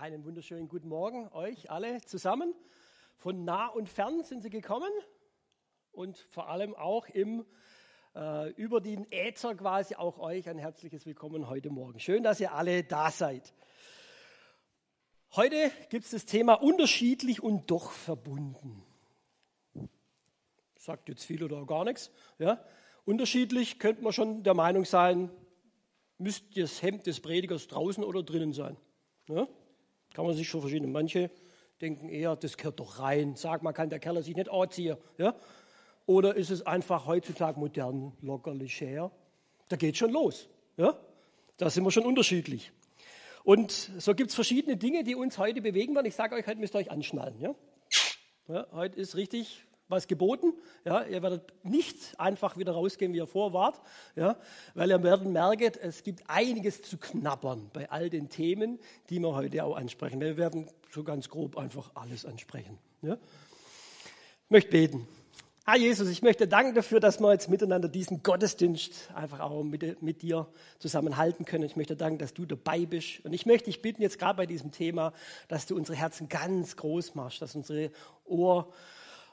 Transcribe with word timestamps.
Einen 0.00 0.24
wunderschönen 0.24 0.66
guten 0.66 0.88
Morgen 0.88 1.28
euch 1.34 1.70
alle 1.70 2.00
zusammen. 2.00 2.54
Von 3.16 3.44
nah 3.44 3.66
und 3.66 3.86
fern 3.86 4.24
sind 4.24 4.42
sie 4.42 4.48
gekommen 4.48 4.90
und 5.92 6.16
vor 6.16 6.48
allem 6.48 6.74
auch 6.74 7.06
im, 7.08 7.44
äh, 8.16 8.50
über 8.52 8.80
den 8.80 9.06
Äther 9.12 9.54
quasi 9.54 9.96
auch 9.96 10.18
euch 10.18 10.48
ein 10.48 10.56
herzliches 10.56 11.04
Willkommen 11.04 11.50
heute 11.50 11.68
Morgen. 11.68 12.00
Schön, 12.00 12.22
dass 12.22 12.40
ihr 12.40 12.54
alle 12.54 12.82
da 12.82 13.10
seid. 13.10 13.52
Heute 15.36 15.70
gibt 15.90 16.06
es 16.06 16.12
das 16.12 16.24
Thema 16.24 16.54
unterschiedlich 16.54 17.42
und 17.42 17.70
doch 17.70 17.90
verbunden. 17.90 18.82
Sagt 20.76 21.10
jetzt 21.10 21.24
viel 21.24 21.44
oder 21.44 21.66
gar 21.66 21.84
nichts. 21.84 22.10
Ja? 22.38 22.64
Unterschiedlich 23.04 23.78
könnte 23.78 24.02
man 24.02 24.14
schon 24.14 24.44
der 24.44 24.54
Meinung 24.54 24.86
sein, 24.86 25.30
müsste 26.16 26.58
das 26.58 26.80
Hemd 26.80 27.06
des 27.06 27.20
Predigers 27.20 27.68
draußen 27.68 28.02
oder 28.02 28.22
drinnen 28.22 28.54
sein. 28.54 28.78
Ja? 29.28 29.46
Kann 30.14 30.26
man 30.26 30.34
sich 30.34 30.48
schon 30.48 30.60
verschieden. 30.60 30.90
Manche 30.92 31.30
denken 31.80 32.08
eher, 32.08 32.36
das 32.36 32.56
gehört 32.56 32.80
doch 32.80 32.98
rein. 32.98 33.36
Sag 33.36 33.62
mal, 33.62 33.72
kann 33.72 33.90
der 33.90 33.98
Kerl 33.98 34.22
sich 34.22 34.36
nicht 34.36 34.50
anziehen. 34.50 34.96
Ja? 35.18 35.34
Oder 36.06 36.34
ist 36.34 36.50
es 36.50 36.66
einfach 36.66 37.06
heutzutage 37.06 37.58
modern, 37.58 38.12
locker, 38.20 38.54
leger? 38.54 39.10
Da 39.68 39.76
geht 39.76 39.96
schon 39.96 40.10
los. 40.10 40.48
Ja? 40.76 40.98
Da 41.56 41.70
sind 41.70 41.84
wir 41.84 41.90
schon 41.90 42.04
unterschiedlich. 42.04 42.72
Und 43.44 43.70
so 43.70 44.14
gibt 44.14 44.30
es 44.30 44.34
verschiedene 44.34 44.76
Dinge, 44.76 45.04
die 45.04 45.14
uns 45.14 45.38
heute 45.38 45.62
bewegen 45.62 45.94
werden. 45.94 46.06
Ich 46.06 46.14
sage 46.14 46.34
euch, 46.34 46.46
heute 46.46 46.58
müsst 46.58 46.74
ihr 46.74 46.78
euch 46.78 46.90
anschnallen. 46.90 47.40
Ja? 47.40 47.54
Ja, 48.48 48.66
heute 48.72 48.98
ist 48.98 49.16
richtig 49.16 49.64
was 49.90 50.06
geboten. 50.06 50.54
Ja, 50.84 51.04
ihr 51.04 51.22
werdet 51.22 51.52
nicht 51.64 51.96
einfach 52.18 52.56
wieder 52.56 52.72
rausgehen, 52.72 53.12
wie 53.12 53.18
ihr 53.18 53.26
vor 53.26 53.52
wart, 53.52 53.80
ja, 54.16 54.36
weil 54.74 54.90
ihr 54.90 55.02
werdet 55.02 55.26
merken, 55.26 55.72
es 55.82 56.02
gibt 56.02 56.22
einiges 56.28 56.82
zu 56.82 56.98
knabbern 56.98 57.70
bei 57.72 57.90
all 57.90 58.10
den 58.10 58.28
Themen, 58.28 58.78
die 59.08 59.18
wir 59.18 59.34
heute 59.34 59.64
auch 59.64 59.76
ansprechen. 59.76 60.20
Wir 60.20 60.36
werden 60.36 60.68
so 60.90 61.04
ganz 61.04 61.28
grob 61.28 61.56
einfach 61.56 61.90
alles 61.94 62.24
ansprechen. 62.24 62.78
Ja. 63.02 63.14
Ich 63.14 64.50
möchte 64.50 64.70
beten. 64.70 65.06
Ah, 65.72 65.76
Jesus, 65.76 66.08
ich 66.08 66.22
möchte 66.22 66.48
danken 66.48 66.74
dafür, 66.74 66.98
dass 66.98 67.20
wir 67.20 67.30
jetzt 67.32 67.48
miteinander 67.48 67.86
diesen 67.88 68.24
Gottesdienst 68.24 69.10
einfach 69.14 69.38
auch 69.38 69.62
mit, 69.62 70.02
mit 70.02 70.22
dir 70.22 70.48
zusammenhalten 70.80 71.44
können. 71.44 71.62
Ich 71.62 71.76
möchte 71.76 71.94
danken, 71.94 72.18
dass 72.18 72.34
du 72.34 72.44
dabei 72.44 72.86
bist. 72.86 73.24
Und 73.24 73.32
ich 73.34 73.46
möchte 73.46 73.66
dich 73.66 73.80
bitten, 73.80 74.02
jetzt 74.02 74.18
gerade 74.18 74.38
bei 74.38 74.46
diesem 74.46 74.72
Thema, 74.72 75.12
dass 75.46 75.66
du 75.66 75.76
unsere 75.76 75.96
Herzen 75.96 76.28
ganz 76.28 76.76
groß 76.76 77.14
machst, 77.14 77.40
dass 77.40 77.54
unsere 77.54 77.92
Ohr 78.24 78.72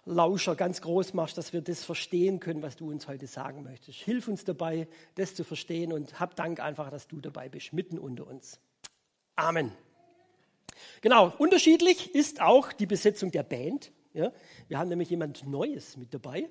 Lauscher 0.07 0.55
ganz 0.55 0.81
groß 0.81 1.13
machst, 1.13 1.37
dass 1.37 1.53
wir 1.53 1.61
das 1.61 1.83
verstehen 1.83 2.39
können, 2.39 2.61
was 2.61 2.77
du 2.77 2.89
uns 2.89 3.07
heute 3.07 3.27
sagen 3.27 3.63
möchtest. 3.63 3.99
Hilf 3.99 4.27
uns 4.27 4.45
dabei, 4.45 4.87
das 5.15 5.35
zu 5.35 5.43
verstehen 5.43 5.91
und 5.91 6.19
hab 6.19 6.35
Dank 6.35 6.59
einfach, 6.59 6.89
dass 6.89 7.07
du 7.07 7.19
dabei 7.19 7.49
bist, 7.49 7.73
mitten 7.73 7.99
unter 7.99 8.25
uns. 8.25 8.59
Amen. 9.35 9.71
Genau, 11.01 11.33
unterschiedlich 11.37 12.15
ist 12.15 12.41
auch 12.41 12.71
die 12.71 12.85
Besetzung 12.85 13.31
der 13.31 13.43
Band. 13.43 13.91
Ja, 14.13 14.31
wir 14.67 14.79
haben 14.79 14.89
nämlich 14.89 15.09
jemand 15.09 15.45
Neues 15.45 15.97
mit 15.97 16.13
dabei. 16.13 16.49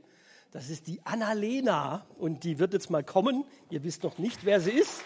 Das 0.53 0.71
ist 0.71 0.87
die 0.87 1.01
Annalena 1.05 2.07
und 2.19 2.45
die 2.45 2.59
wird 2.59 2.73
jetzt 2.75 2.91
mal 2.91 3.03
kommen. 3.03 3.45
Ihr 3.71 3.83
wisst 3.83 4.03
noch 4.05 4.19
nicht, 4.19 4.45
wer 4.45 4.61
sie 4.61 4.71
ist. 4.71 5.03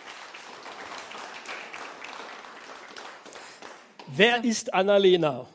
Wer 4.09 4.45
ist 4.45 4.75
Annalena? 4.75 5.47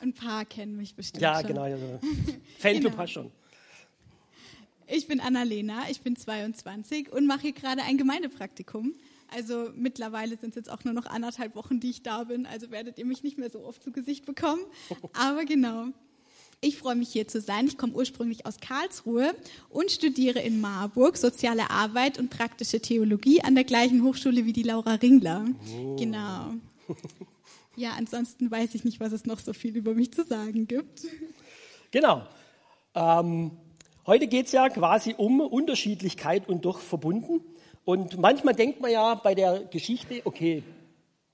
Ein 0.00 0.12
paar 0.12 0.44
kennen 0.44 0.76
mich 0.76 0.94
bestimmt. 0.94 1.22
Ja, 1.22 1.38
schon. 1.38 1.48
genau. 1.48 1.66
Ja, 1.66 1.76
Fanclub 2.72 2.92
Genau. 2.92 3.06
schon. 3.06 3.30
Ich 4.86 5.06
bin 5.08 5.20
Annalena, 5.20 5.88
ich 5.90 6.02
bin 6.02 6.14
22 6.14 7.10
und 7.10 7.26
mache 7.26 7.40
hier 7.42 7.52
gerade 7.52 7.82
ein 7.82 7.96
Gemeindepraktikum. 7.96 8.92
Also 9.34 9.70
mittlerweile 9.74 10.36
sind 10.36 10.50
es 10.50 10.56
jetzt 10.56 10.70
auch 10.70 10.84
nur 10.84 10.92
noch 10.92 11.06
anderthalb 11.06 11.56
Wochen, 11.56 11.80
die 11.80 11.90
ich 11.90 12.02
da 12.02 12.24
bin. 12.24 12.44
Also 12.46 12.70
werdet 12.70 12.98
ihr 12.98 13.06
mich 13.06 13.22
nicht 13.22 13.38
mehr 13.38 13.50
so 13.50 13.64
oft 13.64 13.82
zu 13.82 13.90
Gesicht 13.92 14.26
bekommen. 14.26 14.60
Aber 15.14 15.44
genau. 15.46 15.86
Ich 16.60 16.76
freue 16.78 16.94
mich 16.94 17.08
hier 17.10 17.26
zu 17.26 17.40
sein. 17.40 17.66
Ich 17.66 17.76
komme 17.76 17.94
ursprünglich 17.94 18.46
aus 18.46 18.58
Karlsruhe 18.60 19.34
und 19.70 19.90
studiere 19.90 20.40
in 20.40 20.60
Marburg 20.60 21.16
soziale 21.16 21.70
Arbeit 21.70 22.18
und 22.18 22.30
praktische 22.30 22.80
Theologie 22.80 23.42
an 23.42 23.54
der 23.54 23.64
gleichen 23.64 24.02
Hochschule 24.02 24.44
wie 24.44 24.52
die 24.52 24.62
Laura 24.62 24.94
Ringler. 24.94 25.46
Genau. 25.98 26.54
Ja, 27.76 27.94
ansonsten 27.98 28.52
weiß 28.52 28.76
ich 28.76 28.84
nicht, 28.84 29.00
was 29.00 29.10
es 29.12 29.24
noch 29.26 29.40
so 29.40 29.52
viel 29.52 29.76
über 29.76 29.94
mich 29.94 30.12
zu 30.12 30.22
sagen 30.24 30.68
gibt. 30.68 31.06
Genau. 31.90 32.24
Ähm, 32.94 33.52
heute 34.06 34.26
geht 34.26 34.46
es 34.46 34.52
ja 34.52 34.68
quasi 34.68 35.14
um 35.16 35.40
Unterschiedlichkeit 35.40 36.48
und 36.48 36.64
doch 36.64 36.78
verbunden. 36.78 37.40
Und 37.84 38.18
manchmal 38.18 38.54
denkt 38.54 38.80
man 38.80 38.90
ja 38.90 39.14
bei 39.14 39.34
der 39.34 39.64
Geschichte, 39.64 40.22
okay, 40.24 40.62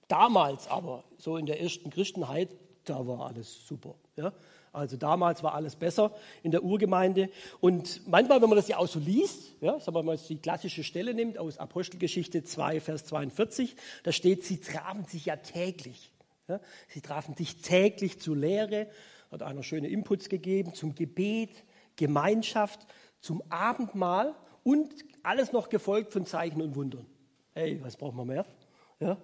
damals 0.08 0.66
aber, 0.68 1.04
so 1.16 1.36
in 1.36 1.46
der 1.46 1.60
ersten 1.60 1.90
Christenheit, 1.90 2.48
da 2.84 3.06
war 3.06 3.26
alles 3.26 3.66
super. 3.66 3.94
Ja? 4.16 4.32
Also 4.72 4.96
damals 4.96 5.42
war 5.42 5.54
alles 5.54 5.76
besser 5.76 6.12
in 6.42 6.50
der 6.50 6.62
Urgemeinde. 6.62 7.28
Und 7.60 8.06
manchmal, 8.08 8.40
wenn 8.40 8.48
man 8.48 8.56
das 8.56 8.68
ja 8.68 8.78
auch 8.78 8.86
so 8.86 8.98
liest, 8.98 9.52
ja, 9.60 9.78
sagen 9.80 9.96
wir 9.96 10.02
mal, 10.02 10.16
die 10.16 10.36
klassische 10.36 10.84
Stelle 10.84 11.12
nimmt 11.12 11.38
aus 11.38 11.58
Apostelgeschichte 11.58 12.44
2, 12.44 12.80
Vers 12.80 13.04
42, 13.06 13.76
da 14.04 14.12
steht, 14.12 14.44
sie 14.44 14.60
trafen 14.60 15.04
sich 15.06 15.26
ja 15.26 15.36
täglich. 15.36 16.10
Ja? 16.48 16.60
Sie 16.88 17.00
trafen 17.00 17.34
sich 17.34 17.62
täglich 17.62 18.20
zur 18.20 18.36
Lehre, 18.36 18.86
hat 19.30 19.42
einer 19.42 19.62
schöne 19.62 19.88
Inputs 19.88 20.28
gegeben, 20.28 20.74
zum 20.74 20.94
Gebet, 20.94 21.64
Gemeinschaft, 21.96 22.86
zum 23.20 23.42
Abendmahl 23.50 24.34
und 24.64 24.90
alles 25.22 25.52
noch 25.52 25.68
gefolgt 25.68 26.12
von 26.12 26.26
Zeichen 26.26 26.62
und 26.62 26.74
Wundern. 26.74 27.06
Ey, 27.54 27.82
was 27.82 27.96
braucht 27.96 28.14
man 28.14 28.26
mehr? 28.26 28.46
Ja? 28.98 29.18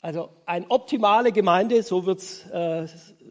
Also 0.00 0.30
eine 0.46 0.70
optimale 0.70 1.32
Gemeinde, 1.32 1.82
so 1.82 2.06
wird 2.06 2.20
es, 2.20 2.46
äh, 2.52 2.84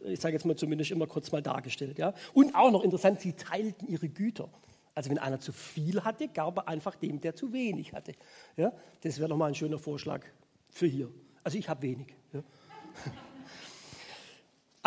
ich 0.05 0.19
sage 0.19 0.33
jetzt 0.33 0.45
mal 0.45 0.55
zumindest 0.55 0.91
immer 0.91 1.07
kurz 1.07 1.31
mal 1.31 1.41
dargestellt. 1.41 1.97
Ja? 1.97 2.13
Und 2.33 2.55
auch 2.55 2.71
noch 2.71 2.83
interessant, 2.83 3.21
sie 3.21 3.33
teilten 3.33 3.87
ihre 3.87 4.09
Güter. 4.09 4.49
Also 4.93 5.09
wenn 5.09 5.19
einer 5.19 5.39
zu 5.39 5.53
viel 5.53 6.03
hatte, 6.03 6.27
gab 6.27 6.57
er 6.57 6.67
einfach 6.67 6.95
dem, 6.95 7.21
der 7.21 7.35
zu 7.35 7.53
wenig 7.53 7.93
hatte. 7.93 8.13
Ja? 8.57 8.73
Das 9.01 9.19
wäre 9.19 9.29
nochmal 9.29 9.49
ein 9.49 9.55
schöner 9.55 9.77
Vorschlag 9.77 10.25
für 10.69 10.87
hier. 10.87 11.09
Also 11.43 11.57
ich 11.57 11.69
habe 11.69 11.83
wenig. 11.83 12.15
Ja? 12.33 12.43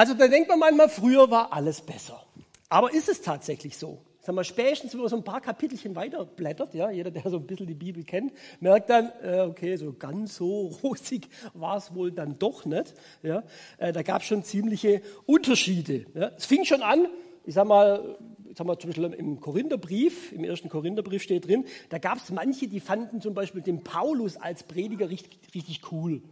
Also 0.00 0.14
da 0.14 0.28
denkt 0.28 0.48
man 0.48 0.58
manchmal, 0.58 0.88
früher 0.88 1.30
war 1.30 1.52
alles 1.52 1.82
besser. 1.82 2.24
Aber 2.70 2.94
ist 2.94 3.10
es 3.10 3.20
tatsächlich 3.20 3.76
so? 3.76 3.98
Sag 4.20 4.34
mal, 4.34 4.44
spätestens, 4.44 4.94
wenn 4.94 5.00
man 5.00 5.10
so 5.10 5.16
ein 5.16 5.24
paar 5.24 5.42
Kapitelchen 5.42 5.94
weiterblättert, 5.94 6.72
ja, 6.72 6.90
jeder, 6.90 7.10
der 7.10 7.28
so 7.28 7.36
ein 7.36 7.46
bisschen 7.46 7.66
die 7.66 7.74
Bibel 7.74 8.02
kennt, 8.04 8.32
merkt 8.60 8.88
dann, 8.88 9.12
äh, 9.22 9.40
okay, 9.40 9.76
so 9.76 9.92
ganz 9.92 10.36
so 10.36 10.68
rosig 10.82 11.28
war 11.52 11.76
es 11.76 11.94
wohl 11.94 12.12
dann 12.12 12.38
doch 12.38 12.64
nicht. 12.64 12.94
Ja. 13.22 13.42
Äh, 13.76 13.92
da 13.92 14.00
gab 14.00 14.22
es 14.22 14.28
schon 14.28 14.42
ziemliche 14.42 15.02
Unterschiede. 15.26 16.06
Ja. 16.14 16.30
Es 16.34 16.46
fing 16.46 16.64
schon 16.64 16.80
an, 16.80 17.06
ich 17.44 17.52
sag 17.52 17.66
mal, 17.66 18.16
sag 18.56 18.66
mal 18.66 18.78
zum 18.78 18.92
Beispiel 18.92 19.12
im 19.12 19.38
Korintherbrief, 19.38 20.32
im 20.32 20.44
ersten 20.44 20.70
Korintherbrief 20.70 21.22
steht 21.22 21.46
drin, 21.46 21.66
da 21.90 21.98
gab 21.98 22.16
es 22.16 22.30
manche, 22.30 22.68
die 22.68 22.80
fanden 22.80 23.20
zum 23.20 23.34
Beispiel 23.34 23.60
den 23.60 23.84
Paulus 23.84 24.38
als 24.38 24.62
Prediger 24.62 25.10
richtig, 25.10 25.38
richtig 25.54 25.92
cool. 25.92 26.22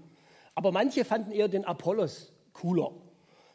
Aber 0.55 0.73
manche 0.73 1.05
fanden 1.05 1.33
eher 1.33 1.49
den 1.49 1.67
Apollos 1.67 2.33
cooler. 2.55 2.93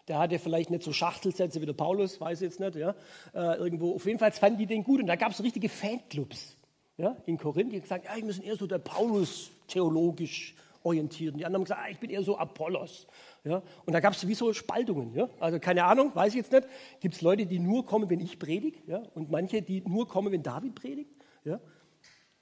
Der 0.08 0.20
hatte 0.20 0.38
vielleicht 0.40 0.70
nicht 0.70 0.84
so 0.84 0.92
Schachtelsätze 0.92 1.62
wie 1.62 1.66
der 1.66 1.74
Paulus, 1.74 2.20
weiß 2.20 2.42
ich 2.42 2.50
jetzt 2.50 2.60
nicht, 2.60 2.76
ja, 2.76 2.94
äh, 3.34 3.58
irgendwo. 3.58 3.96
Auf 3.96 4.06
jeden 4.06 4.20
Fall 4.20 4.32
fanden 4.32 4.58
die 4.58 4.66
den 4.66 4.84
gut 4.84 5.00
und 5.00 5.08
da 5.08 5.16
gab 5.16 5.32
es 5.32 5.42
richtige 5.42 5.70
Fanclubs 5.70 6.58
ja, 6.98 7.16
in 7.26 7.38
Korinth, 7.38 7.74
die 7.74 7.82
gesagt, 7.82 8.06
ja, 8.06 8.16
ich 8.16 8.26
bin 8.26 8.42
eher 8.44 8.56
so 8.56 8.68
der 8.68 8.80
Paulus 8.80 9.52
theologisch 9.68 10.56
orientiert. 10.84 11.34
Und 11.34 11.40
die 11.40 11.46
anderen 11.46 11.62
haben 11.62 11.66
gesagt, 11.66 11.82
ah, 11.86 11.90
ich 11.90 12.00
bin 12.00 12.10
eher 12.10 12.24
so 12.24 12.38
Apollos. 12.38 13.08
Ja. 13.44 13.62
Und 13.86 13.94
da 13.94 14.00
gab 14.00 14.14
es 14.14 14.28
wie 14.28 14.36
so 14.36 14.54
Spaltungen. 14.54 15.16
Ja. 15.16 15.30
Also 15.40 15.60
keine 15.60 15.86
Ahnung, 15.86 16.12
weiß 16.14 16.30
ich 16.30 16.38
jetzt 16.38 16.52
nicht. 16.52 16.68
Gibt 17.00 17.16
es 17.16 17.22
Leute, 17.22 17.46
die 17.46 17.60
nur 17.60 17.86
kommen, 17.86 18.10
wenn 18.10 18.20
ich 18.20 18.38
predige 18.40 18.80
ja, 18.88 19.02
und 19.16 19.32
manche, 19.32 19.62
die 19.62 19.82
nur 19.82 20.08
kommen, 20.08 20.32
wenn 20.32 20.44
David 20.44 20.76
predigt. 20.76 21.10
Ja. 21.46 21.60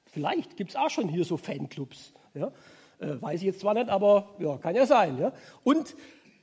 Vielleicht 0.05 0.57
gibt 0.57 0.71
es 0.71 0.75
auch 0.75 0.89
schon 0.89 1.07
hier 1.07 1.23
so 1.23 1.37
Fanclubs. 1.37 2.13
Ja. 2.33 2.51
Äh, 2.99 3.21
weiß 3.21 3.39
ich 3.39 3.47
jetzt 3.47 3.61
zwar 3.61 3.73
nicht, 3.73 3.89
aber 3.89 4.35
ja, 4.39 4.57
kann 4.57 4.75
ja 4.75 4.85
sein. 4.85 5.17
Ja. 5.17 5.33
Und 5.63 5.95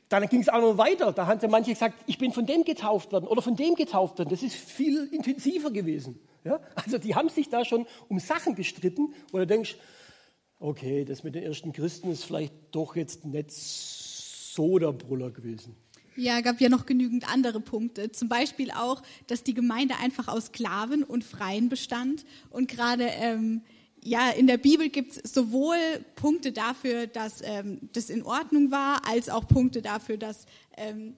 dann 0.09 0.27
ging 0.29 0.41
es 0.41 0.49
auch 0.49 0.61
noch 0.61 0.79
weiter. 0.79 1.13
Da 1.13 1.27
haben 1.27 1.51
manche 1.51 1.73
gesagt, 1.73 1.95
ich 2.07 2.19
bin 2.19 2.33
von 2.33 2.47
dem 2.47 2.65
getauft 2.65 3.13
worden 3.13 3.27
oder 3.27 3.43
von 3.43 3.57
dem 3.57 3.75
getauft 3.75 4.19
worden. 4.19 4.31
Das 4.31 4.43
ist 4.43 4.55
viel 4.55 5.09
intensiver 5.13 5.71
gewesen. 5.71 6.19
Ja? 6.45 6.61
Also 6.75 6.99
die 6.99 7.15
haben 7.15 7.29
sich 7.29 7.49
da 7.49 7.65
schon 7.65 7.87
um 8.09 8.19
Sachen 8.19 8.55
gestritten, 8.55 9.15
wo 9.33 9.39
du 9.39 9.47
denkst, 9.47 9.77
okay, 10.59 11.05
das 11.05 11.23
mit 11.23 11.35
den 11.35 11.43
ersten 11.43 11.73
Christen 11.73 12.11
ist 12.11 12.25
vielleicht 12.25 12.55
doch 12.73 12.97
jetzt 12.97 13.25
nicht 13.25 13.53
so 13.53 14.79
der 14.79 14.93
Brüller 14.93 15.31
gewesen. 15.31 15.77
Ja, 16.17 16.41
gab 16.41 16.61
ja 16.61 16.69
noch 16.69 16.85
genügend 16.85 17.33
andere 17.33 17.61
Punkte. 17.61 18.11
Zum 18.11 18.29
Beispiel 18.29 18.73
auch, 18.73 19.03
dass 19.29 19.45
die 19.45 19.55
Gemeinde 19.55 19.95
einfach 20.03 20.27
aus 20.27 20.47
Sklaven 20.47 21.05
und 21.05 21.23
Freien 21.23 21.69
bestand. 21.69 22.25
Und 22.51 22.69
gerade 22.69 23.05
ähm, 23.05 23.63
ja, 24.03 24.31
in 24.31 24.47
der 24.47 24.59
Bibel 24.59 24.89
gibt 24.89 25.13
es 25.13 25.33
sowohl 25.33 25.77
Punkte 26.15 26.53
dafür, 26.53 27.07
dass 27.07 27.41
ähm, 27.43 27.81
das 27.93 28.11
in 28.11 28.23
Ordnung 28.23 28.71
war, 28.71 29.07
als 29.07 29.29
auch 29.29 29.47
Punkte 29.47 29.83
dafür, 29.83 30.17
dass 30.17 30.47
ähm, 30.77 31.17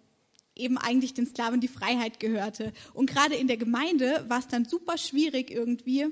eben 0.56 0.78
eigentlich 0.78 1.14
den 1.14 1.26
Sklaven 1.26 1.60
die 1.60 1.68
Freiheit 1.68 2.20
gehörte. 2.20 2.72
Und 2.94 3.10
gerade 3.10 3.34
in 3.34 3.48
der 3.48 3.56
Gemeinde 3.56 4.24
war 4.28 4.38
es 4.38 4.48
dann 4.48 4.64
super 4.64 4.98
schwierig 4.98 5.50
irgendwie, 5.50 6.06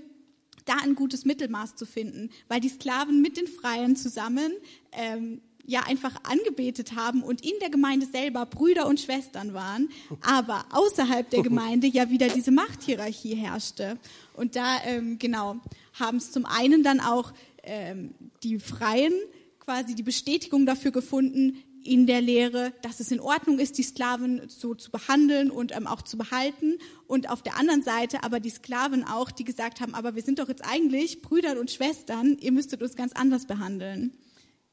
da 0.65 0.77
ein 0.83 0.95
gutes 0.95 1.25
Mittelmaß 1.25 1.77
zu 1.77 1.87
finden, 1.87 2.31
weil 2.49 2.61
die 2.61 2.69
Sklaven 2.69 3.23
mit 3.23 3.37
den 3.37 3.47
Freien 3.47 3.97
zusammen 3.97 4.53
ähm, 4.93 5.41
ja 5.69 5.83
einfach 5.87 6.15
angebetet 6.25 6.97
haben 6.97 7.23
und 7.23 7.45
in 7.45 7.53
der 7.61 7.69
Gemeinde 7.69 8.07
selber 8.07 8.47
Brüder 8.47 8.87
und 8.87 8.99
Schwestern 8.99 9.53
waren, 9.53 9.91
aber 10.23 10.65
außerhalb 10.73 11.29
der 11.29 11.43
Gemeinde 11.43 11.87
ja 11.87 12.09
wieder 12.09 12.29
diese 12.29 12.51
Machthierarchie 12.51 13.35
herrschte. 13.35 13.99
Und 14.33 14.57
da 14.57 14.79
ähm, 14.85 15.19
genau 15.19 15.57
haben 15.93 16.17
es 16.17 16.33
zum 16.33 16.47
einen 16.47 16.83
dann 16.83 17.01
auch 17.01 17.33
ähm, 17.63 18.15
die 18.43 18.59
Freien 18.59 19.13
quasi 19.61 19.95
die 19.95 20.03
Bestätigung 20.03 20.65
dafür 20.65 20.91
gefunden, 20.91 21.63
in 21.85 22.07
der 22.07 22.23
Lehre, 22.23 22.73
dass 22.83 23.01
es 23.01 23.11
in 23.11 23.21
Ordnung 23.21 23.59
ist, 23.59 23.77
die 23.77 23.83
Sklaven 23.83 24.49
so 24.49 24.75
zu 24.75 24.91
behandeln 24.91 25.51
und 25.51 25.77
ähm, 25.77 25.87
auch 25.87 26.03
zu 26.03 26.17
behalten. 26.17 26.79
Und 27.07 27.29
auf 27.29 27.43
der 27.43 27.59
anderen 27.59 27.83
Seite 27.83 28.25
aber 28.25 28.41
die 28.41 28.51
Sklaven 28.51 29.05
auch, 29.05 29.31
die 29.31 29.45
gesagt 29.45 29.81
haben, 29.81 29.95
aber 29.95 30.15
wir 30.15 30.23
sind 30.23 30.39
doch 30.39 30.49
jetzt 30.49 30.65
eigentlich 30.65 31.21
Brüder 31.21 31.61
und 31.61 31.71
Schwestern, 31.71 32.39
ihr 32.41 32.53
müsstet 32.53 32.83
uns 32.83 32.97
ganz 32.97 33.13
anders 33.13 33.47
behandeln. 33.47 34.13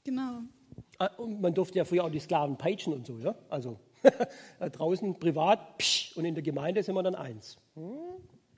Genau. 0.06 0.44
Ah, 0.98 1.10
und 1.18 1.42
man 1.42 1.54
durfte 1.54 1.78
ja 1.78 1.86
früher 1.86 2.04
auch 2.04 2.10
die 2.10 2.20
Sklaven 2.20 2.58
peitschen 2.58 2.94
und 2.94 3.06
so, 3.06 3.18
ja? 3.20 3.36
Also 3.50 3.80
draußen 4.72 5.20
privat 5.20 5.78
psch, 5.78 6.16
und 6.16 6.26
in 6.26 6.36
der 6.36 6.44
Gemeinde 6.44 6.84
sind 6.84 6.96
wir 6.96 7.04
dann 7.04 7.16
eins. 7.16 7.58
Hm? 7.76 7.92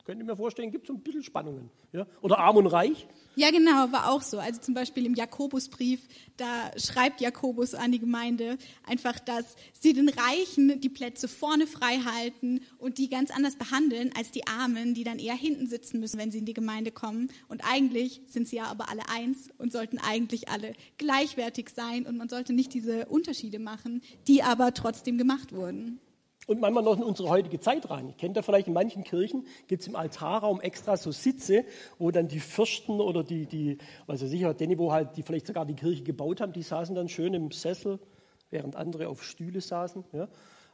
Könnte 0.07 0.23
mir 0.23 0.37
vorstellen, 0.37 0.71
gibt 0.71 0.85
es 0.85 0.87
so 0.87 0.93
ein 0.93 1.01
bisschen 1.01 1.21
Spannungen. 1.21 1.69
Ja? 1.91 2.07
Oder 2.21 2.39
arm 2.39 2.55
und 2.55 2.67
reich. 2.67 3.09
Ja, 3.35 3.51
genau, 3.51 3.91
war 3.91 4.09
auch 4.09 4.21
so. 4.21 4.39
Also 4.39 4.61
zum 4.61 4.73
Beispiel 4.73 5.05
im 5.05 5.15
Jakobusbrief, 5.15 5.99
da 6.37 6.71
schreibt 6.77 7.19
Jakobus 7.19 7.75
an 7.75 7.91
die 7.91 7.99
Gemeinde 7.99 8.57
einfach, 8.85 9.19
dass 9.19 9.57
sie 9.73 9.91
den 9.91 10.07
Reichen 10.07 10.79
die 10.79 10.87
Plätze 10.87 11.27
vorne 11.27 11.67
frei 11.67 11.97
halten 11.97 12.61
und 12.77 12.99
die 12.99 13.09
ganz 13.09 13.31
anders 13.31 13.57
behandeln 13.57 14.11
als 14.17 14.31
die 14.31 14.47
Armen, 14.47 14.93
die 14.93 15.03
dann 15.03 15.19
eher 15.19 15.35
hinten 15.35 15.67
sitzen 15.67 15.99
müssen, 15.99 16.17
wenn 16.17 16.31
sie 16.31 16.37
in 16.37 16.45
die 16.45 16.53
Gemeinde 16.53 16.91
kommen. 16.91 17.29
Und 17.49 17.69
eigentlich 17.69 18.21
sind 18.27 18.47
sie 18.47 18.55
ja 18.55 18.67
aber 18.67 18.89
alle 18.89 19.09
eins 19.09 19.49
und 19.57 19.73
sollten 19.73 19.97
eigentlich 19.97 20.47
alle 20.47 20.71
gleichwertig 20.97 21.67
sein 21.75 22.05
und 22.05 22.15
man 22.15 22.29
sollte 22.29 22.53
nicht 22.53 22.73
diese 22.73 23.07
Unterschiede 23.07 23.59
machen, 23.59 24.01
die 24.29 24.41
aber 24.41 24.73
trotzdem 24.73 25.17
gemacht 25.17 25.51
wurden 25.51 25.99
und 26.47 26.61
manchmal 26.61 26.83
noch 26.83 26.97
in 26.97 27.03
unsere 27.03 27.29
heutige 27.29 27.59
Zeit 27.59 27.89
rein. 27.89 28.09
Ich 28.09 28.17
kenne 28.17 28.33
da 28.33 28.41
vielleicht 28.41 28.67
in 28.67 28.73
manchen 28.73 29.03
Kirchen, 29.03 29.45
gibt 29.67 29.81
es 29.81 29.87
im 29.87 29.95
Altarraum 29.95 30.59
extra 30.61 30.97
so 30.97 31.11
Sitze, 31.11 31.65
wo 31.99 32.09
dann 32.09 32.27
die 32.27 32.39
Fürsten 32.39 32.99
oder 32.99 33.23
die, 33.23 33.45
die 33.45 33.77
ich 34.11 34.19
sicher, 34.19 34.53
denn 34.53 34.77
wo 34.79 34.91
halt 34.91 35.15
die 35.17 35.23
vielleicht 35.23 35.47
sogar 35.47 35.65
die 35.65 35.75
Kirche 35.75 36.03
gebaut 36.03 36.41
haben, 36.41 36.53
die 36.53 36.63
saßen 36.63 36.95
dann 36.95 37.09
schön 37.09 37.33
im 37.33 37.51
Sessel, 37.51 37.99
während 38.49 38.75
andere 38.75 39.09
auf 39.09 39.23
Stühle 39.23 39.61
saßen. 39.61 40.05
Ja? 40.13 40.27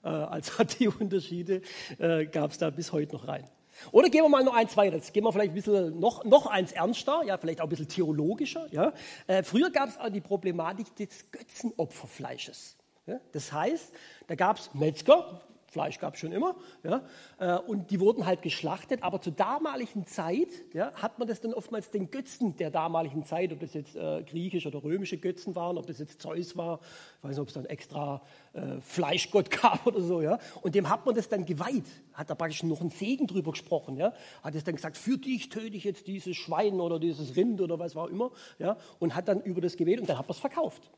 Äh, 0.04 0.08
also 0.08 0.64
die 0.80 0.88
Unterschiede 0.88 1.62
äh, 1.98 2.26
gab 2.28 2.52
es 2.52 2.60
da 2.60 2.70
bis 2.70 2.92
heute 2.92 3.16
noch 3.16 3.28
rein. 3.28 3.50
Oder 3.92 4.10
gehen 4.10 4.24
wir 4.24 4.30
mal 4.30 4.44
noch 4.44 4.54
eins 4.54 4.78
weiter. 4.78 4.98
Jetzt 4.98 5.14
gehen 5.14 5.24
wir 5.24 5.34
vielleicht 5.34 5.52
ein 5.52 5.56
bisschen 5.56 6.00
noch, 6.00 6.24
noch 6.24 6.46
eins 6.46 6.72
ernster, 6.72 7.24
ja, 7.26 7.40
vielleicht 7.40 7.60
auch 7.60 7.66
ein 7.66 7.70
bisschen 7.70 7.88
theologischer. 7.88 8.68
Ja. 8.70 8.94
Äh, 9.26 9.42
früher 9.42 9.72
gab 9.72 9.90
es 9.90 9.98
auch 9.98 10.10
die 10.10 10.22
Problematik 10.22 10.96
des 10.96 11.32
Götzenopferfleisches. 11.32 12.78
Ja. 13.08 13.20
Das 13.32 13.52
heißt, 13.52 13.92
da 14.28 14.36
gab 14.36 14.60
es 14.60 14.74
Metzger, 14.76 15.42
Fleisch 15.74 16.00
gab 16.00 16.14
es 16.14 16.20
schon 16.20 16.32
immer. 16.32 16.56
Ja, 16.84 17.02
äh, 17.40 17.58
und 17.58 17.90
die 17.90 18.00
wurden 18.00 18.26
halt 18.26 18.44
geschlachtet. 18.44 19.02
Aber 19.02 19.20
zur 19.20 19.34
damaligen 19.34 20.06
Zeit 20.06 20.50
ja, 20.74 20.94
hat 20.94 21.18
man 21.18 21.28
das 21.28 21.42
dann 21.42 21.54
oftmals 21.54 21.90
den 21.90 22.12
Götzen 22.12 22.56
der 22.56 22.70
damaligen 22.70 23.26
Zeit, 23.26 23.52
ob 23.52 23.60
das 23.60 23.74
jetzt 23.74 23.96
äh, 23.96 24.24
griechische 24.24 24.70
oder 24.70 24.84
römische 24.84 25.18
Götzen 25.18 25.56
waren, 25.56 25.78
ob 25.78 25.88
das 25.88 25.98
jetzt 25.98 26.22
Zeus 26.22 26.56
war, 26.56 26.80
ich 27.18 27.24
weiß 27.24 27.32
nicht, 27.32 27.40
ob 27.40 27.48
es 27.48 27.54
dann 27.56 27.66
extra 27.66 28.22
äh, 28.54 28.80
Fleischgott 28.82 29.50
gab 29.62 29.86
oder 29.88 30.02
so. 30.02 30.22
Ja, 30.22 30.38
und 30.62 30.76
dem 30.76 30.90
hat 30.90 31.06
man 31.06 31.16
das 31.16 31.28
dann 31.28 31.46
geweiht, 31.46 31.86
hat 32.14 32.30
da 32.30 32.36
praktisch 32.36 32.62
noch 32.64 32.80
einen 32.80 32.92
Segen 32.92 33.26
drüber 33.26 33.52
gesprochen. 33.52 33.98
Ja, 33.98 34.14
hat 34.44 34.54
es 34.54 34.64
dann 34.64 34.76
gesagt, 34.76 34.96
für 34.96 35.18
dich 35.18 35.50
töte 35.50 35.76
ich 35.76 35.84
jetzt 35.84 36.06
dieses 36.06 36.38
Schwein 36.38 36.80
oder 36.80 37.00
dieses 37.00 37.36
Rind 37.36 37.60
oder 37.62 37.80
was 37.80 37.96
auch 37.96 38.08
immer. 38.08 38.32
Ja, 38.60 38.78
und 39.00 39.16
hat 39.16 39.28
dann 39.28 39.42
über 39.42 39.60
das 39.60 39.76
gewählt 39.76 40.00
und 40.02 40.08
dann 40.08 40.20
hat 40.20 40.28
man 40.28 40.36
es 40.36 40.40
verkauft. 40.40 40.92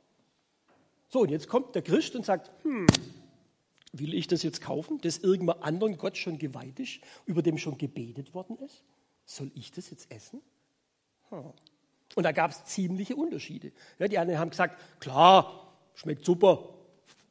So, 1.07 1.21
und 1.21 1.31
jetzt 1.31 1.47
kommt 1.47 1.75
der 1.75 1.81
Christ 1.81 2.15
und 2.15 2.25
sagt, 2.25 2.51
hm, 2.63 2.87
Will 3.97 4.13
ich 4.13 4.27
das 4.27 4.43
jetzt 4.43 4.61
kaufen, 4.61 4.99
das 5.01 5.19
irgendwann 5.19 5.61
anderen 5.61 5.97
Gott 5.97 6.17
schon 6.17 6.37
geweiht 6.37 6.79
ist, 6.79 6.99
über 7.25 7.41
dem 7.41 7.57
schon 7.57 7.77
gebetet 7.77 8.33
worden 8.33 8.57
ist? 8.59 8.83
Soll 9.25 9.51
ich 9.55 9.71
das 9.71 9.89
jetzt 9.89 10.11
essen? 10.11 10.41
Hm. 11.29 11.53
Und 12.15 12.23
da 12.23 12.31
gab 12.31 12.51
es 12.51 12.65
ziemliche 12.65 13.15
Unterschiede. 13.15 13.71
Ja, 13.97 14.07
die 14.07 14.17
einen 14.17 14.37
haben 14.37 14.49
gesagt, 14.49 14.79
klar, 14.99 15.73
schmeckt 15.95 16.25
super, 16.25 16.69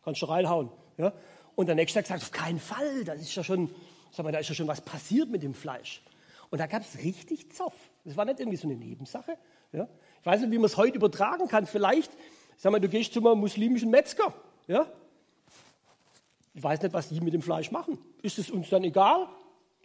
kannst 0.05 0.23
du 0.23 0.27
reinhauen. 0.27 0.71
Ja? 0.97 1.13
Und 1.55 1.67
der 1.67 1.75
nächste 1.75 1.99
hat 1.99 2.07
gesagt, 2.07 2.23
auf 2.23 2.33
keinen 2.33 2.59
Fall, 2.59 3.05
das 3.05 3.21
ist 3.21 3.35
ja 3.35 3.45
schon, 3.45 3.71
sag 4.11 4.25
mal, 4.25 4.33
da 4.33 4.39
ist 4.39 4.49
ja 4.49 4.55
schon 4.55 4.67
was 4.67 4.81
passiert 4.81 5.31
mit 5.31 5.43
dem 5.43 5.55
Fleisch. 5.55 6.03
Und 6.51 6.59
da 6.59 6.67
gab 6.67 6.83
es 6.83 6.99
richtig 6.99 7.53
Zoff. 7.53 7.75
Das 8.05 8.17
war 8.17 8.25
nicht 8.25 8.41
irgendwie 8.41 8.57
so 8.57 8.69
eine 8.69 8.77
Nebensache. 8.77 9.37
Ja? 9.73 9.89
Ich 10.21 10.27
weiß 10.27 10.41
nicht, 10.41 10.51
wie 10.51 10.59
man 10.59 10.67
es 10.67 10.77
heute 10.77 10.97
übertragen 10.97 11.49
kann. 11.49 11.67
Vielleicht, 11.67 12.11
sag 12.57 12.73
mal, 12.73 12.81
du 12.81 12.89
gehst 12.89 13.13
zu 13.13 13.21
einem 13.21 13.41
muslimischen 13.41 13.91
Metzger. 13.91 14.35
Ja? 14.67 14.91
Ich 16.55 16.63
weiß 16.63 16.83
nicht, 16.83 16.95
was 16.95 17.09
die 17.09 17.21
mit 17.21 17.35
dem 17.35 17.43
Fleisch 17.43 17.71
machen. 17.71 17.99
Ist 18.23 18.39
es 18.39 18.51
uns 18.51 18.71
dann 18.71 18.85
egal? 18.85 19.29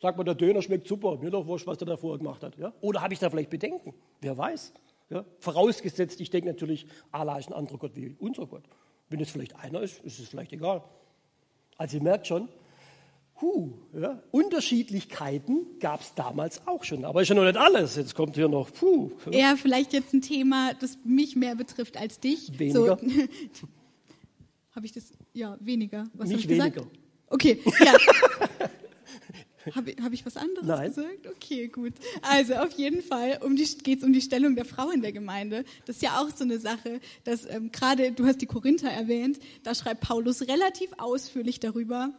Sagt 0.01 0.17
man, 0.17 0.25
der 0.25 0.35
Döner 0.35 0.61
schmeckt 0.61 0.87
super, 0.87 1.17
mir 1.17 1.29
doch 1.29 1.45
wurscht, 1.45 1.67
was 1.67 1.77
der 1.77 1.87
da 1.87 1.97
vorher 1.97 2.19
gemacht 2.19 2.43
hat. 2.43 2.57
Ja? 2.57 2.73
Oder 2.79 3.01
habe 3.01 3.13
ich 3.13 3.19
da 3.19 3.29
vielleicht 3.29 3.49
Bedenken? 3.49 3.93
Wer 4.21 4.37
weiß? 4.37 4.71
Ja? 5.09 5.25
Vorausgesetzt, 5.39 6.21
ich 6.21 6.29
denke 6.29 6.47
natürlich, 6.47 6.85
Allah 7.11 7.37
ist 7.37 7.49
ein 7.49 7.53
anderer 7.53 7.77
Gott 7.77 7.95
wie 7.95 8.15
unser 8.19 8.45
Gott. 8.45 8.63
Wenn 9.09 9.19
es 9.19 9.31
vielleicht 9.31 9.55
einer 9.57 9.81
ist, 9.81 9.99
ist 10.05 10.19
es 10.19 10.29
vielleicht 10.29 10.53
egal. 10.53 10.83
Also 11.77 11.97
ihr 11.97 12.03
merkt 12.03 12.27
schon, 12.27 12.47
huh, 13.41 13.71
ja, 13.93 14.21
Unterschiedlichkeiten 14.31 15.79
gab 15.79 16.01
es 16.01 16.13
damals 16.13 16.65
auch 16.67 16.83
schon. 16.83 17.05
Aber 17.05 17.21
ist 17.21 17.29
ja 17.29 17.35
noch 17.35 17.43
nicht 17.43 17.57
alles. 17.57 17.95
Jetzt 17.95 18.13
kommt 18.13 18.35
hier 18.35 18.47
noch, 18.47 18.71
puh. 18.71 19.11
Ja. 19.31 19.55
Vielleicht 19.55 19.93
jetzt 19.93 20.13
ein 20.13 20.21
Thema, 20.21 20.73
das 20.79 20.99
mich 21.03 21.35
mehr 21.35 21.55
betrifft 21.55 21.97
als 21.97 22.19
dich. 22.19 22.59
Weniger. 22.59 22.97
So, 22.99 23.67
Habe 24.71 24.85
ich 24.85 24.91
das? 24.93 25.11
Ja, 25.33 25.57
weniger. 25.59 26.05
Was 26.13 26.29
Nicht 26.29 26.47
weniger. 26.47 26.69
Gesagt? 26.69 26.97
Okay, 27.27 27.59
ja. 27.83 27.93
Habe 29.75 29.93
hab 30.01 30.13
ich 30.13 30.25
was 30.25 30.37
anderes 30.37 30.65
Nein. 30.65 30.87
gesagt? 30.87 31.27
Okay, 31.27 31.67
gut. 31.67 31.93
Also 32.21 32.55
auf 32.55 32.71
jeden 32.71 33.01
Fall 33.01 33.39
um 33.43 33.55
geht 33.55 33.99
es 33.99 34.03
um 34.03 34.13
die 34.13 34.21
Stellung 34.21 34.55
der 34.55 34.65
Frau 34.65 34.89
in 34.89 35.01
der 35.01 35.11
Gemeinde. 35.11 35.65
Das 35.85 35.97
ist 35.97 36.01
ja 36.01 36.19
auch 36.21 36.29
so 36.29 36.43
eine 36.43 36.59
Sache, 36.59 37.01
dass 37.25 37.45
ähm, 37.45 37.71
gerade, 37.71 38.11
du 38.11 38.25
hast 38.25 38.41
die 38.41 38.45
Korinther 38.45 38.89
erwähnt, 38.89 39.39
da 39.63 39.75
schreibt 39.75 40.01
Paulus 40.01 40.47
relativ 40.47 40.91
ausführlich 40.97 41.59
darüber, 41.59 42.13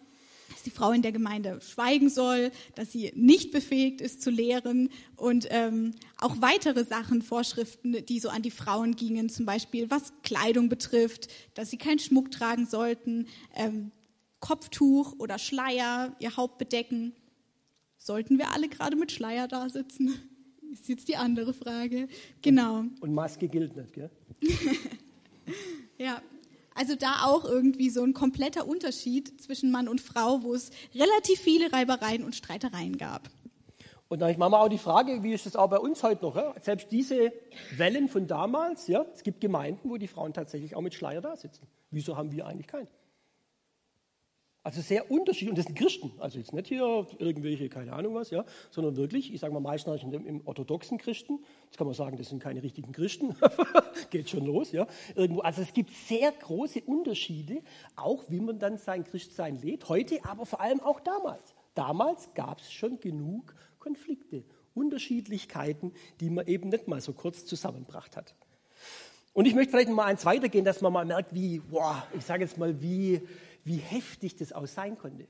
dass 0.50 0.62
die 0.62 0.70
Frau 0.70 0.92
in 0.92 1.02
der 1.02 1.12
Gemeinde 1.12 1.60
schweigen 1.60 2.08
soll, 2.08 2.50
dass 2.74 2.92
sie 2.92 3.12
nicht 3.14 3.52
befähigt 3.52 4.00
ist 4.00 4.22
zu 4.22 4.30
lehren 4.30 4.90
und 5.16 5.46
ähm, 5.50 5.94
auch 6.18 6.40
weitere 6.40 6.84
Sachen, 6.84 7.22
Vorschriften, 7.22 8.04
die 8.06 8.18
so 8.20 8.28
an 8.28 8.42
die 8.42 8.50
Frauen 8.50 8.96
gingen, 8.96 9.28
zum 9.28 9.46
Beispiel 9.46 9.90
was 9.90 10.12
Kleidung 10.22 10.68
betrifft, 10.68 11.28
dass 11.54 11.70
sie 11.70 11.76
keinen 11.76 11.98
Schmuck 11.98 12.30
tragen 12.30 12.66
sollten, 12.66 13.26
ähm, 13.54 13.92
Kopftuch 14.40 15.14
oder 15.18 15.38
Schleier, 15.38 16.14
ihr 16.18 16.36
Haupt 16.36 16.58
bedecken. 16.58 17.12
Sollten 17.98 18.38
wir 18.38 18.52
alle 18.52 18.68
gerade 18.68 18.96
mit 18.96 19.12
Schleier 19.12 19.46
da 19.46 19.68
sitzen? 19.68 20.14
Ist 20.72 20.88
jetzt 20.88 21.08
die 21.08 21.16
andere 21.16 21.52
Frage. 21.52 22.08
Genau. 22.42 22.84
Und 23.00 23.12
Maske 23.12 23.48
gilt 23.48 23.76
nicht, 23.76 23.92
gell? 23.92 24.10
ja, 25.98 26.22
also 26.80 26.96
da 26.96 27.26
auch 27.26 27.44
irgendwie 27.44 27.90
so 27.90 28.02
ein 28.02 28.14
kompletter 28.14 28.66
Unterschied 28.66 29.38
zwischen 29.42 29.70
Mann 29.70 29.86
und 29.86 30.00
Frau, 30.00 30.42
wo 30.42 30.54
es 30.54 30.70
relativ 30.94 31.38
viele 31.38 31.70
Reibereien 31.70 32.24
und 32.24 32.34
Streitereien 32.34 32.96
gab. 32.96 33.28
Und 34.08 34.20
dann 34.20 34.36
machen 34.38 34.52
wir 34.52 34.60
auch 34.60 34.68
die 34.68 34.78
Frage, 34.78 35.22
wie 35.22 35.34
ist 35.34 35.44
das 35.44 35.56
auch 35.56 35.68
bei 35.68 35.78
uns 35.78 36.02
heute 36.02 36.24
noch? 36.24 36.36
Ja? 36.36 36.54
Selbst 36.58 36.90
diese 36.90 37.34
Wellen 37.76 38.08
von 38.08 38.26
damals, 38.26 38.86
ja, 38.86 39.04
es 39.14 39.22
gibt 39.22 39.42
Gemeinden, 39.42 39.90
wo 39.90 39.98
die 39.98 40.08
Frauen 40.08 40.32
tatsächlich 40.32 40.74
auch 40.74 40.80
mit 40.80 40.94
Schleier 40.94 41.20
da 41.20 41.36
sitzen. 41.36 41.66
Wieso 41.90 42.16
haben 42.16 42.32
wir 42.32 42.46
eigentlich 42.46 42.66
keinen? 42.66 42.88
Also 44.62 44.82
sehr 44.82 45.10
unterschiedlich. 45.10 45.50
Und 45.50 45.58
das 45.58 45.66
sind 45.66 45.74
Christen. 45.78 46.12
Also 46.18 46.38
jetzt 46.38 46.52
nicht 46.52 46.68
hier 46.68 47.06
irgendwelche, 47.18 47.70
keine 47.70 47.94
Ahnung 47.94 48.14
was, 48.14 48.30
ja, 48.30 48.44
sondern 48.70 48.96
wirklich, 48.96 49.32
ich 49.32 49.40
sage 49.40 49.54
mal 49.54 49.60
meistens 49.60 50.02
im, 50.02 50.46
orthodoxen 50.46 50.98
Christen. 50.98 51.38
Jetzt 51.64 51.78
kann 51.78 51.86
man 51.86 51.94
sagen, 51.94 52.18
das 52.18 52.28
sind 52.28 52.42
keine 52.42 52.62
richtigen 52.62 52.92
Christen. 52.92 53.34
Geht 54.10 54.28
schon 54.28 54.44
los, 54.44 54.72
ja. 54.72 54.86
Irgendwo. 55.14 55.40
Also 55.40 55.62
es 55.62 55.72
gibt 55.72 55.90
sehr 55.92 56.30
große 56.32 56.82
Unterschiede, 56.82 57.62
auch 57.96 58.24
wie 58.28 58.40
man 58.40 58.58
dann 58.58 58.76
sein 58.76 59.04
Christsein 59.04 59.56
lebt. 59.56 59.88
Heute, 59.88 60.22
aber 60.24 60.44
vor 60.44 60.60
allem 60.60 60.80
auch 60.80 61.00
damals. 61.00 61.54
Damals 61.74 62.34
gab 62.34 62.60
es 62.60 62.70
schon 62.70 63.00
genug 63.00 63.54
Konflikte, 63.78 64.44
Unterschiedlichkeiten, 64.74 65.92
die 66.20 66.28
man 66.28 66.46
eben 66.46 66.68
nicht 66.68 66.86
mal 66.86 67.00
so 67.00 67.14
kurz 67.14 67.46
zusammengebracht 67.46 68.14
hat. 68.14 68.34
Und 69.32 69.46
ich 69.46 69.54
möchte 69.54 69.70
vielleicht 69.70 69.88
mal 69.88 70.04
eins 70.04 70.26
weitergehen, 70.26 70.64
dass 70.64 70.80
man 70.80 70.92
mal 70.92 71.04
merkt, 71.04 71.32
wie, 71.32 71.60
boah, 71.60 72.06
ich 72.16 72.24
sage 72.24 72.42
jetzt 72.42 72.58
mal, 72.58 72.82
wie 72.82 73.22
wie 73.70 73.76
heftig 73.76 74.34
das 74.36 74.52
auch 74.52 74.66
sein 74.66 74.98
konnte. 74.98 75.28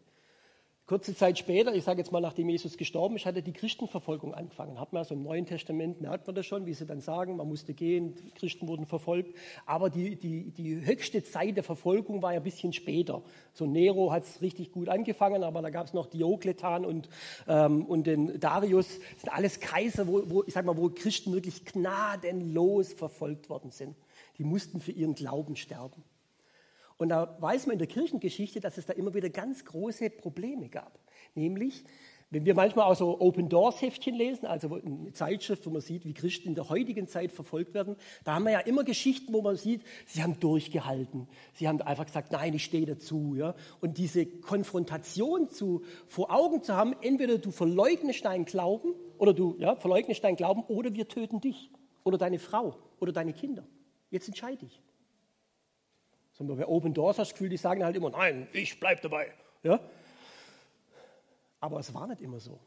Kurze 0.87 1.15
Zeit 1.15 1.39
später, 1.39 1.73
ich 1.73 1.85
sage 1.85 2.01
jetzt 2.01 2.11
mal, 2.11 2.21
nachdem 2.21 2.49
Jesus 2.49 2.77
gestorben 2.77 3.15
ist, 3.15 3.25
hatte 3.25 3.43
die 3.43 3.53
Christenverfolgung 3.53 4.35
angefangen. 4.35 4.81
Hat 4.81 4.93
man 4.93 5.01
also 5.01 5.15
im 5.15 5.23
Neuen 5.23 5.47
Testament, 5.47 6.01
merkt 6.01 6.27
man 6.27 6.35
das 6.35 6.47
schon, 6.47 6.67
wie 6.67 6.75
sie 6.75 6.85
dann 6.85 7.01
sagen, 7.01 7.37
man 7.37 7.47
musste 7.47 7.75
gehen, 7.75 8.17
Christen 8.35 8.67
wurden 8.67 8.87
verfolgt. 8.87 9.37
Aber 9.67 9.89
die, 9.89 10.17
die, 10.17 10.51
die 10.51 10.85
höchste 10.85 11.23
Zeit 11.23 11.57
der 11.57 11.63
Verfolgung 11.63 12.23
war 12.23 12.33
ja 12.33 12.41
ein 12.41 12.43
bisschen 12.43 12.73
später. 12.73 13.23
So 13.53 13.67
Nero 13.67 14.11
hat 14.11 14.25
es 14.25 14.43
richtig 14.43 14.73
gut 14.73 14.89
angefangen, 14.89 15.45
aber 15.45 15.63
da 15.63 15.71
gab 15.71 15.87
es 15.87 15.93
noch 15.93 16.07
Diokletan 16.07 16.85
und, 16.85 17.09
ähm, 17.47 17.85
und 17.85 18.09
den 18.09 18.41
Darius. 18.41 18.89
Das 18.89 19.21
sind 19.21 19.33
alles 19.33 19.61
Kaiser, 19.61 20.09
wo, 20.09 20.23
wo, 20.29 20.43
ich 20.45 20.55
sag 20.55 20.65
mal, 20.65 20.77
wo 20.77 20.89
Christen 20.89 21.33
wirklich 21.33 21.65
gnadenlos 21.67 22.95
verfolgt 22.95 23.49
worden 23.49 23.71
sind. 23.71 23.95
die 24.39 24.45
mussten 24.45 24.81
für 24.81 24.93
ihren 24.93 25.15
Glauben 25.15 25.55
sterben. 25.55 26.03
Und 27.01 27.09
da 27.09 27.35
weiß 27.41 27.67
man 27.67 27.73
in 27.75 27.79
der 27.79 27.89
Kirchengeschichte, 27.89 28.61
dass 28.61 28.77
es 28.77 28.85
da 28.85 28.93
immer 28.93 29.15
wieder 29.15 29.31
ganz 29.31 29.65
große 29.65 30.11
Probleme 30.11 30.69
gab. 30.69 30.99
Nämlich, 31.35 31.83
wenn 32.29 32.45
wir 32.45 32.55
manchmal 32.55 32.85
auch 32.85 32.95
so 32.95 33.19
Open 33.23 33.49
Doors 33.49 33.81
Heftchen 33.81 34.15
lesen, 34.15 34.45
also 34.45 34.75
eine 34.75 35.11
Zeitschrift, 35.15 35.65
wo 35.65 35.71
man 35.71 35.81
sieht, 35.81 36.05
wie 36.05 36.13
Christen 36.13 36.49
in 36.49 36.55
der 36.55 36.69
heutigen 36.69 37.09
Zeit 37.09 37.33
verfolgt 37.33 37.73
werden, 37.73 37.97
da 38.25 38.35
haben 38.35 38.45
wir 38.45 38.53
ja 38.53 38.59
immer 38.59 38.85
Geschichten, 38.85 39.33
wo 39.33 39.41
man 39.41 39.57
sieht, 39.57 39.81
sie 40.05 40.23
haben 40.23 40.39
durchgehalten. 40.41 41.27
Sie 41.55 41.67
haben 41.67 41.81
einfach 41.81 42.05
gesagt, 42.05 42.33
nein, 42.33 42.53
ich 42.53 42.65
stehe 42.65 42.85
dazu. 42.85 43.35
Ja? 43.35 43.55
Und 43.81 43.97
diese 43.97 44.27
Konfrontation 44.27 45.49
zu, 45.49 45.83
vor 46.07 46.31
Augen 46.31 46.63
zu 46.63 46.77
haben, 46.77 46.95
entweder 47.01 47.39
du 47.39 47.51
verleugnest 47.51 48.27
deinen 48.27 48.45
Glauben 48.45 48.93
oder 49.17 49.33
du 49.33 49.57
ja, 49.59 49.75
verleugnest 49.75 50.23
deinen 50.23 50.37
Glauben 50.37 50.65
oder 50.65 50.93
wir 50.93 51.09
töten 51.09 51.41
dich 51.41 51.71
oder 52.05 52.19
deine 52.19 52.39
Frau 52.39 52.77
oder 52.99 53.11
deine 53.11 53.33
Kinder. 53.33 53.67
Jetzt 54.11 54.29
entscheide 54.29 54.67
ich. 54.67 54.83
Sondern 56.41 56.57
bei 56.57 56.67
Open 56.67 56.95
Doors 56.95 57.19
hast 57.19 57.33
das 57.33 57.35
Gefühl, 57.35 57.51
die 57.51 57.59
sagen 57.59 57.85
halt 57.85 57.95
immer, 57.95 58.09
nein, 58.09 58.49
ich 58.55 58.81
bleibe 58.81 59.03
dabei. 59.03 59.31
Ja? 59.63 59.79
Aber 61.61 61.81
es 61.81 61.93
war 61.93 62.07
nicht 62.07 62.23
immer 62.23 62.41
so. 62.41 62.59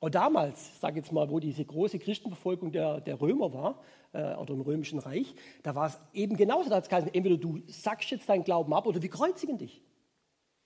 Auch 0.00 0.10
damals, 0.10 0.78
sage 0.78 0.96
jetzt 0.96 1.10
mal, 1.10 1.30
wo 1.30 1.40
diese 1.40 1.64
große 1.64 1.98
Christenverfolgung 1.98 2.72
der, 2.72 3.00
der 3.00 3.18
Römer 3.18 3.54
war, 3.54 3.82
äh, 4.12 4.34
oder 4.34 4.52
im 4.52 4.60
Römischen 4.60 4.98
Reich, 4.98 5.34
da 5.62 5.74
war 5.74 5.86
es 5.86 5.98
eben 6.12 6.36
genauso. 6.36 6.68
Da 6.68 6.76
hat 6.76 6.82
es 6.82 6.90
geheißen, 6.90 7.14
entweder 7.14 7.38
du 7.38 7.62
sagst 7.68 8.10
jetzt 8.10 8.28
deinen 8.28 8.44
Glauben 8.44 8.74
ab 8.74 8.86
oder 8.86 9.00
wir 9.00 9.08
kreuzigen 9.08 9.56
dich. 9.56 9.80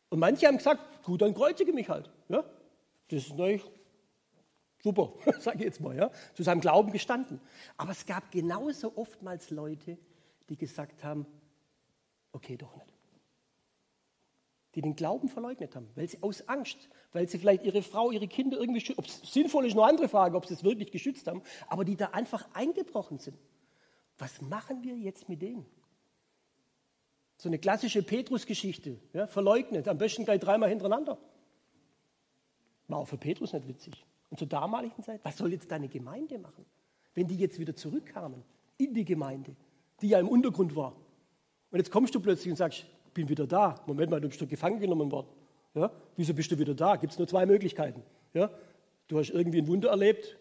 Und 0.09 0.19
manche 0.19 0.49
haben 0.49 0.57
gesagt, 0.57 1.05
gut, 1.05 1.23
dann 1.23 1.35
kreuzige 1.35 1.73
mich 1.73 1.89
halt. 1.89 2.11
Ja? 2.29 2.43
Das 3.11 3.23
ist 3.23 3.31
natürlich 3.31 3.63
super, 4.83 5.13
sage 5.39 5.59
ich 5.59 5.67
jetzt 5.67 5.81
mal, 5.81 5.97
ja? 5.97 6.11
zu 6.35 6.43
seinem 6.43 6.61
Glauben 6.61 6.91
gestanden. 6.91 7.41
Aber 7.77 7.93
es 7.93 8.05
gab 8.07 8.33
genauso 8.33 8.97
oftmals 8.97 9.51
Leute, 9.51 9.99
die 10.49 10.57
gesagt 10.57 11.05
haben, 11.05 11.27
okay, 12.35 12.57
doch 12.57 12.75
nicht 12.77 12.95
die 14.75 14.83
den 14.83 14.97
Glauben 14.97 15.29
verleugnet 15.29 15.77
haben, 15.77 15.89
weil 15.95 16.09
sie 16.09 16.23
aus 16.23 16.49
Angst, 16.49 16.89
weil 17.13 17.29
sie 17.29 17.39
vielleicht 17.39 17.65
ihre 17.65 17.83
Frau, 17.83 18.11
ihre 18.11 18.27
Kinder 18.27 18.59
irgendwie, 18.59 18.95
ob 18.97 19.07
es 19.07 19.21
sinnvoll 19.33 19.67
ist, 19.67 19.75
nur 19.75 19.87
andere 19.87 20.09
Frage, 20.09 20.37
ob 20.37 20.47
sie 20.47 20.55
es 20.55 20.65
wirklich 20.65 20.91
geschützt 20.91 21.27
haben, 21.27 21.43
aber 21.69 21.85
die 21.85 21.97
da 21.97 22.07
einfach 22.07 22.49
eingebrochen 22.55 23.19
sind. 23.19 23.39
Was 24.19 24.41
machen 24.43 24.83
wir 24.83 24.97
jetzt 24.97 25.29
mit 25.29 25.43
denen? 25.43 25.67
So 27.37 27.49
eine 27.49 27.59
klassische 27.59 28.03
Petrus-Geschichte, 28.03 28.99
ja, 29.13 29.27
verleugnet, 29.27 29.89
am 29.89 29.99
besten 29.99 30.25
gleich 30.25 30.41
dreimal 30.41 30.69
hintereinander. 30.69 31.19
War 32.89 32.99
auch 32.99 33.09
für 33.09 33.19
Petrus 33.19 33.53
nicht 33.53 33.67
witzig. 33.67 34.05
Und 34.31 34.39
zur 34.39 34.49
damaligen 34.49 35.03
Zeit, 35.03 35.21
was 35.25 35.37
soll 35.37 35.53
jetzt 35.53 35.71
deine 35.71 35.89
Gemeinde 35.89 36.39
machen, 36.39 36.65
wenn 37.15 37.27
die 37.27 37.37
jetzt 37.37 37.59
wieder 37.59 37.75
zurückkamen 37.75 38.43
in 38.77 38.95
die 38.95 39.05
Gemeinde, 39.05 39.57
die 40.01 40.09
ja 40.09 40.19
im 40.19 40.29
Untergrund 40.29 40.75
war? 40.75 40.97
Und 41.75 41.79
jetzt 41.79 41.91
kommst 41.91 42.15
du 42.15 42.21
plötzlich 42.21 42.53
und 42.53 42.57
sagst, 42.57 42.87
bin 43.15 43.29
wieder 43.29 43.49
da. 43.49 43.83
Moment 43.89 44.09
mal, 44.09 44.21
du 44.21 44.29
bist 44.29 44.41
doch 44.41 44.47
gefangen 44.47 44.79
genommen 44.79 45.11
worden. 45.11 45.27
Ja? 45.75 45.91
Wieso 46.15 46.33
bist 46.33 46.49
du 46.53 46.57
wieder 46.57 46.73
da? 46.73 46.95
Gibt 46.95 47.15
es 47.15 47.19
nur 47.19 47.27
zwei 47.27 47.47
Möglichkeiten. 47.47 48.01
Ja? 48.33 48.49
Du 49.09 49.19
hast 49.19 49.31
irgendwie 49.31 49.59
ein 49.59 49.67
Wunder 49.67 49.89
erlebt, 49.89 50.39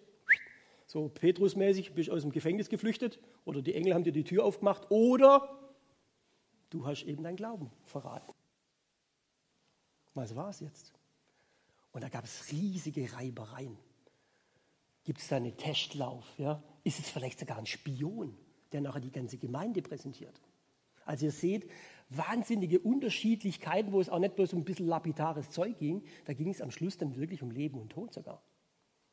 so 0.85 1.09
Petrus-mäßig, 1.09 1.95
bist 1.95 2.11
aus 2.11 2.21
dem 2.21 2.31
Gefängnis 2.31 2.69
geflüchtet 2.69 3.17
oder 3.45 3.63
die 3.63 3.73
Engel 3.73 3.95
haben 3.95 4.03
dir 4.03 4.11
die 4.11 4.23
Tür 4.23 4.45
aufgemacht 4.45 4.91
oder 4.91 5.49
du 6.69 6.85
hast 6.85 7.01
eben 7.01 7.23
deinen 7.23 7.35
Glauben 7.35 7.71
verraten. 7.83 8.31
Was 10.13 10.35
war 10.35 10.51
es 10.51 10.59
jetzt? 10.59 10.93
Und 11.93 12.03
da 12.03 12.09
gab 12.09 12.25
es 12.25 12.51
riesige 12.51 13.11
Reibereien. 13.11 13.75
Gibt 15.03 15.19
es 15.19 15.29
da 15.29 15.37
einen 15.37 15.57
Testlauf? 15.57 16.37
Ja? 16.37 16.61
Ist 16.83 16.99
es 16.99 17.09
vielleicht 17.09 17.39
sogar 17.39 17.57
ein 17.57 17.65
Spion, 17.65 18.37
der 18.71 18.81
nachher 18.81 19.01
die 19.01 19.11
ganze 19.11 19.39
Gemeinde 19.39 19.81
präsentiert? 19.81 20.39
Also 21.05 21.25
ihr 21.25 21.31
seht, 21.31 21.69
wahnsinnige 22.09 22.79
Unterschiedlichkeiten, 22.79 23.91
wo 23.91 23.99
es 23.99 24.09
auch 24.09 24.19
nicht 24.19 24.35
bloß 24.35 24.53
um 24.53 24.59
ein 24.59 24.65
bisschen 24.65 24.87
lapidares 24.87 25.49
Zeug 25.49 25.77
ging, 25.77 26.03
da 26.25 26.33
ging 26.33 26.49
es 26.49 26.61
am 26.61 26.71
Schluss 26.71 26.97
dann 26.97 27.15
wirklich 27.15 27.41
um 27.41 27.51
Leben 27.51 27.79
und 27.79 27.89
Tod 27.89 28.13
sogar. 28.13 28.41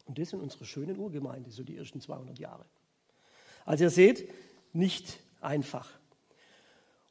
Und 0.07 0.19
das 0.19 0.33
in 0.33 0.41
unserer 0.41 0.65
schönen 0.65 0.99
Urgemeinde, 0.99 1.51
so 1.51 1.63
die 1.63 1.77
ersten 1.77 2.01
200 2.01 2.39
Jahre. 2.39 2.65
Also 3.65 3.85
ihr 3.85 3.91
seht, 3.91 4.29
nicht 4.73 5.21
einfach. 5.41 6.01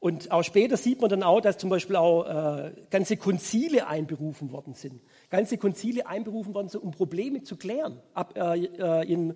Und 0.00 0.30
auch 0.30 0.42
später 0.42 0.78
sieht 0.78 1.00
man 1.00 1.10
dann 1.10 1.22
auch, 1.22 1.42
dass 1.42 1.58
zum 1.58 1.68
Beispiel 1.68 1.96
auch 1.96 2.24
äh, 2.24 2.72
ganze 2.88 3.18
Konzile 3.18 3.86
einberufen 3.86 4.50
worden 4.50 4.72
sind. 4.72 5.02
Ganze 5.28 5.58
Konzile 5.58 6.06
einberufen 6.06 6.54
worden 6.54 6.68
sind, 6.68 6.82
um 6.82 6.90
Probleme 6.90 7.42
zu 7.42 7.56
klären. 7.56 8.00
Ab, 8.14 8.34
äh, 8.36 8.64
äh 8.64 9.12
in 9.12 9.34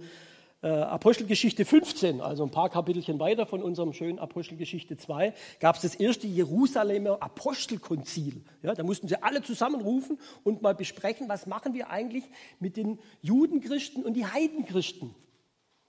äh, 0.64 0.68
Apostelgeschichte 0.68 1.66
15, 1.66 2.22
also 2.22 2.42
ein 2.42 2.50
paar 2.50 2.70
Kapitelchen 2.70 3.20
weiter 3.20 3.44
von 3.44 3.62
unserem 3.62 3.92
schönen 3.92 4.18
Apostelgeschichte 4.18 4.96
2, 4.96 5.34
gab 5.60 5.76
es 5.76 5.82
das 5.82 5.94
erste 5.94 6.26
Jerusalemer 6.26 7.22
Apostelkonzil. 7.22 8.42
Ja, 8.62 8.72
da 8.74 8.82
mussten 8.82 9.06
sie 9.06 9.22
alle 9.22 9.42
zusammenrufen 9.42 10.18
und 10.42 10.62
mal 10.62 10.74
besprechen, 10.74 11.28
was 11.28 11.46
machen 11.46 11.74
wir 11.74 11.90
eigentlich 11.90 12.24
mit 12.60 12.78
den 12.78 12.98
Judenchristen 13.20 14.04
und 14.04 14.14
die 14.14 14.24
Heidenchristen. 14.24 15.14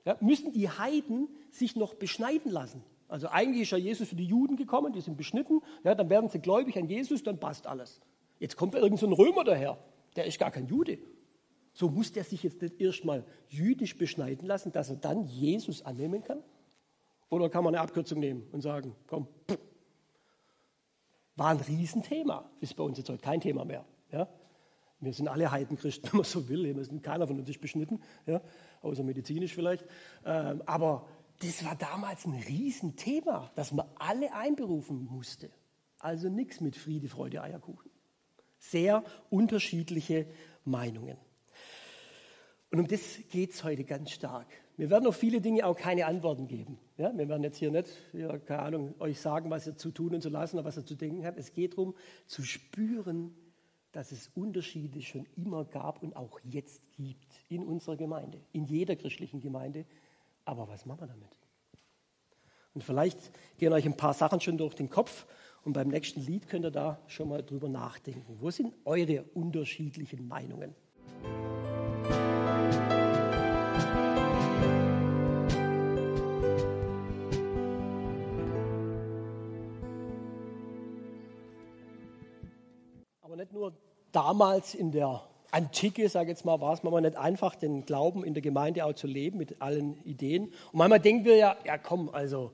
Ja, 0.04 0.18
müssen 0.20 0.52
die 0.52 0.70
Heiden 0.70 1.30
sich 1.52 1.78
noch 1.78 1.94
beschneiden 1.94 2.52
lassen? 2.52 2.84
Also 3.08 3.30
eigentlich 3.30 3.62
ist 3.62 3.72
ja 3.72 3.78
Jesus 3.78 4.10
für 4.10 4.18
die 4.18 4.26
Juden 4.26 4.58
gekommen, 4.58 4.92
die 4.92 5.00
sind 5.00 5.16
beschnitten, 5.16 5.62
ja, 5.86 5.96
dann 5.96 6.10
werden 6.10 6.30
sie 6.30 6.40
gläubig 6.40 6.78
an 6.78 6.90
Jesus, 6.90 7.24
dann 7.24 7.40
passt 7.40 7.66
alles. 7.66 8.02
Jetzt 8.40 8.58
kommt 8.58 8.76
irgend 8.76 9.00
so 9.00 9.08
Römer 9.08 9.46
daher, 9.46 9.78
der 10.18 10.26
ist 10.26 10.38
gar 10.38 10.52
kein 10.52 10.68
Jude. 10.68 10.98
So 11.76 11.90
muss 11.90 12.14
der 12.14 12.24
sich 12.24 12.42
jetzt 12.42 12.62
nicht 12.62 12.80
erstmal 12.80 13.26
jüdisch 13.50 13.98
beschneiden 13.98 14.48
lassen, 14.48 14.72
dass 14.72 14.90
er 14.90 14.96
dann 14.96 15.26
Jesus 15.26 15.82
annehmen 15.82 16.24
kann? 16.24 16.42
Oder 17.30 17.50
kann 17.50 17.66
man 17.66 17.76
eine 17.76 17.84
Abkürzung 17.84 18.20
nehmen 18.22 18.48
und 18.54 18.62
sagen, 18.62 18.96
komm, 19.08 19.28
pff. 19.50 19.60
war 21.36 21.50
ein 21.50 21.60
Riesenthema, 21.60 22.50
ist 22.62 22.78
bei 22.78 22.84
uns 22.84 22.98
jetzt 22.98 23.10
heute 23.10 23.22
kein 23.22 23.42
Thema 23.42 23.66
mehr. 23.66 23.84
Ja? 24.10 24.30
Wir 25.02 25.12
sind 25.12 25.28
alle 25.28 25.52
Heidenchristen, 25.52 26.10
wenn 26.14 26.20
man 26.20 26.26
so 26.26 26.48
will. 26.48 26.64
Wir 26.64 26.86
sind 26.86 27.04
keiner 27.04 27.28
von 27.28 27.38
uns 27.38 27.50
ist 27.50 27.60
beschnitten, 27.60 28.02
ja? 28.26 28.42
außer 28.82 29.04
medizinisch 29.04 29.54
vielleicht. 29.54 29.86
Ähm, 30.26 30.64
aber 30.66 31.06
das 31.40 31.66
war 31.66 31.76
damals 31.76 32.24
ein 32.24 32.36
Riesenthema, 32.36 33.52
dass 33.56 33.74
man 33.74 33.86
alle 33.96 34.34
einberufen 34.34 35.04
musste. 35.12 35.50
Also 36.00 36.30
nichts 36.30 36.62
mit 36.62 36.78
Friede, 36.78 37.10
Freude, 37.10 37.42
Eierkuchen. 37.42 37.92
Sehr 38.60 39.04
unterschiedliche 39.30 40.26
Meinungen. 40.64 41.18
Und 42.76 42.82
um 42.82 42.88
das 42.90 43.22
geht 43.30 43.52
es 43.52 43.64
heute 43.64 43.86
ganz 43.86 44.12
stark. 44.12 44.48
Wir 44.76 44.90
werden 44.90 45.08
auf 45.08 45.16
viele 45.16 45.40
Dinge 45.40 45.66
auch 45.66 45.78
keine 45.78 46.08
Antworten 46.08 46.46
geben. 46.46 46.78
Ja, 46.98 47.18
wir 47.18 47.30
werden 47.30 47.42
jetzt 47.42 47.56
hier 47.56 47.72
nicht, 47.72 47.88
ja, 48.12 48.38
keine 48.38 48.64
Ahnung, 48.64 48.96
euch 49.00 49.18
sagen, 49.18 49.50
was 49.50 49.66
ihr 49.66 49.78
zu 49.78 49.92
tun 49.92 50.14
und 50.14 50.20
zu 50.20 50.28
lassen 50.28 50.58
oder 50.58 50.66
was 50.66 50.76
ihr 50.76 50.86
zu 50.86 50.96
denken 50.96 51.26
habt. 51.26 51.40
Es 51.40 51.54
geht 51.54 51.78
darum, 51.78 51.96
zu 52.28 52.44
spüren, 52.44 53.34
dass 53.94 54.12
es 54.12 54.30
Unterschiede 54.36 55.02
schon 55.02 55.26
immer 55.38 55.64
gab 55.64 56.04
und 56.04 56.18
auch 56.18 56.38
jetzt 56.44 56.82
gibt 56.98 57.40
in 57.48 57.64
unserer 57.64 57.96
Gemeinde, 57.96 58.42
in 58.52 58.66
jeder 58.66 58.98
christlichen 58.98 59.40
Gemeinde. 59.40 59.86
Aber 60.44 60.68
was 60.68 60.86
machen 60.86 61.00
wir 61.00 61.08
damit? 61.08 61.30
Und 62.74 62.84
vielleicht 62.84 63.32
gehen 63.58 63.72
euch 63.72 63.86
ein 63.86 63.96
paar 63.96 64.14
Sachen 64.14 64.42
schon 64.42 64.58
durch 64.58 64.74
den 64.74 64.90
Kopf 64.90 65.28
und 65.64 65.72
beim 65.72 65.88
nächsten 65.88 66.20
Lied 66.20 66.50
könnt 66.50 66.66
ihr 66.66 66.72
da 66.72 67.00
schon 67.08 67.30
mal 67.30 67.42
drüber 67.42 67.70
nachdenken. 67.70 68.36
Wo 68.42 68.52
sind 68.52 68.76
eure 68.84 69.24
unterschiedlichen 69.34 70.28
Meinungen? 70.28 70.76
Damals 84.16 84.74
in 84.74 84.92
der 84.92 85.24
Antike, 85.52 86.08
sage 86.10 86.26
ich 86.26 86.38
jetzt 86.38 86.46
mal, 86.46 86.62
war 86.62 86.74
es 86.74 86.84
manchmal 86.84 87.02
nicht 87.02 87.18
einfach, 87.18 87.56
den 87.56 87.86
Glauben 87.86 88.24
in 88.24 88.34
der 88.34 88.42
Gemeinde 88.42 88.86
auch 88.86 88.94
zu 88.94 89.08
leben 89.08 89.38
mit 89.38 89.62
allen 89.62 90.02
Ideen. 90.06 90.46
Und 90.72 90.80
manchmal 90.80 91.00
denken 91.00 91.26
wir 91.26 91.36
ja, 91.36 91.58
ja 91.66 91.78
komm, 91.78 92.10
also 92.10 92.52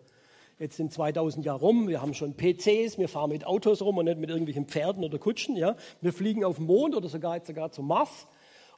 jetzt 0.60 0.77
sind 0.77 0.91
2000 0.91 1.46
Jahre 1.46 1.60
rum, 1.60 1.88
wir 1.88 2.01
haben 2.01 2.13
schon 2.13 2.36
PCs, 2.36 2.98
wir 2.98 3.08
fahren 3.08 3.30
mit 3.30 3.46
Autos 3.46 3.82
rum 3.82 3.98
und 3.98 4.06
nicht 4.06 4.20
mit 4.20 4.30
irgendwelchen 4.30 4.65
Pferden 4.65 5.03
oder 5.03 5.20
Kutschen. 5.20 5.56
Ja? 5.56 5.75
Wir 6.01 6.13
fliegen 6.13 6.44
auf 6.44 6.58
den 6.58 6.65
Mond 6.65 6.96
oder 6.96 7.10
sogar, 7.10 7.36
jetzt 7.36 7.48
sogar 7.48 7.72
zum 7.72 7.88
Mars. 7.88 8.27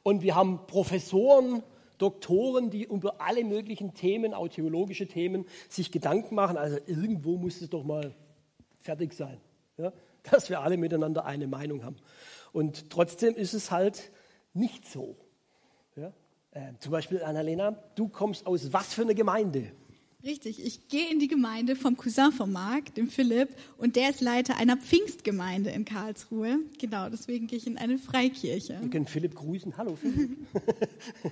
Und 0.02 0.22
wir 0.22 0.34
haben 0.34 0.66
Professoren, 0.66 1.62
Doktoren, 1.98 2.70
die 2.70 2.84
über 2.84 3.20
alle 3.20 3.44
möglichen 3.44 3.94
Themen, 3.94 4.34
auch 4.34 4.48
theologische 4.48 5.06
Themen, 5.06 5.46
sich 5.68 5.90
Gedanken 5.90 6.34
machen. 6.34 6.56
Also 6.56 6.78
irgendwo 6.86 7.36
muss 7.36 7.60
es 7.60 7.70
doch 7.70 7.84
mal 7.84 8.14
fertig 8.80 9.14
sein. 9.14 9.38
Ja? 9.78 9.92
dass 10.30 10.50
wir 10.50 10.60
alle 10.60 10.76
miteinander 10.76 11.24
eine 11.24 11.46
Meinung 11.46 11.84
haben. 11.84 11.96
Und 12.54 12.88
trotzdem 12.88 13.34
ist 13.34 13.52
es 13.52 13.72
halt 13.72 14.12
nicht 14.54 14.88
so. 14.88 15.16
Ja? 15.96 16.12
Äh, 16.52 16.72
zum 16.78 16.92
Beispiel, 16.92 17.20
Annalena, 17.20 17.72
du 17.96 18.06
kommst 18.06 18.46
aus 18.46 18.72
was 18.72 18.94
für 18.94 19.02
einer 19.02 19.14
Gemeinde? 19.14 19.72
Richtig, 20.22 20.64
ich 20.64 20.86
gehe 20.86 21.10
in 21.10 21.18
die 21.18 21.26
Gemeinde 21.26 21.74
vom 21.74 21.96
Cousin 21.96 22.30
von 22.30 22.52
Marc, 22.52 22.94
dem 22.94 23.08
Philipp, 23.08 23.48
und 23.76 23.96
der 23.96 24.08
ist 24.08 24.20
Leiter 24.20 24.56
einer 24.56 24.76
Pfingstgemeinde 24.76 25.70
in 25.70 25.84
Karlsruhe. 25.84 26.60
Genau, 26.78 27.08
deswegen 27.10 27.48
gehe 27.48 27.58
ich 27.58 27.66
in 27.66 27.76
eine 27.76 27.98
Freikirche. 27.98 28.78
Wir 28.80 28.88
können 28.88 29.06
Philipp 29.06 29.34
grüßen. 29.34 29.76
Hallo 29.76 29.96
Philipp. 29.96 30.38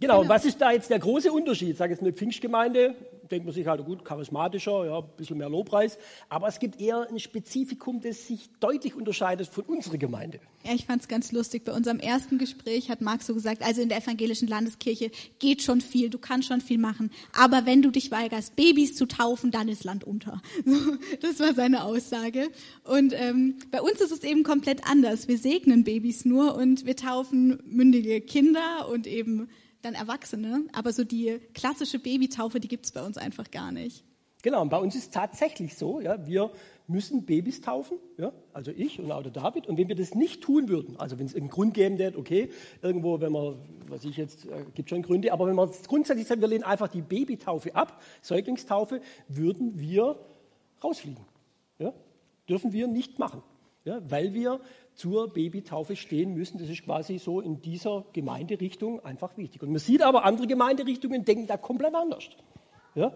Genau, 0.00 0.20
und 0.20 0.28
was 0.28 0.44
ist 0.44 0.60
da 0.60 0.72
jetzt 0.72 0.90
der 0.90 0.98
große 0.98 1.32
Unterschied? 1.32 1.70
Ich 1.70 1.76
sage 1.78 1.92
jetzt 1.92 2.02
eine 2.02 2.12
Pfingstgemeinde, 2.12 2.94
denkt 3.30 3.46
man 3.46 3.54
sich 3.54 3.66
halt, 3.66 3.84
gut, 3.84 4.04
charismatischer, 4.04 4.86
ja, 4.86 4.98
ein 4.98 5.04
bisschen 5.16 5.38
mehr 5.38 5.48
Lobpreis. 5.48 5.98
Aber 6.28 6.48
es 6.48 6.58
gibt 6.58 6.80
eher 6.80 7.08
ein 7.08 7.18
Spezifikum, 7.18 8.00
das 8.00 8.26
sich 8.26 8.50
deutlich 8.60 8.94
unterscheidet 8.94 9.48
von 9.48 9.64
unserer 9.64 9.96
Gemeinde. 9.96 10.40
Ja, 10.64 10.74
ich 10.74 10.86
fand 10.86 11.02
es 11.02 11.08
ganz 11.08 11.32
lustig. 11.32 11.64
Bei 11.64 11.72
unserem 11.72 12.00
ersten 12.00 12.38
Gespräch 12.38 12.90
hat 12.90 13.00
Marc 13.00 13.22
so 13.22 13.34
gesagt, 13.34 13.62
also 13.62 13.82
in 13.82 13.88
der 13.88 13.98
evangelischen 13.98 14.48
Landeskirche 14.48 15.10
geht 15.38 15.62
schon 15.62 15.80
viel, 15.80 16.10
du 16.10 16.18
kannst 16.18 16.48
schon 16.48 16.60
viel 16.60 16.78
machen. 16.78 17.10
Aber 17.32 17.66
wenn 17.66 17.82
du 17.82 17.90
dich 17.90 18.10
weigerst, 18.10 18.56
Babys 18.56 18.96
zu 18.96 19.06
taufen, 19.06 19.50
dann 19.50 19.68
ist 19.68 19.84
Land 19.84 20.04
unter. 20.04 20.42
das 21.20 21.40
war 21.40 21.54
seine 21.54 21.84
Aussage. 21.84 22.48
Und 22.84 23.14
ähm, 23.16 23.56
bei 23.70 23.80
uns 23.80 24.00
ist 24.00 24.12
es 24.12 24.24
eben 24.24 24.42
komplett 24.42 24.86
anders. 24.88 25.28
Wir 25.28 25.38
segnen 25.38 25.84
Babys 25.84 26.24
nur 26.24 26.56
und 26.56 26.84
wir 26.86 26.96
taufen 26.96 27.62
mündige 27.64 28.20
Kinder 28.20 28.88
und 28.90 29.06
eben 29.06 29.48
dann 29.84 29.94
Erwachsene. 29.94 30.64
Aber 30.72 30.92
so 30.92 31.04
die 31.04 31.40
klassische 31.54 31.98
Babytaufe, 31.98 32.60
die 32.60 32.68
gibt 32.68 32.86
es 32.86 32.92
bei 32.92 33.02
uns 33.02 33.16
einfach 33.18 33.50
gar 33.50 33.72
nicht. 33.72 34.04
Genau, 34.44 34.60
und 34.60 34.68
bei 34.68 34.76
uns 34.76 34.94
ist 34.94 35.14
tatsächlich 35.14 35.74
so, 35.74 36.00
ja, 36.00 36.26
wir 36.26 36.50
müssen 36.86 37.24
Babys 37.24 37.62
taufen, 37.62 37.96
ja, 38.18 38.30
also 38.52 38.72
ich 38.72 39.00
und 39.00 39.10
auch 39.10 39.22
der 39.22 39.32
David. 39.32 39.66
Und 39.66 39.78
wenn 39.78 39.88
wir 39.88 39.94
das 39.94 40.14
nicht 40.14 40.42
tun 40.42 40.68
würden, 40.68 41.00
also 41.00 41.18
wenn 41.18 41.24
es 41.24 41.34
einen 41.34 41.48
Grund 41.48 41.72
geben 41.72 41.98
wird, 41.98 42.14
okay, 42.14 42.50
irgendwo, 42.82 43.22
wenn 43.22 43.32
man, 43.32 43.56
was 43.88 44.04
ich 44.04 44.18
jetzt, 44.18 44.44
äh, 44.44 44.66
gibt 44.74 44.90
schon 44.90 45.00
Gründe, 45.00 45.32
aber 45.32 45.46
wenn 45.46 45.54
man 45.54 45.70
grundsätzlich 45.88 46.26
sagt, 46.26 46.42
wir 46.42 46.48
lehnen 46.48 46.62
einfach 46.62 46.88
die 46.88 47.00
Babytaufe 47.00 47.74
ab, 47.74 48.02
Säuglingstaufe, 48.20 49.00
würden 49.28 49.80
wir 49.80 50.18
rausfliegen. 50.82 51.24
Ja, 51.78 51.94
dürfen 52.46 52.74
wir 52.74 52.86
nicht 52.86 53.18
machen, 53.18 53.42
ja, 53.86 53.98
weil 54.10 54.34
wir 54.34 54.60
zur 54.94 55.32
Babytaufe 55.32 55.96
stehen 55.96 56.34
müssen. 56.34 56.58
Das 56.58 56.68
ist 56.68 56.84
quasi 56.84 57.18
so 57.18 57.40
in 57.40 57.60
dieser 57.60 58.04
Gemeinderichtung 58.12 59.04
einfach 59.04 59.36
wichtig. 59.36 59.62
Und 59.62 59.70
man 59.70 59.78
sieht 59.78 60.02
aber, 60.02 60.24
andere 60.24 60.46
Gemeinderichtungen 60.46 61.24
denken 61.24 61.46
da 61.46 61.56
komplett 61.56 61.94
anders. 61.94 62.24
Ja? 62.94 63.12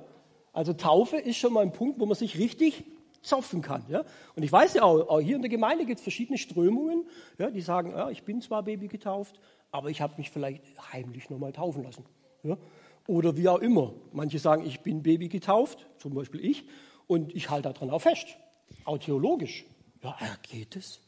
Also 0.53 0.73
Taufe 0.73 1.17
ist 1.17 1.37
schon 1.37 1.53
mal 1.53 1.63
ein 1.63 1.73
Punkt, 1.73 2.01
wo 2.01 2.07
man 2.07 2.17
sich 2.17 2.39
richtig 2.39 2.85
zopfen 3.23 3.63
kann. 3.63 3.85
Ja? 3.89 4.05
Und 4.35 4.43
ich 4.43 4.51
weiß 4.51 4.75
ja 4.75 4.83
auch, 4.83 5.09
auch 5.09 5.21
hier 5.21 5.37
in 5.37 5.43
der 5.43 5.51
Gemeinde 5.51 5.85
gibt 5.85 5.99
es 5.99 6.03
verschiedene 6.03 6.39
Strömungen, 6.39 7.05
ja, 7.39 7.51
die 7.51 7.61
sagen, 7.61 7.91
ja, 7.91 8.11
ich 8.11 8.23
bin 8.23 8.41
zwar 8.41 8.63
Baby 8.63 8.89
getauft, 8.89 9.39
aber 9.71 9.91
ich 9.91 10.01
habe 10.01 10.15
mich 10.17 10.31
vielleicht 10.31 10.63
heimlich 10.93 11.31
nochmal 11.31 11.53
taufen 11.53 11.85
lassen. 11.85 12.05
Ja? 12.43 12.57
Oder 13.07 13.37
wie 13.37 13.49
auch 13.49 13.59
immer. 13.59 13.95
Manche 14.13 14.39
sagen, 14.39 14.67
ich 14.67 14.81
bin 14.81 15.03
Baby 15.03 15.29
getauft, 15.29 15.87
zum 15.99 16.15
Beispiel 16.15 16.45
ich, 16.45 16.65
und 17.07 17.35
ich 17.35 17.51
halte 17.51 17.73
daran 17.73 17.91
auch 17.91 18.01
fest. 18.01 18.37
Auch 18.85 18.99
theologisch. 18.99 19.65
Ja, 20.03 20.17
geht 20.43 20.77
es? 20.77 21.01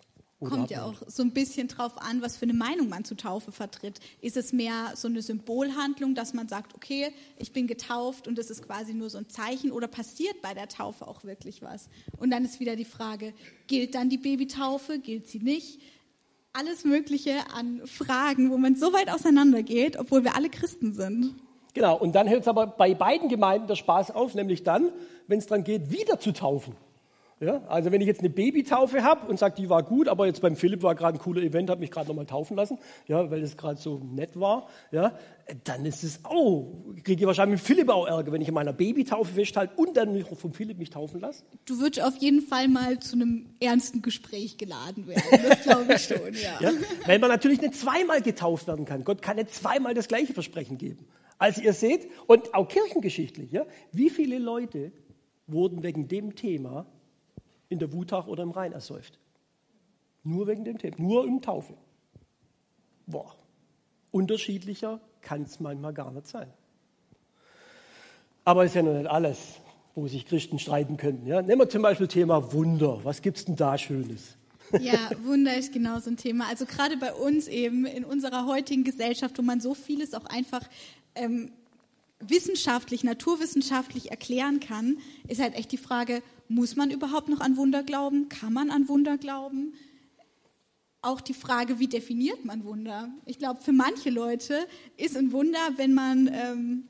Kommt 0.49 0.71
ja 0.71 0.85
auch 0.85 0.95
so 1.07 1.23
ein 1.23 1.33
bisschen 1.33 1.69
drauf 1.69 2.01
an, 2.01 2.23
was 2.23 2.39
für 2.39 2.45
eine 2.45 2.55
Meinung 2.55 2.89
man 2.89 3.05
zur 3.05 3.19
Taufe 3.19 3.53
vertritt. 3.53 4.01
Ist 4.23 4.39
es 4.39 4.55
mehr 4.55 4.93
so 4.95 5.07
eine 5.07 5.21
Symbolhandlung, 5.21 6.15
dass 6.15 6.33
man 6.33 6.49
sagt, 6.49 6.75
okay, 6.75 7.13
ich 7.37 7.53
bin 7.53 7.67
getauft 7.67 8.27
und 8.27 8.39
das 8.39 8.49
ist 8.49 8.67
quasi 8.67 8.95
nur 8.95 9.11
so 9.11 9.19
ein 9.19 9.29
Zeichen 9.29 9.71
oder 9.71 9.87
passiert 9.87 10.41
bei 10.41 10.55
der 10.55 10.69
Taufe 10.69 11.07
auch 11.07 11.25
wirklich 11.25 11.61
was? 11.61 11.91
Und 12.19 12.31
dann 12.31 12.47
ist 12.47 12.59
wieder 12.59 12.75
die 12.75 12.87
Frage, 12.87 13.35
gilt 13.67 13.95
dann 13.95 14.09
die 14.09 14.17
Babytaufe, 14.17 14.99
gilt 14.99 15.27
sie 15.27 15.41
nicht? 15.41 15.83
Alles 16.55 16.85
Mögliche 16.85 17.35
an 17.55 17.83
Fragen, 17.85 18.51
wo 18.51 18.57
man 18.57 18.77
so 18.77 18.95
weit 18.95 19.11
auseinandergeht, 19.11 19.99
obwohl 19.99 20.25
wir 20.25 20.37
alle 20.37 20.49
Christen 20.49 20.95
sind. 20.95 21.35
Genau, 21.75 21.97
und 21.99 22.15
dann 22.15 22.29
hört 22.29 22.43
es 22.43 22.49
aber 22.49 22.67
bei 22.67 22.95
beiden 22.95 23.29
Gemeinden 23.29 23.67
der 23.67 23.77
Spaß 23.77 24.11
auf, 24.13 24.35
nämlich 24.35 24.65
dann, 24.65 24.91
wenn 25.27 25.39
es 25.39 25.47
daran 25.47 25.65
geht, 25.65 25.91
wieder 25.91 26.19
zu 26.19 26.33
taufen. 26.33 26.75
Ja, 27.43 27.63
also 27.69 27.91
wenn 27.91 28.03
ich 28.03 28.07
jetzt 28.07 28.21
eine 28.21 28.29
Babytaufe 28.29 29.03
habe 29.03 29.27
und 29.27 29.39
sage, 29.39 29.55
die 29.57 29.71
war 29.71 29.83
gut, 29.83 30.09
aber 30.09 30.27
jetzt 30.27 30.43
beim 30.43 30.57
Philipp 30.57 30.83
war 30.83 30.95
gerade 30.95 31.17
ein 31.17 31.23
cooler 31.23 31.41
Event, 31.41 31.71
hat 31.71 31.81
mich 31.81 31.91
gerade 31.91 32.09
nochmal 32.09 32.27
taufen 32.27 32.55
lassen, 32.55 32.77
ja, 33.09 33.31
weil 33.31 33.43
es 33.43 33.57
gerade 33.57 33.81
so 33.81 33.99
nett 33.99 34.39
war, 34.39 34.69
ja, 34.93 35.17
dann 35.65 35.87
ist 35.87 36.05
es, 36.05 36.21
oh, 36.29 36.67
kriege 37.03 37.23
ich 37.23 37.27
wahrscheinlich 37.27 37.59
mit 37.59 37.67
Philipp 37.67 37.89
auch 37.89 38.07
Ärger, 38.07 38.31
wenn 38.33 38.43
ich 38.43 38.49
in 38.49 38.53
meiner 38.53 38.75
Babytaufe 38.75 39.33
festhalte 39.33 39.73
und 39.77 39.97
dann 39.97 40.23
vom 40.23 40.53
Philipp 40.53 40.77
mich 40.77 40.91
taufen 40.91 41.19
lasse. 41.19 41.43
Du 41.65 41.81
würdest 41.81 42.07
auf 42.07 42.17
jeden 42.19 42.43
Fall 42.43 42.69
mal 42.69 42.99
zu 42.99 43.17
einem 43.17 43.47
ernsten 43.59 44.03
Gespräch 44.03 44.59
geladen 44.59 45.07
werden, 45.07 45.23
das 45.49 45.63
glaube 45.63 45.95
ich 45.95 46.03
schon, 46.03 46.35
ja. 46.35 46.61
ja. 46.61 46.73
Weil 47.07 47.21
man 47.21 47.31
natürlich 47.31 47.63
nicht 47.63 47.75
zweimal 47.75 48.21
getauft 48.21 48.67
werden 48.67 48.85
kann. 48.85 49.03
Gott 49.03 49.23
kann 49.23 49.37
nicht 49.37 49.55
zweimal 49.55 49.95
das 49.95 50.09
gleiche 50.09 50.35
Versprechen 50.35 50.77
geben. 50.77 51.07
Also 51.39 51.63
ihr 51.63 51.73
seht, 51.73 52.07
und 52.27 52.53
auch 52.53 52.69
kirchengeschichtlich, 52.69 53.51
ja, 53.51 53.65
wie 53.93 54.11
viele 54.11 54.39
Leute 54.39 54.93
wurden 55.47 55.83
wegen 55.83 56.07
dem 56.07 56.35
Thema 56.35 56.85
in 57.71 57.79
der 57.79 57.93
Wutach 57.95 58.27
oder 58.27 58.43
im 58.43 58.51
Rhein 58.51 58.73
ersäuft. 58.73 59.19
Nur 60.23 60.47
wegen 60.47 60.65
dem 60.65 60.77
Thema, 60.77 60.97
nur 60.99 61.25
im 61.27 61.41
Taufe. 61.41 61.73
Boah, 63.07 63.35
unterschiedlicher 64.11 65.01
kann 65.23 65.43
es 65.43 65.61
manchmal 65.61 65.95
gar 65.95 66.11
nicht 66.11 66.27
sein. 66.27 66.53
Aber 68.45 68.65
ist 68.65 68.75
ja 68.75 68.83
noch 68.83 68.93
nicht 68.93 69.07
alles, 69.07 69.61
wo 69.95 70.07
sich 70.09 70.27
Christen 70.27 70.59
streiten 70.59 70.97
könnten. 70.97 71.27
Ja? 71.27 71.41
Nehmen 71.41 71.61
wir 71.61 71.69
zum 71.69 71.83
Beispiel 71.83 72.09
Thema 72.09 72.53
Wunder. 72.53 73.01
Was 73.05 73.23
gibt 73.23 73.39
es 73.39 73.45
denn 73.45 73.57
da 73.57 73.79
Schönes? 73.79 74.37
Ja, 74.81 75.11
Wunder 75.25 75.57
ist 75.57 75.73
genau 75.73 75.99
so 76.01 76.11
ein 76.11 76.17
Thema. 76.17 76.47
Also 76.49 76.67
gerade 76.67 76.97
bei 76.97 77.13
uns 77.13 77.49
eben 77.49 77.87
in 77.87 78.05
unserer 78.05 78.47
heutigen 78.47 78.85
Gesellschaft, 78.85 79.39
wo 79.39 79.43
man 79.43 79.61
so 79.61 79.75
vieles 79.75 80.15
auch 80.15 80.27
einfach 80.27 80.63
ähm, 81.15 81.53
wissenschaftlich, 82.21 83.03
naturwissenschaftlich 83.03 84.11
erklären 84.11 84.61
kann, 84.61 84.99
ist 85.27 85.41
halt 85.41 85.55
echt 85.55 85.73
die 85.73 85.79
Frage, 85.79 86.23
muss 86.49 86.77
man 86.77 86.91
überhaupt 86.91 87.29
noch 87.29 87.41
an 87.41 87.57
Wunder 87.57 87.83
glauben? 87.83 88.29
Kann 88.29 88.53
man 88.53 88.71
an 88.71 88.89
Wunder 88.89 89.19
glauben? 89.19 89.73
Auch 91.03 91.21
die 91.21 91.35
Frage, 91.35 91.79
wie 91.79 91.89
definiert 91.89 92.45
man 92.45 92.65
Wunder? 92.65 93.09
Ich 93.25 93.39
glaube, 93.39 93.63
für 93.63 93.73
manche 93.73 94.11
Leute 94.11 94.67
ist 94.97 95.17
ein 95.17 95.33
Wunder, 95.33 95.59
wenn 95.77 95.95
man, 95.95 96.29
ähm, 96.33 96.89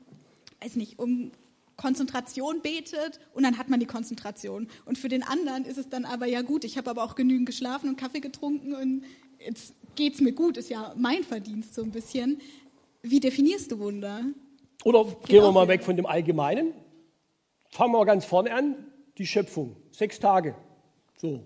weiß 0.61 0.75
nicht, 0.75 0.99
um 0.99 1.31
Konzentration 1.77 2.61
betet 2.61 3.19
und 3.33 3.43
dann 3.43 3.57
hat 3.57 3.69
man 3.69 3.79
die 3.79 3.85
Konzentration. 3.85 4.67
Und 4.85 4.97
für 4.97 5.09
den 5.09 5.23
anderen 5.23 5.65
ist 5.65 5.77
es 5.77 5.89
dann 5.89 6.05
aber, 6.05 6.27
ja 6.27 6.41
gut, 6.41 6.63
ich 6.63 6.77
habe 6.77 6.89
aber 6.89 7.03
auch 7.03 7.15
genügend 7.15 7.47
geschlafen 7.47 7.89
und 7.89 7.95
Kaffee 7.95 8.19
getrunken 8.19 8.75
und 8.75 9.03
jetzt 9.39 9.73
geht 9.95 10.13
es 10.13 10.21
mir 10.21 10.33
gut, 10.33 10.57
ist 10.57 10.69
ja 10.69 10.93
mein 10.97 11.23
Verdienst 11.23 11.73
so 11.73 11.81
ein 11.81 11.91
bisschen. 11.91 12.39
Wie 13.01 13.19
definierst 13.19 13.71
du 13.71 13.79
Wunder? 13.79 14.25
Oder 14.83 15.05
gehen 15.27 15.43
wir 15.43 15.51
mal 15.51 15.67
weg 15.67 15.83
von 15.83 15.95
dem 15.95 16.05
Allgemeinen. 16.05 16.73
Fangen 17.69 17.93
wir 17.93 18.05
ganz 18.05 18.25
vorne 18.25 18.53
an 18.53 18.75
die 19.17 19.25
Schöpfung. 19.25 19.75
Sechs 19.91 20.19
Tage. 20.19 20.55
So. 21.17 21.45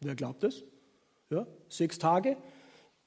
Wer 0.00 0.14
glaubt 0.14 0.42
das? 0.42 0.62
Ja, 1.30 1.46
sechs 1.68 1.98
Tage 1.98 2.36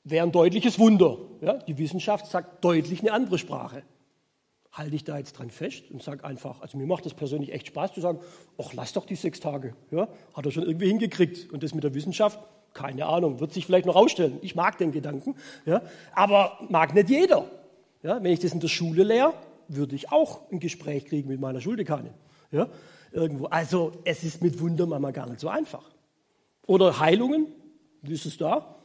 wäre 0.05 0.25
ein 0.25 0.31
deutliches 0.31 0.79
Wunder. 0.79 1.17
Ja, 1.41 1.53
die 1.57 1.77
Wissenschaft 1.77 2.27
sagt 2.27 2.63
deutlich 2.63 3.01
eine 3.01 3.11
andere 3.11 3.37
Sprache. 3.37 3.83
Halte 4.71 4.95
ich 4.95 5.03
da 5.03 5.17
jetzt 5.17 5.33
dran 5.33 5.49
fest 5.49 5.89
und 5.89 6.03
sage 6.03 6.23
einfach, 6.23 6.61
also 6.61 6.77
mir 6.77 6.85
macht 6.85 7.05
das 7.05 7.13
persönlich 7.13 7.51
echt 7.53 7.67
Spaß 7.67 7.93
zu 7.93 8.01
sagen, 8.01 8.19
ach, 8.57 8.73
lass 8.73 8.93
doch 8.93 9.05
die 9.05 9.15
sechs 9.15 9.39
Tage. 9.39 9.75
Ja, 9.91 10.07
hat 10.33 10.45
er 10.45 10.51
schon 10.51 10.63
irgendwie 10.63 10.87
hingekriegt. 10.87 11.51
Und 11.51 11.63
das 11.63 11.73
mit 11.73 11.83
der 11.83 11.93
Wissenschaft, 11.93 12.39
keine 12.73 13.05
Ahnung, 13.05 13.39
wird 13.39 13.53
sich 13.53 13.65
vielleicht 13.65 13.85
noch 13.85 13.95
ausstellen. 13.95 14.37
Ich 14.41 14.55
mag 14.55 14.77
den 14.77 14.91
Gedanken, 14.91 15.35
ja, 15.65 15.81
aber 16.13 16.59
mag 16.69 16.93
nicht 16.93 17.09
jeder. 17.09 17.49
Ja, 18.05 18.23
wenn 18.23 18.31
ich 18.31 18.39
das 18.39 18.53
in 18.53 18.59
der 18.59 18.67
Schule 18.67 19.03
lehre, 19.03 19.33
würde 19.67 19.95
ich 19.95 20.11
auch 20.11 20.51
ein 20.51 20.59
Gespräch 20.59 21.05
kriegen 21.05 21.27
mit 21.27 21.39
meiner 21.39 21.59
Schuldekanin. 21.59 22.13
Ja, 22.51 22.69
irgendwo. 23.11 23.45
Also 23.47 23.93
es 24.03 24.23
ist 24.23 24.43
mit 24.43 24.59
Wunder 24.59 24.85
manchmal 24.85 25.11
gar 25.11 25.27
nicht 25.27 25.39
so 25.39 25.47
einfach. 25.47 25.89
Oder 26.67 26.99
Heilungen, 26.99 27.47
wie 28.03 28.13
ist 28.13 28.27
es 28.27 28.37
da? 28.37 28.75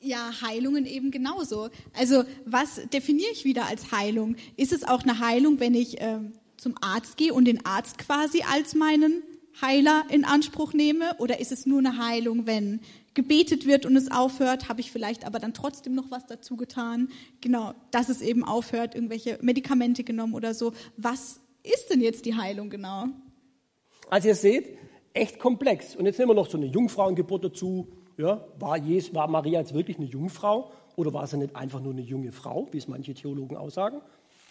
Ja, 0.00 0.32
Heilungen 0.42 0.86
eben 0.86 1.12
genauso. 1.12 1.68
Also 1.96 2.24
was 2.46 2.80
definiere 2.92 3.30
ich 3.30 3.44
wieder 3.44 3.66
als 3.66 3.92
Heilung? 3.92 4.34
Ist 4.56 4.72
es 4.72 4.82
auch 4.82 5.04
eine 5.04 5.20
Heilung, 5.20 5.60
wenn 5.60 5.74
ich 5.74 6.00
äh, 6.00 6.18
zum 6.56 6.74
Arzt 6.80 7.16
gehe 7.16 7.32
und 7.32 7.44
den 7.44 7.64
Arzt 7.64 7.96
quasi 7.98 8.42
als 8.42 8.74
meinen 8.74 9.22
Heiler 9.60 10.04
in 10.10 10.24
Anspruch 10.24 10.72
nehme? 10.72 11.16
Oder 11.18 11.40
ist 11.40 11.52
es 11.52 11.66
nur 11.66 11.78
eine 11.78 11.98
Heilung, 11.98 12.46
wenn 12.46 12.80
gebetet 13.14 13.66
wird 13.66 13.84
und 13.84 13.96
es 13.96 14.10
aufhört, 14.10 14.68
habe 14.68 14.80
ich 14.80 14.92
vielleicht 14.92 15.26
aber 15.26 15.40
dann 15.40 15.52
trotzdem 15.52 15.94
noch 15.94 16.10
was 16.10 16.26
dazu 16.26 16.56
getan? 16.56 17.08
Genau, 17.40 17.74
dass 17.90 18.08
es 18.08 18.20
eben 18.20 18.44
aufhört, 18.44 18.94
irgendwelche 18.94 19.38
Medikamente 19.42 20.04
genommen 20.04 20.34
oder 20.34 20.54
so. 20.54 20.72
Was 20.96 21.40
ist 21.64 21.90
denn 21.90 22.00
jetzt 22.00 22.26
die 22.26 22.36
Heilung 22.36 22.70
genau? 22.70 23.06
Also 24.08 24.28
ihr 24.28 24.34
seht, 24.34 24.78
echt 25.12 25.38
komplex. 25.38 25.96
Und 25.96 26.06
jetzt 26.06 26.18
nehmen 26.18 26.30
wir 26.30 26.34
noch 26.34 26.48
so 26.48 26.56
eine 26.56 26.66
Jungfrauengeburt 26.66 27.44
dazu. 27.44 27.88
Ja, 28.16 28.44
war, 28.58 28.76
Jesus, 28.76 29.14
war 29.14 29.28
Maria 29.28 29.60
jetzt 29.60 29.74
wirklich 29.74 29.96
eine 29.96 30.06
Jungfrau 30.06 30.72
oder 30.96 31.12
war 31.12 31.26
sie 31.26 31.36
nicht 31.36 31.54
einfach 31.54 31.80
nur 31.80 31.92
eine 31.92 32.02
junge 32.02 32.32
Frau, 32.32 32.68
wie 32.72 32.78
es 32.78 32.88
manche 32.88 33.14
Theologen 33.14 33.56
aussagen? 33.56 34.00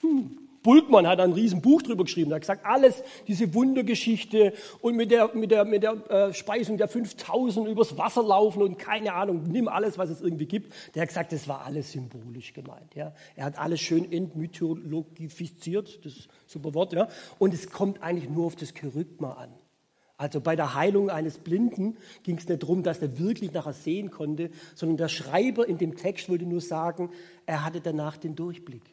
Hm. 0.02 0.47
Bulkmann 0.68 1.08
hat 1.08 1.22
ein 1.22 1.32
riesen 1.32 1.62
Buch 1.62 1.82
drüber 1.82 2.04
geschrieben. 2.04 2.30
Er 2.32 2.36
hat 2.36 2.42
gesagt, 2.42 2.66
alles, 2.66 3.02
diese 3.26 3.54
Wundergeschichte 3.54 4.52
und 4.82 4.98
mit 4.98 5.12
der, 5.12 5.34
mit 5.34 5.50
der, 5.50 5.64
mit 5.64 5.82
der 5.82 6.12
äh, 6.12 6.34
Speisung 6.34 6.76
der 6.76 6.90
5000 6.90 7.70
übers 7.70 7.98
Wasser 7.98 8.22
laufen 8.22 8.62
und 8.62 8.78
keine 8.78 9.14
Ahnung, 9.14 9.44
nimm 9.48 9.70
alles, 9.70 9.98
was 9.98 10.10
es 10.10 10.20
irgendwie 10.20 10.46
gibt. 10.46 10.74
Der 10.94 11.04
hat 11.04 11.08
gesagt, 11.08 11.32
das 11.32 11.48
war 11.48 11.64
alles 11.64 11.94
symbolisch 11.94 12.52
gemeint. 12.52 12.96
Ja. 12.96 13.14
Er 13.38 13.46
hat 13.46 13.58
alles 13.58 13.80
schön 13.80 14.12
entmythologifiziert, 14.12 16.04
das 16.04 16.28
super 16.46 16.74
Wort. 16.74 16.92
Ja. 16.92 17.08
Und 17.40 17.54
es 17.54 17.72
kommt 17.72 18.04
eigentlich 18.04 18.30
nur 18.30 18.48
auf 18.48 18.58
das 18.58 18.74
Kerygma 18.74 19.36
an. 19.36 19.54
Also 20.18 20.42
bei 20.42 20.58
der 20.58 20.74
Heilung 20.74 21.10
eines 21.10 21.38
Blinden 21.38 21.96
ging 22.24 22.40
es 22.40 22.50
nicht 22.50 22.62
darum, 22.62 22.84
dass 22.84 23.02
er 23.02 23.20
wirklich 23.20 23.54
nachher 23.54 23.72
sehen 23.72 24.12
konnte, 24.12 24.50
sondern 24.76 24.98
der 24.98 25.08
Schreiber 25.08 25.66
in 25.66 25.78
dem 25.78 25.96
Text 25.96 26.28
wollte 26.28 26.46
nur 26.46 26.60
sagen, 26.60 27.10
er 27.46 27.64
hatte 27.64 27.80
danach 27.80 28.18
den 28.18 28.36
Durchblick. 28.36 28.84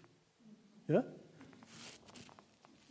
Ja? 0.86 1.02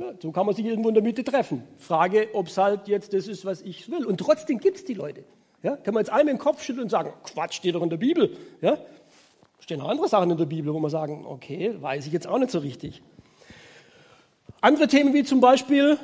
Ja, 0.04 0.14
so 0.22 0.32
kann 0.32 0.46
man 0.46 0.54
sich 0.54 0.66
irgendwo 0.66 0.90
in 0.90 0.96
der 0.96 1.04
Mitte 1.04 1.24
treffen. 1.24 1.64
Frage, 1.78 2.30
ob 2.34 2.48
es 2.48 2.58
halt 2.58 2.88
jetzt 2.90 3.14
das 3.14 3.28
ist, 3.28 3.46
was 3.46 3.62
ich 3.62 3.90
will. 3.90 4.06
Und 4.06 4.18
trotzdem 4.18 4.60
gibt 4.60 4.78
es 4.78 4.86
die 4.86 4.94
Leute. 4.94 5.24
Ja? 5.62 5.78
Kann 5.78 5.94
man 5.94 6.02
jetzt 6.02 6.10
einmal 6.10 6.34
den 6.34 6.40
Kopf 6.40 6.62
schütteln 6.62 6.84
und 6.84 6.90
sagen, 6.90 7.14
Quatsch, 7.24 7.54
steht 7.56 7.76
doch 7.76 7.82
in 7.82 7.90
der 7.90 7.98
Bibel. 7.98 8.36
Ja? 8.62 8.78
Stehen 9.60 9.80
auch 9.80 9.88
andere 9.88 10.10
Sachen 10.10 10.30
in 10.30 10.38
der 10.38 10.46
Bibel, 10.46 10.74
wo 10.74 10.80
man 10.80 10.92
sagen, 10.92 11.26
okay, 11.26 11.76
weiß 11.80 12.06
ich 12.06 12.12
jetzt 12.12 12.28
auch 12.28 12.38
nicht 12.38 12.52
so 12.52 12.60
richtig. 12.60 13.02
Andere 14.60 14.88
Themen 14.88 15.14
wie 15.14 15.24
zum 15.24 15.40
Beispiel, 15.40 15.98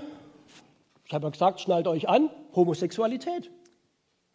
ich 1.05 1.13
habe 1.13 1.25
ja 1.25 1.29
gesagt, 1.29 1.59
schnallt 1.59 1.87
euch 1.87 2.07
an, 2.07 2.29
Homosexualität. 2.55 3.51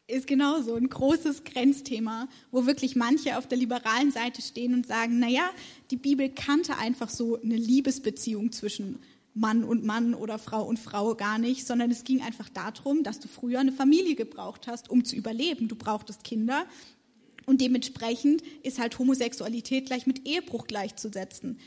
Ist 0.07 0.27
genauso 0.27 0.75
ein 0.75 0.91
großes 0.91 1.45
Grenzthema, 1.45 2.29
wo 2.51 2.67
wirklich 2.67 2.97
manche 2.97 3.39
auf 3.39 3.47
der 3.47 3.57
liberalen 3.57 4.11
Seite 4.11 4.43
stehen 4.43 4.75
und 4.75 4.87
sagen, 4.87 5.19
naja, 5.19 5.49
die 5.91 5.97
Bibel 5.97 6.29
kannte 6.29 6.77
einfach 6.77 7.09
so 7.09 7.41
eine 7.41 7.57
Liebesbeziehung 7.57 8.53
zwischen 8.53 8.99
Mann 9.35 9.65
und 9.65 9.85
Mann 9.85 10.15
oder 10.15 10.39
Frau 10.39 10.65
und 10.65 10.79
Frau 10.79 11.15
gar 11.17 11.39
nicht, 11.39 11.67
sondern 11.67 11.91
es 11.91 12.05
ging 12.05 12.23
einfach 12.23 12.49
darum, 12.49 13.03
dass 13.03 13.19
du 13.19 13.29
früher 13.29 13.59
eine 13.59 13.73
Familie 13.73 14.15
gebraucht 14.15 14.69
hast, 14.69 14.89
um 14.89 15.05
zu 15.05 15.17
überleben. 15.17 15.67
Du 15.67 15.75
brauchtest 15.75 16.23
Kinder 16.23 16.65
und 17.45 17.61
dementsprechend 17.61 18.43
ist 18.63 18.79
halt 18.79 18.99
Homosexualität 18.99 19.87
gleich 19.87 20.07
mit 20.07 20.27
Ehebruch 20.27 20.67
gleichzusetzen. 20.67 21.59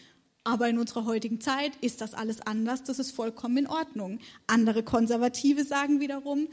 Aber 0.45 0.69
in 0.69 0.80
unserer 0.80 1.03
heutigen 1.03 1.41
Zeit 1.41 1.75
ist 1.82 1.99
das 1.99 2.13
alles 2.13 2.39
anders, 2.39 2.84
das 2.84 2.99
ist 2.99 3.12
vollkommen 3.12 3.58
in 3.58 3.67
Ordnung. 3.67 4.19
Andere 4.47 4.82
Konservative 4.82 5.65
sagen 5.65 5.99
wiederum, 5.99 6.47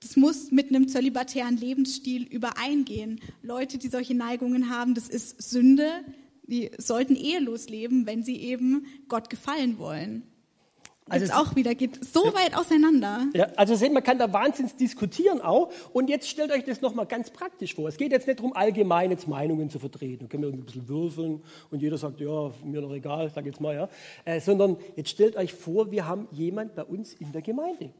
das 0.00 0.16
muss 0.16 0.50
mit 0.50 0.68
einem 0.68 0.88
zölibatären 0.88 1.56
Lebensstil 1.56 2.24
übereingehen. 2.24 3.20
Leute, 3.42 3.78
die 3.78 3.88
solche 3.88 4.14
Neigungen 4.14 4.68
haben, 4.70 4.94
das 4.94 5.08
ist 5.08 5.40
Sünde, 5.42 6.04
die 6.50 6.70
sollten 6.78 7.16
ehelos 7.16 7.68
leben, 7.68 8.06
wenn 8.06 8.22
sie 8.22 8.42
eben 8.42 8.86
Gott 9.08 9.30
gefallen 9.30 9.78
wollen. 9.78 10.24
Also 11.08 11.26
jetzt 11.26 11.34
auch 11.34 11.56
wieder 11.56 11.74
geht 11.74 12.04
so 12.04 12.26
ja, 12.26 12.34
weit 12.34 12.56
auseinander. 12.56 13.26
Ja, 13.34 13.46
also 13.56 13.74
sehen, 13.74 13.92
man 13.92 14.04
kann 14.04 14.18
da 14.18 14.32
wahnsinnig 14.32 14.76
diskutieren 14.76 15.40
auch. 15.40 15.72
Und 15.92 16.08
jetzt 16.08 16.28
stellt 16.28 16.52
euch 16.52 16.64
das 16.64 16.80
nochmal 16.82 17.06
ganz 17.06 17.30
praktisch 17.30 17.74
vor. 17.74 17.88
Es 17.88 17.96
geht 17.96 18.12
jetzt 18.12 18.28
nicht 18.28 18.38
darum, 18.38 18.52
allgemein 18.52 19.10
jetzt 19.10 19.26
Meinungen 19.26 19.70
zu 19.70 19.80
vertreten. 19.80 20.24
Da 20.24 20.28
können 20.28 20.44
wir 20.44 20.50
ein 20.50 20.64
bisschen 20.64 20.86
würfeln 20.88 21.42
und 21.70 21.82
jeder 21.82 21.98
sagt, 21.98 22.20
ja, 22.20 22.52
mir 22.64 22.80
doch 22.80 22.92
egal, 22.92 23.28
sag 23.28 23.44
jetzt 23.44 23.60
mal, 23.60 23.74
ja. 23.74 23.88
Äh, 24.24 24.40
sondern 24.40 24.76
jetzt 24.94 25.10
stellt 25.10 25.36
euch 25.36 25.52
vor, 25.52 25.90
wir 25.90 26.06
haben 26.06 26.28
jemand 26.30 26.76
bei 26.76 26.84
uns 26.84 27.14
in 27.14 27.32
der 27.32 27.42
Gemeinde, 27.42 27.90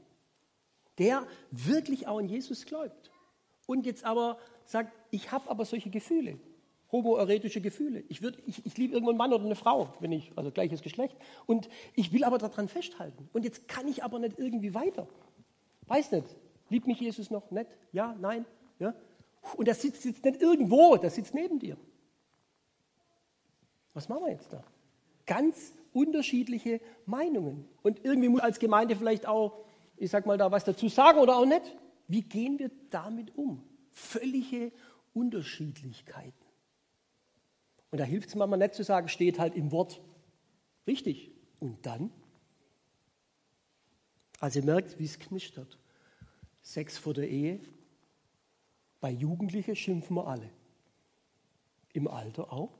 der 0.99 1.27
wirklich 1.51 2.07
auch 2.07 2.19
an 2.19 2.29
Jesus 2.29 2.65
glaubt. 2.65 3.11
Und 3.67 3.87
jetzt 3.87 4.05
aber 4.05 4.39
sagt, 4.67 4.93
ich 5.11 5.33
habe 5.33 5.51
aber 5.51 5.65
solche 5.65 5.91
Gefühle 5.91 6.39
homoerotische 6.93 7.61
Gefühle. 7.61 8.05
Ich, 8.09 8.23
würd, 8.23 8.39
ich, 8.47 8.65
ich 8.67 8.77
liebe 8.77 8.95
irgendwann 8.95 9.13
einen 9.13 9.19
Mann 9.19 9.33
oder 9.33 9.45
eine 9.45 9.57
Frau, 9.57 9.95
wenn 10.01 10.13
ich, 10.13 10.33
also 10.37 10.51
gleiches 10.51 10.83
Geschlecht. 10.83 11.17
Und 11.47 11.69
ich 11.95 12.13
will 12.13 12.25
aber 12.25 12.39
daran 12.39 12.69
festhalten. 12.69 13.29
Und 13.33 13.45
jetzt 13.45 13.69
kann 13.69 13.89
ich 13.89 14.03
aber 14.03 14.19
nicht 14.19 14.39
irgendwie 14.39 14.75
weiter. 14.75 15.07
Weiß 15.87 16.13
nicht. 16.13 16.27
Liebt 16.69 16.87
mich 16.87 17.01
Jesus 17.01 17.31
noch? 17.31 17.51
Nicht? 17.51 17.71
Ja? 17.93 18.17
Nein? 18.21 18.45
Ja? 18.79 18.95
Und 19.57 19.67
der 19.67 19.75
sitzt 19.75 20.05
jetzt 20.05 20.25
nicht 20.25 20.41
irgendwo, 20.41 20.97
der 20.97 21.11
sitzt 21.11 21.35
neben 21.35 21.59
dir. 21.59 21.77
Was 23.95 24.09
machen 24.09 24.25
wir 24.25 24.33
jetzt 24.33 24.53
da? 24.53 24.63
Ganz 25.27 25.73
unterschiedliche 25.93 26.81
Meinungen. 27.07 27.69
Und 27.83 28.05
irgendwie 28.05 28.29
muss 28.29 28.41
als 28.41 28.59
Gemeinde 28.59 28.97
vielleicht 28.97 29.27
auch, 29.27 29.65
ich 29.97 30.11
sag 30.11 30.27
mal, 30.27 30.39
da 30.39 30.51
was 30.53 30.65
dazu 30.65 30.89
sagen 30.89 31.19
oder 31.19 31.37
auch 31.37 31.47
nicht. 31.47 31.77
Wie 32.07 32.23
gehen 32.23 32.59
wir 32.59 32.71
damit 32.91 33.37
um? 33.37 33.63
Völlige 33.93 34.73
Unterschiedlichkeiten. 35.13 36.50
Und 37.91 37.99
da 37.99 38.05
hilft 38.05 38.29
es 38.29 38.35
manchmal 38.35 38.59
nicht 38.59 38.75
zu 38.75 38.85
sagen, 38.85 39.09
steht 39.09 39.39
halt 39.39 39.55
im 39.55 39.73
Wort. 39.73 40.01
Richtig. 40.87 41.33
Und 41.59 41.85
dann? 41.85 42.11
Also 44.39 44.61
ihr 44.61 44.65
merkt, 44.65 44.99
wie 44.99 45.05
es 45.05 45.19
knistert. 45.19 45.79
Sex 46.63 46.99
vor 46.99 47.15
der 47.15 47.29
Ehe. 47.29 47.61
Bei 49.01 49.11
Jugendlichen 49.11 49.77
schimpfen 49.77 50.17
wir 50.17 50.27
alle. 50.27 50.51
Im 51.93 52.07
Alter 52.07 52.53
auch. 52.53 52.79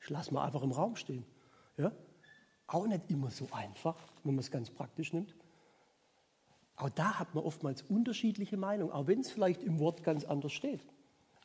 Ich 0.00 0.10
lasse 0.10 0.32
mal 0.32 0.44
einfach 0.44 0.62
im 0.62 0.72
Raum 0.72 0.96
stehen. 0.96 1.24
Ja? 1.76 1.92
Auch 2.66 2.86
nicht 2.86 3.10
immer 3.10 3.30
so 3.30 3.48
einfach, 3.52 3.96
wenn 4.24 4.34
man 4.34 4.40
es 4.40 4.50
ganz 4.50 4.70
praktisch 4.70 5.12
nimmt. 5.12 5.34
Auch 6.76 6.90
da 6.90 7.18
hat 7.18 7.34
man 7.34 7.44
oftmals 7.44 7.82
unterschiedliche 7.82 8.56
Meinungen, 8.56 8.92
auch 8.92 9.06
wenn 9.06 9.20
es 9.20 9.30
vielleicht 9.30 9.62
im 9.62 9.78
Wort 9.78 10.02
ganz 10.04 10.24
anders 10.24 10.52
steht. 10.52 10.80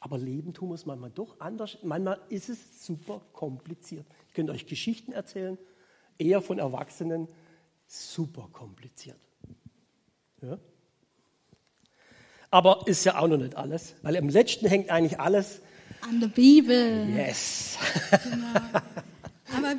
Aber 0.03 0.17
leben 0.17 0.53
tun 0.53 0.67
wir 0.67 0.75
es 0.75 0.85
manchmal 0.85 1.11
doch 1.11 1.39
anders. 1.39 1.77
Manchmal 1.81 2.19
ist 2.27 2.49
es 2.49 2.85
super 2.85 3.21
kompliziert. 3.31 4.05
Ich 4.27 4.33
könnte 4.33 4.51
euch 4.51 4.65
Geschichten 4.65 5.13
erzählen, 5.13 5.57
eher 6.17 6.41
von 6.41 6.59
Erwachsenen, 6.59 7.29
super 7.87 8.49
kompliziert. 8.51 9.15
Ja? 10.41 10.57
Aber 12.51 12.83
ist 12.85 13.05
ja 13.05 13.17
auch 13.17 13.29
noch 13.29 13.37
nicht 13.37 13.55
alles, 13.55 13.95
weil 14.01 14.15
im 14.15 14.27
letzten 14.27 14.67
hängt 14.67 14.89
eigentlich 14.89 15.21
alles 15.21 15.61
an 16.01 16.19
der 16.19 16.27
Bibel. 16.27 17.07
Yes. 17.07 17.77
Genau. 18.23 18.59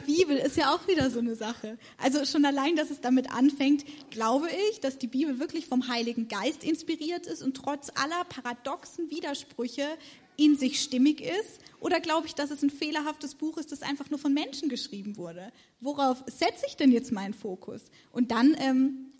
Bibel 0.06 0.36
ist 0.36 0.56
ja 0.56 0.74
auch 0.74 0.86
wieder 0.88 1.10
so 1.10 1.18
eine 1.18 1.34
Sache. 1.34 1.78
Also 1.98 2.24
schon 2.24 2.44
allein, 2.44 2.76
dass 2.76 2.90
es 2.90 3.00
damit 3.00 3.30
anfängt, 3.30 3.84
glaube 4.10 4.48
ich, 4.70 4.80
dass 4.80 4.98
die 4.98 5.06
Bibel 5.06 5.38
wirklich 5.38 5.66
vom 5.66 5.88
Heiligen 5.88 6.28
Geist 6.28 6.64
inspiriert 6.64 7.26
ist 7.26 7.42
und 7.42 7.56
trotz 7.56 7.90
aller 7.94 8.24
paradoxen 8.24 9.10
Widersprüche 9.10 9.86
in 10.36 10.56
sich 10.56 10.80
stimmig 10.80 11.20
ist? 11.20 11.60
Oder 11.80 12.00
glaube 12.00 12.26
ich, 12.26 12.34
dass 12.34 12.50
es 12.50 12.62
ein 12.62 12.70
fehlerhaftes 12.70 13.34
Buch 13.34 13.58
ist, 13.58 13.72
das 13.72 13.82
einfach 13.82 14.10
nur 14.10 14.18
von 14.18 14.32
Menschen 14.32 14.68
geschrieben 14.68 15.16
wurde? 15.16 15.52
Worauf 15.80 16.24
setze 16.26 16.66
ich 16.66 16.76
denn 16.76 16.92
jetzt 16.92 17.12
meinen 17.12 17.34
Fokus? 17.34 17.82
Und 18.10 18.30
dann 18.30 18.56
ähm, 18.58 19.12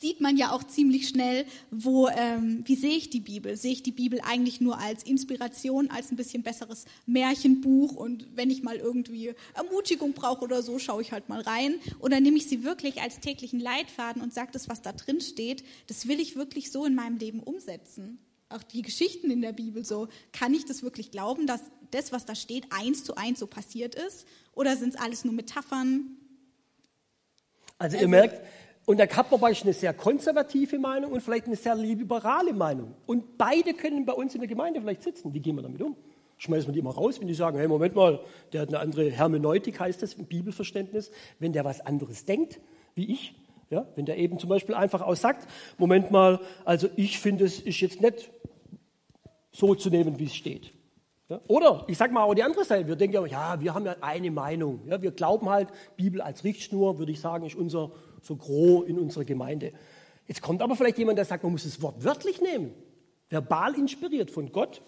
sieht 0.00 0.20
man 0.20 0.36
ja 0.36 0.52
auch 0.52 0.62
ziemlich 0.62 1.08
schnell, 1.08 1.44
wo, 1.70 2.08
ähm, 2.08 2.62
wie 2.64 2.76
sehe 2.76 2.96
ich 2.96 3.10
die 3.10 3.20
Bibel? 3.20 3.56
Sehe 3.56 3.72
ich 3.72 3.82
die 3.82 3.92
Bibel 3.92 4.20
eigentlich 4.22 4.60
nur 4.60 4.78
als 4.78 5.02
Inspiration, 5.02 5.90
als 5.90 6.12
ein 6.12 6.16
bisschen 6.16 6.44
besseres 6.44 6.84
Märchenbuch 7.06 7.96
und 7.96 8.28
wenn 8.36 8.50
ich 8.50 8.62
mal 8.62 8.76
irgendwie 8.76 9.34
Ermutigung 9.54 10.12
brauche 10.12 10.44
oder 10.44 10.62
so, 10.62 10.78
schaue 10.78 11.02
ich 11.02 11.10
halt 11.10 11.28
mal 11.28 11.40
rein? 11.40 11.74
Oder 11.98 12.20
nehme 12.20 12.36
ich 12.36 12.46
sie 12.46 12.62
wirklich 12.62 13.00
als 13.00 13.18
täglichen 13.18 13.58
Leitfaden 13.58 14.22
und 14.22 14.32
sage, 14.32 14.50
das, 14.52 14.68
was 14.68 14.82
da 14.82 14.92
drin 14.92 15.20
steht, 15.20 15.64
das 15.88 16.06
will 16.06 16.20
ich 16.20 16.36
wirklich 16.36 16.70
so 16.70 16.84
in 16.84 16.94
meinem 16.94 17.18
Leben 17.18 17.40
umsetzen? 17.40 18.18
Auch 18.50 18.62
die 18.62 18.82
Geschichten 18.82 19.30
in 19.30 19.42
der 19.42 19.52
Bibel 19.52 19.84
so, 19.84 20.08
kann 20.32 20.54
ich 20.54 20.64
das 20.64 20.82
wirklich 20.84 21.10
glauben, 21.10 21.46
dass 21.46 21.60
das, 21.90 22.12
was 22.12 22.24
da 22.24 22.36
steht, 22.36 22.66
eins 22.70 23.02
zu 23.02 23.16
eins 23.16 23.40
so 23.40 23.48
passiert 23.48 23.96
ist? 23.96 24.26
Oder 24.54 24.76
sind 24.76 24.94
es 24.94 25.00
alles 25.00 25.24
nur 25.24 25.34
Metaphern? 25.34 26.16
Also, 27.78 27.96
also 27.96 28.04
ihr 28.04 28.08
merkt, 28.08 28.40
und 28.88 28.96
da 28.98 29.06
hat 29.06 29.30
man 29.30 29.44
eine 29.44 29.72
sehr 29.74 29.92
konservative 29.92 30.78
Meinung 30.78 31.12
und 31.12 31.20
vielleicht 31.20 31.44
eine 31.44 31.56
sehr 31.56 31.74
liberale 31.74 32.54
Meinung. 32.54 32.94
Und 33.04 33.36
beide 33.36 33.74
können 33.74 34.06
bei 34.06 34.14
uns 34.14 34.34
in 34.34 34.40
der 34.40 34.48
Gemeinde 34.48 34.80
vielleicht 34.80 35.02
sitzen. 35.02 35.34
Wie 35.34 35.40
gehen 35.40 35.56
wir 35.56 35.62
damit 35.62 35.82
um? 35.82 35.94
Schmeißen 36.38 36.66
wir 36.68 36.72
die 36.72 36.78
immer 36.78 36.94
raus, 36.94 37.20
wenn 37.20 37.28
die 37.28 37.34
sagen, 37.34 37.58
hey, 37.58 37.68
Moment 37.68 37.94
mal, 37.94 38.20
der 38.54 38.62
hat 38.62 38.68
eine 38.68 38.78
andere 38.78 39.10
Hermeneutik, 39.10 39.78
heißt 39.78 40.02
das 40.02 40.14
im 40.14 40.24
Bibelverständnis. 40.24 41.10
Wenn 41.38 41.52
der 41.52 41.66
was 41.66 41.82
anderes 41.82 42.24
denkt, 42.24 42.60
wie 42.94 43.12
ich, 43.12 43.34
ja, 43.68 43.86
wenn 43.94 44.06
der 44.06 44.16
eben 44.16 44.38
zum 44.38 44.48
Beispiel 44.48 44.74
einfach 44.74 45.02
auch 45.02 45.16
sagt, 45.16 45.46
Moment 45.76 46.10
mal, 46.10 46.40
also 46.64 46.88
ich 46.96 47.18
finde, 47.18 47.44
es 47.44 47.60
ist 47.60 47.80
jetzt 47.80 48.00
nicht 48.00 48.30
so 49.52 49.74
zu 49.74 49.90
nehmen, 49.90 50.18
wie 50.18 50.24
es 50.24 50.34
steht. 50.34 50.72
Ja, 51.28 51.42
oder 51.46 51.84
ich 51.88 51.98
sage 51.98 52.14
mal 52.14 52.22
auch 52.22 52.32
die 52.32 52.42
andere 52.42 52.64
Seite, 52.64 52.88
wir 52.88 52.96
denken 52.96 53.16
ja, 53.16 53.26
ja, 53.26 53.60
wir 53.60 53.74
haben 53.74 53.84
ja 53.84 53.96
eine 54.00 54.30
Meinung. 54.30 54.80
Ja, 54.86 55.02
wir 55.02 55.10
glauben 55.10 55.50
halt, 55.50 55.68
Bibel 55.94 56.22
als 56.22 56.42
Richtschnur, 56.42 56.98
würde 56.98 57.12
ich 57.12 57.20
sagen, 57.20 57.44
ist 57.44 57.54
unser 57.54 57.92
so 58.28 58.36
gros 58.36 58.86
in 58.86 58.98
unserer 58.98 59.24
Gemeinde. 59.24 59.72
Jetzt 60.26 60.42
kommt 60.42 60.62
aber 60.62 60.76
vielleicht 60.76 60.98
jemand, 60.98 61.18
der 61.18 61.24
sagt, 61.24 61.42
man 61.42 61.52
muss 61.52 61.64
das 61.64 61.82
Wort 61.82 62.04
wörtlich 62.04 62.40
nehmen. 62.40 62.72
Verbal 63.28 63.74
inspiriert 63.74 64.30
von 64.30 64.52
Gott, 64.52 64.82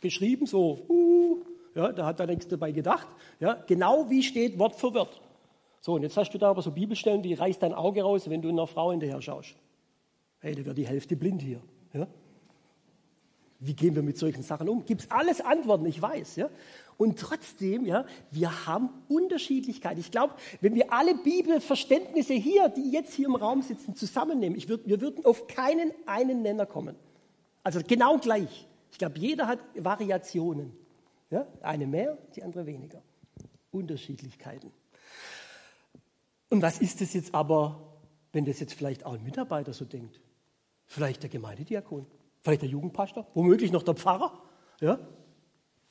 geschrieben 0.00 0.46
so, 0.46 0.84
uh, 0.88 1.44
ja, 1.74 1.92
da 1.92 2.06
hat 2.06 2.20
er 2.20 2.26
nichts 2.26 2.48
dabei 2.48 2.72
gedacht. 2.72 3.06
Ja, 3.38 3.54
genau 3.66 4.10
wie 4.10 4.22
steht 4.22 4.58
Wort 4.58 4.76
für 4.76 4.92
Wort. 4.94 5.20
So, 5.80 5.94
und 5.94 6.02
jetzt 6.02 6.16
hast 6.16 6.30
du 6.32 6.38
da 6.38 6.50
aber 6.50 6.62
so 6.62 6.70
Bibelstellen, 6.70 7.22
die 7.22 7.34
reißt 7.34 7.62
dein 7.62 7.74
Auge 7.74 8.02
raus, 8.02 8.28
wenn 8.28 8.42
du 8.42 8.48
einer 8.48 8.66
Frau 8.66 8.90
hinterher 8.90 9.20
schaust. 9.20 9.56
Hey, 10.40 10.54
da 10.54 10.64
wird 10.64 10.78
die 10.78 10.86
Hälfte 10.86 11.16
blind 11.16 11.42
hier. 11.42 11.60
Ja? 11.92 12.06
Wie 13.58 13.74
gehen 13.74 13.94
wir 13.94 14.02
mit 14.02 14.18
solchen 14.18 14.42
Sachen 14.42 14.68
um? 14.68 14.84
Gibt 14.84 15.02
es 15.02 15.10
alles 15.10 15.40
Antworten, 15.40 15.86
ich 15.86 16.00
weiß. 16.00 16.36
Ja? 16.36 16.50
Und 16.96 17.18
trotzdem, 17.18 17.84
ja, 17.84 18.06
wir 18.30 18.66
haben 18.66 18.90
Unterschiedlichkeit. 19.08 19.98
Ich 19.98 20.10
glaube, 20.10 20.34
wenn 20.60 20.74
wir 20.74 20.92
alle 20.92 21.14
Bibelverständnisse 21.14 22.34
hier, 22.34 22.68
die 22.68 22.90
jetzt 22.90 23.14
hier 23.14 23.26
im 23.26 23.34
Raum 23.34 23.62
sitzen, 23.62 23.94
zusammennehmen, 23.94 24.56
ich 24.56 24.68
würd, 24.68 24.86
wir 24.86 25.00
würden 25.00 25.24
auf 25.24 25.46
keinen 25.46 25.92
einen 26.06 26.42
Nenner 26.42 26.66
kommen. 26.66 26.96
Also 27.62 27.80
genau 27.86 28.18
gleich. 28.18 28.68
Ich 28.90 28.98
glaube, 28.98 29.18
jeder 29.18 29.46
hat 29.46 29.58
Variationen. 29.74 30.72
Ja? 31.30 31.46
Eine 31.62 31.86
mehr, 31.86 32.18
die 32.36 32.42
andere 32.42 32.66
weniger. 32.66 33.02
Unterschiedlichkeiten. 33.70 34.70
Und 36.50 36.60
was 36.60 36.78
ist 36.80 37.00
es 37.00 37.14
jetzt 37.14 37.34
aber, 37.34 37.80
wenn 38.32 38.44
das 38.44 38.60
jetzt 38.60 38.74
vielleicht 38.74 39.06
auch 39.06 39.14
ein 39.14 39.22
Mitarbeiter 39.22 39.72
so 39.72 39.86
denkt? 39.86 40.20
Vielleicht 40.86 41.22
der 41.22 41.30
Gemeindediakon, 41.30 42.06
vielleicht 42.42 42.60
der 42.60 42.68
Jugendpastor, 42.68 43.26
womöglich 43.32 43.72
noch 43.72 43.82
der 43.82 43.94
Pfarrer. 43.94 44.42
Ja? 44.80 44.98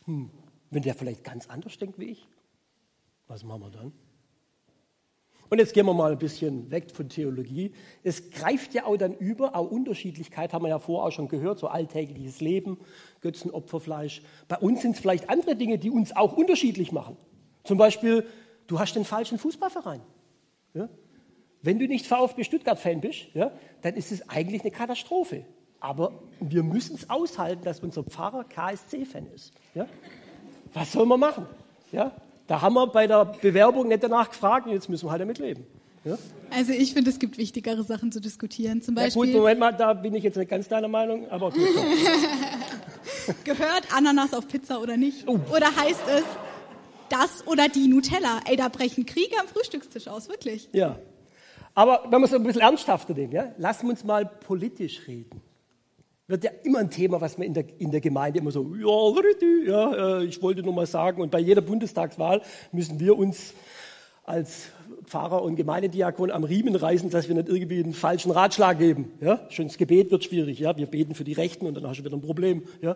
Hm. 0.06 0.30
Wenn 0.72 0.82
der 0.82 0.96
vielleicht 0.96 1.24
ganz 1.24 1.48
anders 1.48 1.78
denkt 1.78 2.00
wie 2.00 2.06
ich, 2.06 2.28
was 3.28 3.44
machen 3.44 3.62
wir 3.62 3.70
dann? 3.70 3.92
Und 5.50 5.60
jetzt 5.60 5.74
gehen 5.74 5.86
wir 5.86 5.94
mal 5.94 6.14
ein 6.14 6.18
bisschen 6.18 6.72
weg 6.72 6.92
von 6.92 7.10
Theologie. 7.10 7.74
Es 8.04 8.32
greift 8.32 8.74
ja 8.74 8.86
auch 8.86 8.96
dann 8.96 9.14
über, 9.14 9.54
auch 9.54 9.70
Unterschiedlichkeit 9.70 10.54
haben 10.54 10.64
wir 10.64 10.70
ja 10.70 10.80
vorher 10.80 11.08
auch 11.08 11.12
schon 11.12 11.28
gehört, 11.28 11.60
so 11.60 11.68
alltägliches 11.68 12.40
Leben, 12.40 12.78
Götzenopferfleisch. 13.20 14.22
Bei 14.48 14.58
uns 14.58 14.82
sind 14.82 14.96
es 14.96 15.02
vielleicht 15.02 15.30
andere 15.30 15.58
Dinge, 15.58 15.78
die 15.78 15.92
uns 15.92 16.16
auch 16.16 16.38
unterschiedlich 16.38 16.94
machen. 16.94 17.18
Zum 17.66 17.78
Beispiel, 17.78 18.26
du 18.68 18.80
hast 18.80 18.96
den 18.96 19.04
falschen 19.04 19.38
Fußballverein. 19.38 20.00
Ja? 20.74 20.88
Wenn 21.62 21.80
du 21.80 21.88
nicht 21.88 22.08
VfB 22.08 22.46
Stuttgart-Fan 22.46 23.02
bist, 23.02 23.26
ja, 23.34 23.52
dann 23.82 23.96
ist 23.96 24.14
es 24.14 24.30
eigentlich 24.30 24.62
eine 24.62 24.72
Katastrophe. 24.72 25.44
Aber 25.82 26.14
wir 26.40 26.64
müssen 26.64 26.96
es 26.96 27.10
aushalten, 27.10 27.64
dass 27.66 27.82
unser 27.82 28.04
Pfarrer 28.04 28.46
KSC-Fan 28.46 29.28
ist. 29.28 29.52
Ja? 29.76 29.86
Was 30.74 30.92
soll 30.92 31.06
man 31.06 31.20
machen? 31.20 31.46
Ja? 31.92 32.12
Da 32.48 32.62
haben 32.62 32.74
wir 32.74 32.88
bei 32.88 33.08
der 33.08 33.26
Bewerbung 33.26 33.88
nicht 33.88 34.04
danach 34.04 34.30
gefragt 34.30 34.68
und 34.68 34.74
jetzt 34.74 34.90
müssen 34.90 35.06
wir 35.06 35.12
halt 35.12 35.22
damit 35.22 35.40
leben. 35.40 35.66
Ja? 36.04 36.18
Also 36.50 36.72
ich 36.72 36.94
finde, 36.94 37.12
es 37.12 37.20
gibt 37.20 37.38
wichtigere 37.38 37.84
Sachen 37.84 38.12
zu 38.12 38.20
diskutieren. 38.20 38.82
Zum 38.82 38.96
Beispiel 38.96 39.26
ja 39.26 39.32
gut, 39.34 39.42
Moment 39.42 39.60
mal, 39.60 39.72
da 39.72 39.94
bin 39.94 40.16
ich 40.16 40.24
jetzt 40.24 40.38
nicht 40.38 40.50
ganz 40.50 40.68
deiner 40.68 40.88
Meinung, 40.88 41.30
aber 41.30 41.52
gut. 41.52 41.62
Gehört 43.44 43.94
Ananas 43.96 44.34
auf 44.34 44.48
Pizza 44.48 44.82
oder 44.82 44.98
nicht? 44.98 45.28
Oh. 45.28 45.40
Oder 45.56 45.68
heißt 45.76 46.04
es 46.10 46.24
das 47.10 47.46
oder 47.48 47.70
die 47.70 47.88
Nutella? 47.88 48.40
Ey, 48.46 48.56
da 48.56 48.70
brechen 48.70 49.06
Kriege 49.06 49.36
am 49.40 49.48
Frühstückstisch 49.48 50.08
aus, 50.08 50.28
wirklich. 50.28 50.70
Ja. 50.74 50.98
Aber 51.76 52.04
wenn 52.10 52.20
wir 52.20 52.26
es 52.26 52.34
ein 52.34 52.44
bisschen 52.44 52.62
ernsthafter 52.62 53.14
nehmen, 53.14 53.32
ja, 53.32 53.54
lassen 53.58 53.84
wir 53.84 53.92
uns 53.92 54.04
mal 54.04 54.26
politisch 54.26 55.08
reden 55.08 55.42
wird 56.32 56.44
ja 56.44 56.52
immer 56.64 56.80
ein 56.80 56.90
Thema, 56.90 57.22
was 57.22 57.38
man 57.38 57.48
in 57.48 57.54
der, 57.54 57.66
in 57.78 57.92
der 57.92 58.02
Gemeinde 58.02 58.40
immer 58.40 58.52
so, 58.52 58.74
ja, 58.76 59.68
ja, 59.68 60.20
äh, 60.20 60.26
ich 60.26 60.42
wollte 60.42 60.64
nur 60.64 60.74
mal 60.74 60.88
sagen. 60.88 61.22
Und 61.22 61.30
bei 61.30 61.40
jeder 61.40 61.62
Bundestagswahl 61.62 62.42
müssen 62.72 63.00
wir 63.00 63.18
uns 63.18 63.54
als 64.24 64.70
Pfarrer 65.04 65.42
und 65.42 65.56
Gemeindediakon 65.56 66.32
am 66.32 66.44
Riemen 66.44 66.76
reißen, 66.76 67.10
dass 67.10 67.28
wir 67.28 67.36
nicht 67.36 67.50
irgendwie 67.50 67.84
einen 67.84 67.94
falschen 67.94 68.32
Ratschlag 68.32 68.80
geben. 68.80 69.12
Ja? 69.20 69.46
Schon 69.50 69.68
Gebet 69.68 70.12
wird 70.12 70.24
schwierig. 70.24 70.60
Ja? 70.60 70.76
Wir 70.78 70.86
beten 70.86 71.16
für 71.16 71.24
die 71.24 71.34
Rechten 71.34 71.66
und 71.66 71.76
dann 71.76 71.88
hast 71.88 72.00
du 72.00 72.06
wieder 72.06 72.16
ein 72.16 72.22
Problem. 72.22 72.64
Ja? 72.82 72.96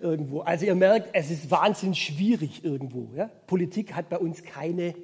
Irgendwo. 0.00 0.40
Also 0.40 0.66
ihr 0.66 0.74
merkt, 0.74 1.08
es 1.12 1.30
ist 1.30 1.50
wahnsinnig 1.50 2.00
schwierig 2.00 2.64
irgendwo. 2.64 3.10
Ja? 3.16 3.30
Politik 3.46 3.94
hat 3.94 4.08
bei 4.08 4.18
uns 4.18 4.42
keine, 4.44 4.94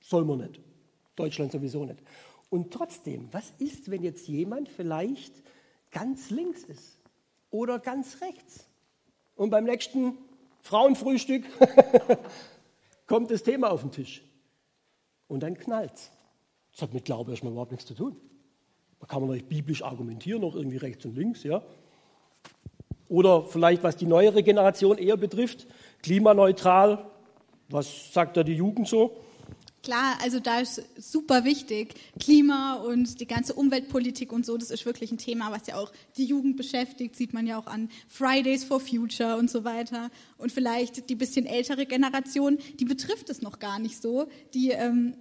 soll 0.00 0.24
man 0.24 0.38
nicht. 0.38 0.60
Deutschland 1.16 1.52
sowieso 1.52 1.84
nicht. 1.84 2.00
Und 2.50 2.72
trotzdem, 2.72 3.28
was 3.32 3.52
ist, 3.58 3.90
wenn 3.90 4.02
jetzt 4.02 4.28
jemand 4.28 4.68
vielleicht 4.68 5.32
ganz 5.94 6.28
links 6.28 6.64
ist 6.64 6.98
oder 7.50 7.78
ganz 7.78 8.20
rechts. 8.20 8.68
Und 9.36 9.48
beim 9.48 9.64
nächsten 9.64 10.18
Frauenfrühstück 10.60 11.44
kommt 13.06 13.30
das 13.30 13.42
Thema 13.42 13.70
auf 13.70 13.80
den 13.80 13.92
Tisch. 13.92 14.22
Und 15.28 15.42
dann 15.42 15.56
knallt's. 15.56 16.10
Das 16.72 16.82
hat 16.82 16.92
mit 16.92 17.06
Glaube 17.06 17.30
erstmal 17.30 17.52
überhaupt 17.52 17.70
nichts 17.70 17.86
zu 17.86 17.94
tun. 17.94 18.16
Da 19.00 19.06
kann 19.06 19.20
man 19.20 19.30
vielleicht 19.30 19.48
biblisch 19.48 19.82
argumentieren, 19.82 20.42
noch 20.42 20.54
irgendwie 20.54 20.76
rechts 20.76 21.04
und 21.04 21.16
links, 21.16 21.44
ja. 21.44 21.62
Oder 23.08 23.42
vielleicht, 23.42 23.82
was 23.82 23.96
die 23.96 24.06
neuere 24.06 24.42
Generation 24.42 24.98
eher 24.98 25.16
betrifft, 25.16 25.66
klimaneutral. 26.02 27.06
Was 27.68 28.12
sagt 28.12 28.36
da 28.36 28.42
die 28.42 28.54
Jugend 28.54 28.88
so? 28.88 29.16
Klar, 29.84 30.16
also 30.22 30.40
da 30.40 30.60
ist 30.60 30.82
super 30.96 31.44
wichtig. 31.44 31.94
Klima 32.18 32.76
und 32.76 33.20
die 33.20 33.26
ganze 33.26 33.52
Umweltpolitik 33.52 34.32
und 34.32 34.46
so, 34.46 34.56
das 34.56 34.70
ist 34.70 34.86
wirklich 34.86 35.12
ein 35.12 35.18
Thema, 35.18 35.52
was 35.52 35.66
ja 35.66 35.76
auch 35.76 35.92
die 36.16 36.24
Jugend 36.24 36.56
beschäftigt, 36.56 37.14
sieht 37.16 37.34
man 37.34 37.46
ja 37.46 37.58
auch 37.58 37.66
an 37.66 37.90
Fridays 38.08 38.64
for 38.64 38.80
Future 38.80 39.36
und 39.36 39.50
so 39.50 39.62
weiter. 39.64 40.10
Und 40.38 40.52
vielleicht 40.52 41.10
die 41.10 41.14
bisschen 41.14 41.44
ältere 41.44 41.84
Generation, 41.84 42.56
die 42.80 42.86
betrifft 42.86 43.28
es 43.28 43.42
noch 43.42 43.58
gar 43.58 43.78
nicht 43.78 44.00
so, 44.00 44.26
die 44.54 44.70
ähm, 44.70 45.18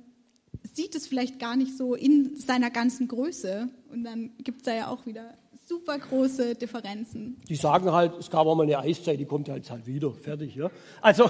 sieht 0.73 0.95
es 0.95 1.07
vielleicht 1.07 1.39
gar 1.39 1.57
nicht 1.57 1.77
so 1.77 1.93
in 1.93 2.37
seiner 2.37 2.69
ganzen 2.69 3.09
Größe. 3.09 3.67
Und 3.91 4.05
dann 4.05 4.31
gibt 4.37 4.59
es 4.59 4.63
da 4.63 4.73
ja 4.73 4.87
auch 4.87 5.05
wieder 5.05 5.37
super 5.73 5.97
große 5.97 6.55
Differenzen. 6.55 7.41
Die 7.49 7.55
sagen 7.55 7.91
halt, 7.91 8.13
es 8.19 8.29
gab 8.29 8.45
auch 8.45 8.55
mal 8.55 8.63
eine 8.63 8.77
Eiszeit, 8.77 9.19
die 9.19 9.25
kommt 9.25 9.47
jetzt 9.47 9.71
halt 9.71 9.87
wieder, 9.87 10.13
fertig. 10.13 10.55
Ja? 10.55 10.69
Also 11.01 11.29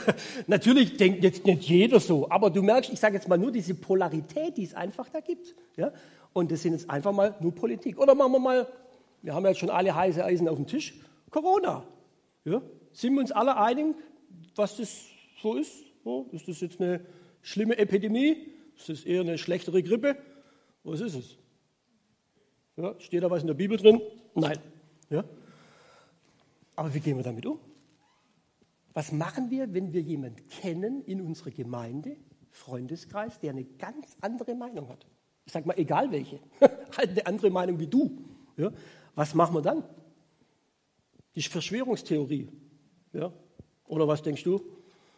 natürlich 0.46 0.96
denkt 0.96 1.22
jetzt 1.22 1.46
nicht 1.46 1.62
jeder 1.62 2.00
so, 2.00 2.28
aber 2.28 2.50
du 2.50 2.62
merkst, 2.62 2.92
ich 2.92 2.98
sage 2.98 3.14
jetzt 3.14 3.28
mal 3.28 3.38
nur 3.38 3.52
diese 3.52 3.74
Polarität, 3.74 4.56
die 4.56 4.64
es 4.64 4.74
einfach 4.74 5.08
da 5.10 5.20
gibt. 5.20 5.54
Ja? 5.76 5.92
Und 6.32 6.50
das 6.50 6.62
sind 6.62 6.72
jetzt 6.72 6.90
einfach 6.90 7.12
mal 7.12 7.36
nur 7.40 7.54
Politik. 7.54 7.98
Oder 7.98 8.14
machen 8.14 8.32
wir 8.32 8.40
mal, 8.40 8.68
wir 9.22 9.34
haben 9.34 9.46
jetzt 9.46 9.60
schon 9.60 9.70
alle 9.70 9.94
heiße 9.94 10.24
Eisen 10.24 10.48
auf 10.48 10.56
dem 10.56 10.66
Tisch, 10.66 10.94
Corona. 11.30 11.84
Ja? 12.44 12.60
Sind 12.92 13.14
wir 13.14 13.20
uns 13.20 13.32
alle 13.32 13.56
einig, 13.56 13.94
was 14.56 14.76
das 14.76 15.06
so 15.40 15.54
ist? 15.54 15.72
So, 16.02 16.28
ist 16.32 16.48
das 16.48 16.60
jetzt 16.60 16.80
eine 16.80 17.00
schlimme 17.42 17.78
Epidemie? 17.78 18.48
Ist 18.76 18.88
das 18.88 19.04
eher 19.04 19.20
eine 19.20 19.38
schlechtere 19.38 19.82
Grippe? 19.82 20.16
Was 20.82 21.00
ist 21.00 21.14
es? 21.14 21.38
Ja, 22.76 22.94
steht 22.98 23.22
da 23.22 23.30
was 23.30 23.42
in 23.42 23.46
der 23.46 23.54
Bibel 23.54 23.76
drin? 23.76 24.00
Nein. 24.34 24.58
Ja? 25.10 25.24
Aber 26.76 26.92
wie 26.92 27.00
gehen 27.00 27.16
wir 27.16 27.22
damit 27.24 27.46
um? 27.46 27.58
Was 28.92 29.12
machen 29.12 29.50
wir, 29.50 29.72
wenn 29.72 29.92
wir 29.92 30.00
jemanden 30.00 30.46
kennen 30.48 31.02
in 31.02 31.20
unserer 31.20 31.50
Gemeinde, 31.50 32.16
Freundeskreis, 32.50 33.40
der 33.40 33.50
eine 33.50 33.64
ganz 33.64 34.16
andere 34.20 34.54
Meinung 34.54 34.88
hat? 34.88 35.06
Ich 35.46 35.52
sage 35.52 35.66
mal, 35.66 35.78
egal 35.78 36.10
welche, 36.10 36.40
halt 36.96 37.10
eine 37.10 37.26
andere 37.26 37.50
Meinung 37.50 37.78
wie 37.78 37.86
du. 37.86 38.18
Ja? 38.56 38.72
Was 39.14 39.34
machen 39.34 39.54
wir 39.54 39.62
dann? 39.62 39.84
Die 41.34 41.42
Verschwörungstheorie. 41.42 42.48
Ja? 43.12 43.32
Oder 43.86 44.08
was 44.08 44.22
denkst 44.22 44.44
du? 44.44 44.60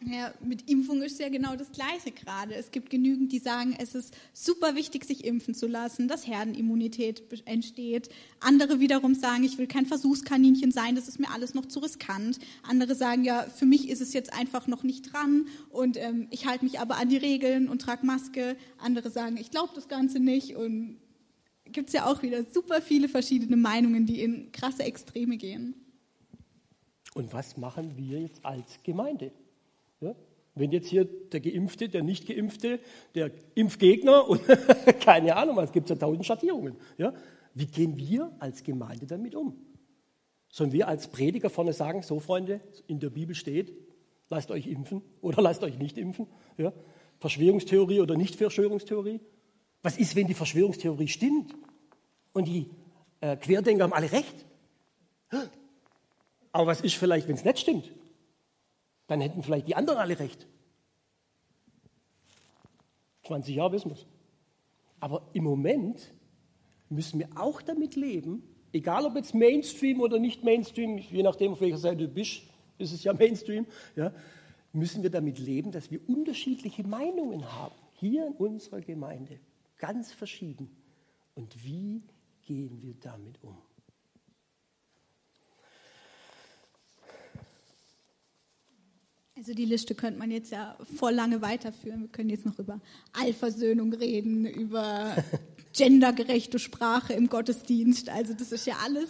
Ja, 0.05 0.31
mit 0.41 0.69
Impfung 0.69 1.01
ist 1.01 1.19
ja 1.19 1.27
genau 1.29 1.55
das 1.55 1.71
Gleiche 1.71 2.11
gerade. 2.11 2.53
Es 2.53 2.69
gibt 2.69 2.91
genügend, 2.91 3.31
die 3.31 3.39
sagen, 3.39 3.75
es 3.79 3.95
ist 3.95 4.15
super 4.31 4.75
wichtig, 4.75 5.05
sich 5.05 5.25
impfen 5.25 5.55
zu 5.55 5.65
lassen, 5.65 6.07
dass 6.07 6.27
Herdenimmunität 6.27 7.23
entsteht. 7.45 8.09
Andere 8.39 8.79
wiederum 8.79 9.15
sagen, 9.15 9.43
ich 9.43 9.57
will 9.57 9.65
kein 9.65 9.87
Versuchskaninchen 9.87 10.71
sein, 10.71 10.95
das 10.95 11.07
ist 11.07 11.19
mir 11.19 11.31
alles 11.31 11.55
noch 11.55 11.65
zu 11.65 11.79
riskant. 11.79 12.37
Andere 12.61 12.93
sagen, 12.93 13.23
ja, 13.23 13.41
für 13.43 13.65
mich 13.65 13.89
ist 13.89 14.01
es 14.01 14.13
jetzt 14.13 14.33
einfach 14.33 14.67
noch 14.67 14.83
nicht 14.83 15.11
dran 15.11 15.47
und 15.71 15.97
ähm, 15.97 16.27
ich 16.29 16.45
halte 16.45 16.63
mich 16.63 16.79
aber 16.79 16.97
an 16.97 17.09
die 17.09 17.17
Regeln 17.17 17.67
und 17.67 17.81
trage 17.81 18.05
Maske. 18.05 18.55
Andere 18.77 19.09
sagen, 19.09 19.37
ich 19.37 19.49
glaube 19.49 19.71
das 19.73 19.87
Ganze 19.87 20.19
nicht 20.19 20.55
und 20.55 20.99
gibt 21.65 21.89
es 21.89 21.93
ja 21.93 22.05
auch 22.05 22.21
wieder 22.21 22.45
super 22.45 22.83
viele 22.83 23.09
verschiedene 23.09 23.57
Meinungen, 23.57 24.05
die 24.05 24.21
in 24.21 24.51
krasse 24.51 24.83
Extreme 24.83 25.37
gehen. 25.37 25.73
Und 27.15 27.33
was 27.33 27.57
machen 27.57 27.97
wir 27.97 28.21
jetzt 28.21 28.45
als 28.45 28.77
Gemeinde? 28.83 29.31
Wenn 30.59 30.71
jetzt 30.71 30.87
hier 30.87 31.05
der 31.05 31.39
Geimpfte, 31.39 31.89
der 31.89 32.03
Nicht-Geimpfte, 32.03 32.79
der 33.15 33.31
Impfgegner 33.55 34.27
und 34.29 34.41
keine 34.99 35.35
Ahnung, 35.35 35.57
es 35.59 35.71
gibt 35.71 35.89
ja 35.89 35.95
tausend 35.95 36.25
Schattierungen. 36.25 36.75
Ja? 36.97 37.13
Wie 37.53 37.65
gehen 37.65 37.97
wir 37.97 38.35
als 38.39 38.63
Gemeinde 38.63 39.05
damit 39.07 39.35
um? 39.35 39.55
Sollen 40.49 40.71
wir 40.71 40.87
als 40.87 41.09
Prediger 41.09 41.49
vorne 41.49 41.73
sagen, 41.73 42.01
so 42.01 42.19
Freunde, 42.19 42.61
in 42.87 42.99
der 42.99 43.09
Bibel 43.09 43.35
steht, 43.35 43.73
lasst 44.29 44.51
euch 44.51 44.67
impfen 44.67 45.01
oder 45.21 45.41
lasst 45.41 45.63
euch 45.63 45.77
nicht 45.77 45.97
impfen? 45.97 46.27
Ja? 46.57 46.73
Verschwörungstheorie 47.19 47.99
oder 47.99 48.15
Nicht-Verschwörungstheorie? 48.15 49.19
Was 49.81 49.97
ist, 49.97 50.15
wenn 50.15 50.27
die 50.27 50.33
Verschwörungstheorie 50.33 51.07
stimmt 51.07 51.55
und 52.33 52.47
die 52.47 52.69
äh, 53.21 53.37
Querdenker 53.37 53.83
haben 53.83 53.93
alle 53.93 54.11
recht? 54.11 54.45
Aber 56.51 56.67
was 56.67 56.81
ist 56.81 56.95
vielleicht, 56.95 57.27
wenn 57.27 57.35
es 57.35 57.45
nicht 57.45 57.59
stimmt? 57.59 57.91
Dann 59.07 59.21
hätten 59.21 59.41
vielleicht 59.41 59.67
die 59.67 59.75
anderen 59.75 59.99
alle 59.99 60.19
recht. 60.19 60.47
20 63.23 63.55
Jahre 63.55 63.73
wissen 63.73 63.89
wir 63.89 63.95
es. 63.95 64.05
Aber 64.99 65.29
im 65.33 65.43
Moment 65.43 66.13
müssen 66.89 67.19
wir 67.19 67.29
auch 67.35 67.61
damit 67.61 67.95
leben, 67.95 68.43
egal 68.73 69.05
ob 69.05 69.15
jetzt 69.15 69.33
Mainstream 69.33 70.01
oder 70.01 70.19
nicht 70.19 70.43
Mainstream, 70.43 70.97
je 70.97 71.23
nachdem, 71.23 71.53
auf 71.53 71.61
welcher 71.61 71.77
Seite 71.77 72.07
du 72.07 72.07
bist, 72.07 72.43
ist 72.77 72.93
es 72.93 73.03
ja 73.03 73.13
Mainstream, 73.19 73.65
ja, 73.95 74.13
müssen 74.73 75.03
wir 75.03 75.09
damit 75.09 75.39
leben, 75.39 75.71
dass 75.71 75.91
wir 75.91 75.99
unterschiedliche 76.07 76.83
Meinungen 76.83 77.51
haben, 77.53 77.75
hier 77.93 78.27
in 78.27 78.33
unserer 78.33 78.81
Gemeinde, 78.81 79.39
ganz 79.77 80.11
verschieden. 80.11 80.69
Und 81.35 81.63
wie 81.63 82.03
gehen 82.41 82.81
wir 82.81 82.95
damit 83.01 83.43
um? 83.43 83.57
Also 89.37 89.53
die 89.53 89.65
Liste 89.65 89.93
könnte 89.93 90.17
man 90.17 90.31
jetzt 90.31 90.51
ja 90.51 90.75
voll 90.95 91.13
lange 91.13 91.43
weiterführen. 91.43 92.01
Wir 92.01 92.07
können 92.07 92.29
jetzt 92.29 92.43
noch 92.43 92.57
über 92.57 92.79
Allversöhnung 93.13 93.93
reden, 93.93 94.47
über 94.47 95.15
gendergerechte 95.77 96.57
Sprache 96.57 97.13
im 97.13 97.29
Gottesdienst. 97.29 98.09
Also 98.09 98.33
das 98.33 98.51
ist 98.51 98.65
ja 98.65 98.77
alles 98.83 99.07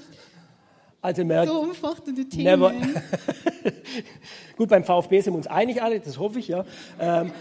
also 1.02 1.24
merkt, 1.24 1.48
so 1.48 1.62
umfochtene 1.62 2.28
Themen. 2.28 2.44
Never. 2.44 2.74
Gut, 4.58 4.68
beim 4.68 4.84
VfB 4.84 5.22
sind 5.22 5.34
wir 5.34 5.38
uns 5.38 5.48
einig 5.48 5.82
alle, 5.82 6.02
das 6.02 6.20
hoffe 6.20 6.40
ich 6.40 6.50
ja. 6.50 6.66
Ähm, 7.00 7.32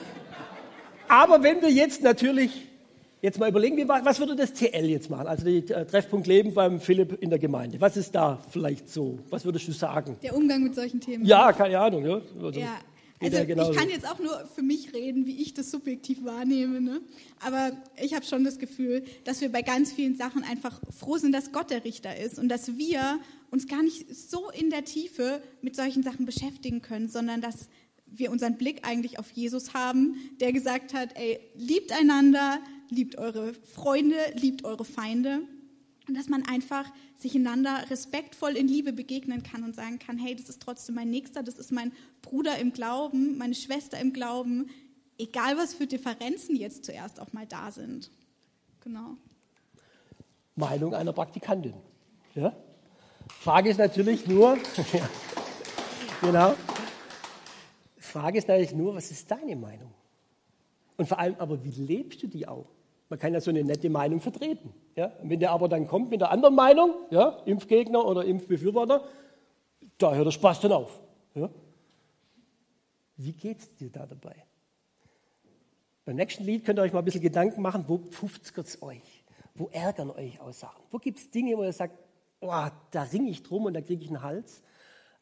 aber 1.09 1.42
wenn 1.42 1.62
wir 1.62 1.70
jetzt 1.72 2.05
natürlich 2.05 2.68
jetzt 3.22 3.38
mal 3.38 3.48
überlegen, 3.48 3.76
wie, 3.76 3.88
was 3.88 4.18
würde 4.18 4.37
das 4.37 4.52
TL 4.52 4.87
jetzt 4.87 5.11
machen? 5.11 5.26
Also 5.26 5.44
die 5.44 5.59
äh, 5.59 5.85
Treffpunkt 5.85 6.26
Leben 6.26 6.55
beim 6.55 6.81
Philipp 6.81 7.20
in 7.22 7.31
der 7.31 7.38
Gemeinde. 7.38 7.81
Was 7.81 7.96
ist 7.96 8.14
da 8.14 8.38
vielleicht 8.50 8.88
so? 8.88 9.18
Was 9.31 9.44
würdest 9.44 9.68
du 9.68 9.72
sagen? 9.72 10.16
Der 10.22 10.35
Umgang 10.35 10.62
mit 10.62 10.74
solchen 10.74 11.00
Themen. 11.00 11.24
Ja, 11.24 11.52
keine 11.52 11.79
Ahnung. 11.79 12.05
Ja, 12.05 12.20
also, 12.42 12.61
ja. 12.61 12.79
Also 13.18 13.38
ich 13.38 13.76
kann 13.76 13.88
jetzt 13.88 14.07
auch 14.07 14.18
nur 14.18 14.46
für 14.55 14.61
mich 14.61 14.92
reden, 14.92 15.24
wie 15.26 15.40
ich 15.40 15.55
das 15.55 15.70
subjektiv 15.70 16.24
wahrnehme. 16.24 16.83
Ne? 16.83 17.00
Aber 17.40 17.72
ich 18.02 18.14
habe 18.14 18.26
schon 18.26 18.44
das 18.44 18.59
Gefühl, 18.59 19.05
dass 19.24 19.40
wir 19.40 19.50
bei 19.50 19.62
ganz 19.62 19.90
vielen 19.90 20.16
Sachen 20.16 20.44
einfach 20.44 20.81
froh 20.90 21.16
sind, 21.16 21.33
dass 21.33 21.50
Gott 21.50 21.70
der 21.70 21.85
Richter 21.85 22.14
ist 22.14 22.38
und 22.38 22.48
dass 22.48 22.76
wir 22.76 23.18
uns 23.50 23.68
gar 23.68 23.83
nicht 23.83 24.14
so 24.14 24.50
in 24.50 24.68
der 24.68 24.85
Tiefe 24.85 25.40
mit 25.62 25.76
solchen 25.76 26.02
Sachen 26.02 26.26
beschäftigen 26.26 26.83
können, 26.83 27.09
sondern 27.09 27.40
dass 27.40 27.68
wir 28.06 28.30
unseren 28.30 28.56
Blick 28.56 28.86
eigentlich 28.86 29.18
auf 29.18 29.30
Jesus 29.30 29.74
haben, 29.74 30.16
der 30.40 30.52
gesagt 30.52 30.94
hat, 30.94 31.16
ey, 31.16 31.40
liebt 31.54 31.92
einander, 31.92 32.58
liebt 32.88 33.18
eure 33.18 33.52
Freunde, 33.54 34.16
liebt 34.34 34.64
eure 34.64 34.84
Feinde. 34.84 35.42
Und 36.08 36.16
dass 36.16 36.28
man 36.28 36.46
einfach 36.46 36.90
sich 37.16 37.34
einander 37.34 37.84
respektvoll 37.90 38.56
in 38.56 38.68
Liebe 38.68 38.92
begegnen 38.92 39.42
kann 39.42 39.64
und 39.64 39.74
sagen 39.74 39.98
kann, 39.98 40.18
hey, 40.18 40.36
das 40.36 40.48
ist 40.48 40.62
trotzdem 40.62 40.94
mein 40.94 41.10
Nächster, 41.10 41.42
das 41.42 41.56
ist 41.56 41.72
mein 41.72 41.92
Bruder 42.22 42.58
im 42.58 42.72
Glauben, 42.72 43.38
meine 43.38 43.54
Schwester 43.54 43.98
im 43.98 44.12
Glauben, 44.12 44.70
egal 45.18 45.56
was 45.56 45.74
für 45.74 45.86
Differenzen 45.86 46.54
jetzt 46.54 46.84
zuerst 46.84 47.20
auch 47.20 47.32
mal 47.32 47.46
da 47.46 47.72
sind. 47.72 48.10
Genau. 48.80 49.16
Meinung 50.54 50.94
einer 50.94 51.12
Praktikantin. 51.12 51.74
Ja? 52.34 52.54
Frage 53.40 53.70
ist 53.70 53.78
natürlich 53.78 54.26
nur, 54.26 54.56
genau, 56.20 56.54
Frage 58.20 58.38
ist 58.38 58.48
natürlich 58.48 58.74
nur, 58.74 58.94
was 58.94 59.11
ist 59.11 59.31
deine 59.31 59.57
Meinung? 59.57 59.92
Und 60.96 61.07
vor 61.07 61.18
allem 61.18 61.37
aber, 61.38 61.62
wie 61.64 61.70
lebst 61.70 62.22
du 62.22 62.26
die 62.26 62.48
auch? 62.48 62.66
Man 63.09 63.18
kann 63.18 63.35
ja 63.35 63.40
so 63.40 63.50
eine 63.50 63.62
nette 63.62 63.90
Meinung 63.90 64.20
vertreten. 64.20 64.72
Ja? 64.96 65.12
Und 65.22 65.31
wenn 65.31 65.38
der 65.38 65.52
aber 65.52 65.68
dann 65.68 65.87
kommt 65.87 66.11
mit 66.11 66.20
der 66.20 66.31
anderen 66.31 66.55
Meinung, 66.55 66.94
ja, 67.11 67.40
Impfgegner 67.44 68.05
oder 68.05 68.24
Impfbefürworter, 68.24 69.05
da 69.98 70.14
hört 70.14 70.26
der 70.26 70.33
Spaß 70.33 70.61
dann 70.61 70.72
auf. 70.72 70.98
Ja? 71.35 71.50
Wie 73.16 73.33
geht 73.33 73.59
es 73.59 73.74
dir 73.76 73.90
da 73.90 74.07
dabei? 74.07 74.35
Beim 76.05 76.16
nächsten 76.16 76.44
Lied 76.44 76.64
könnt 76.64 76.79
ihr 76.79 76.83
euch 76.83 76.92
mal 76.92 77.00
ein 77.00 77.05
bisschen 77.05 77.22
Gedanken 77.22 77.62
machen, 77.62 77.85
wo 77.87 77.98
pfufft 77.98 78.42
es 78.57 78.83
euch? 78.83 79.24
Wo 79.55 79.68
ärgern 79.72 80.11
euch 80.11 80.40
aus 80.40 80.61
Sachen? 80.61 80.83
Wo 80.90 80.98
gibt 80.98 81.18
es 81.18 81.31
Dinge, 81.31 81.57
wo 81.57 81.64
ihr 81.64 81.72
sagt, 81.72 81.98
oh, 82.40 82.66
da 82.90 83.02
ringe 83.02 83.31
ich 83.31 83.42
drum 83.42 83.66
und 83.66 83.74
da 83.74 83.81
kriege 83.81 84.02
ich 84.02 84.09
einen 84.09 84.22
Hals? 84.22 84.62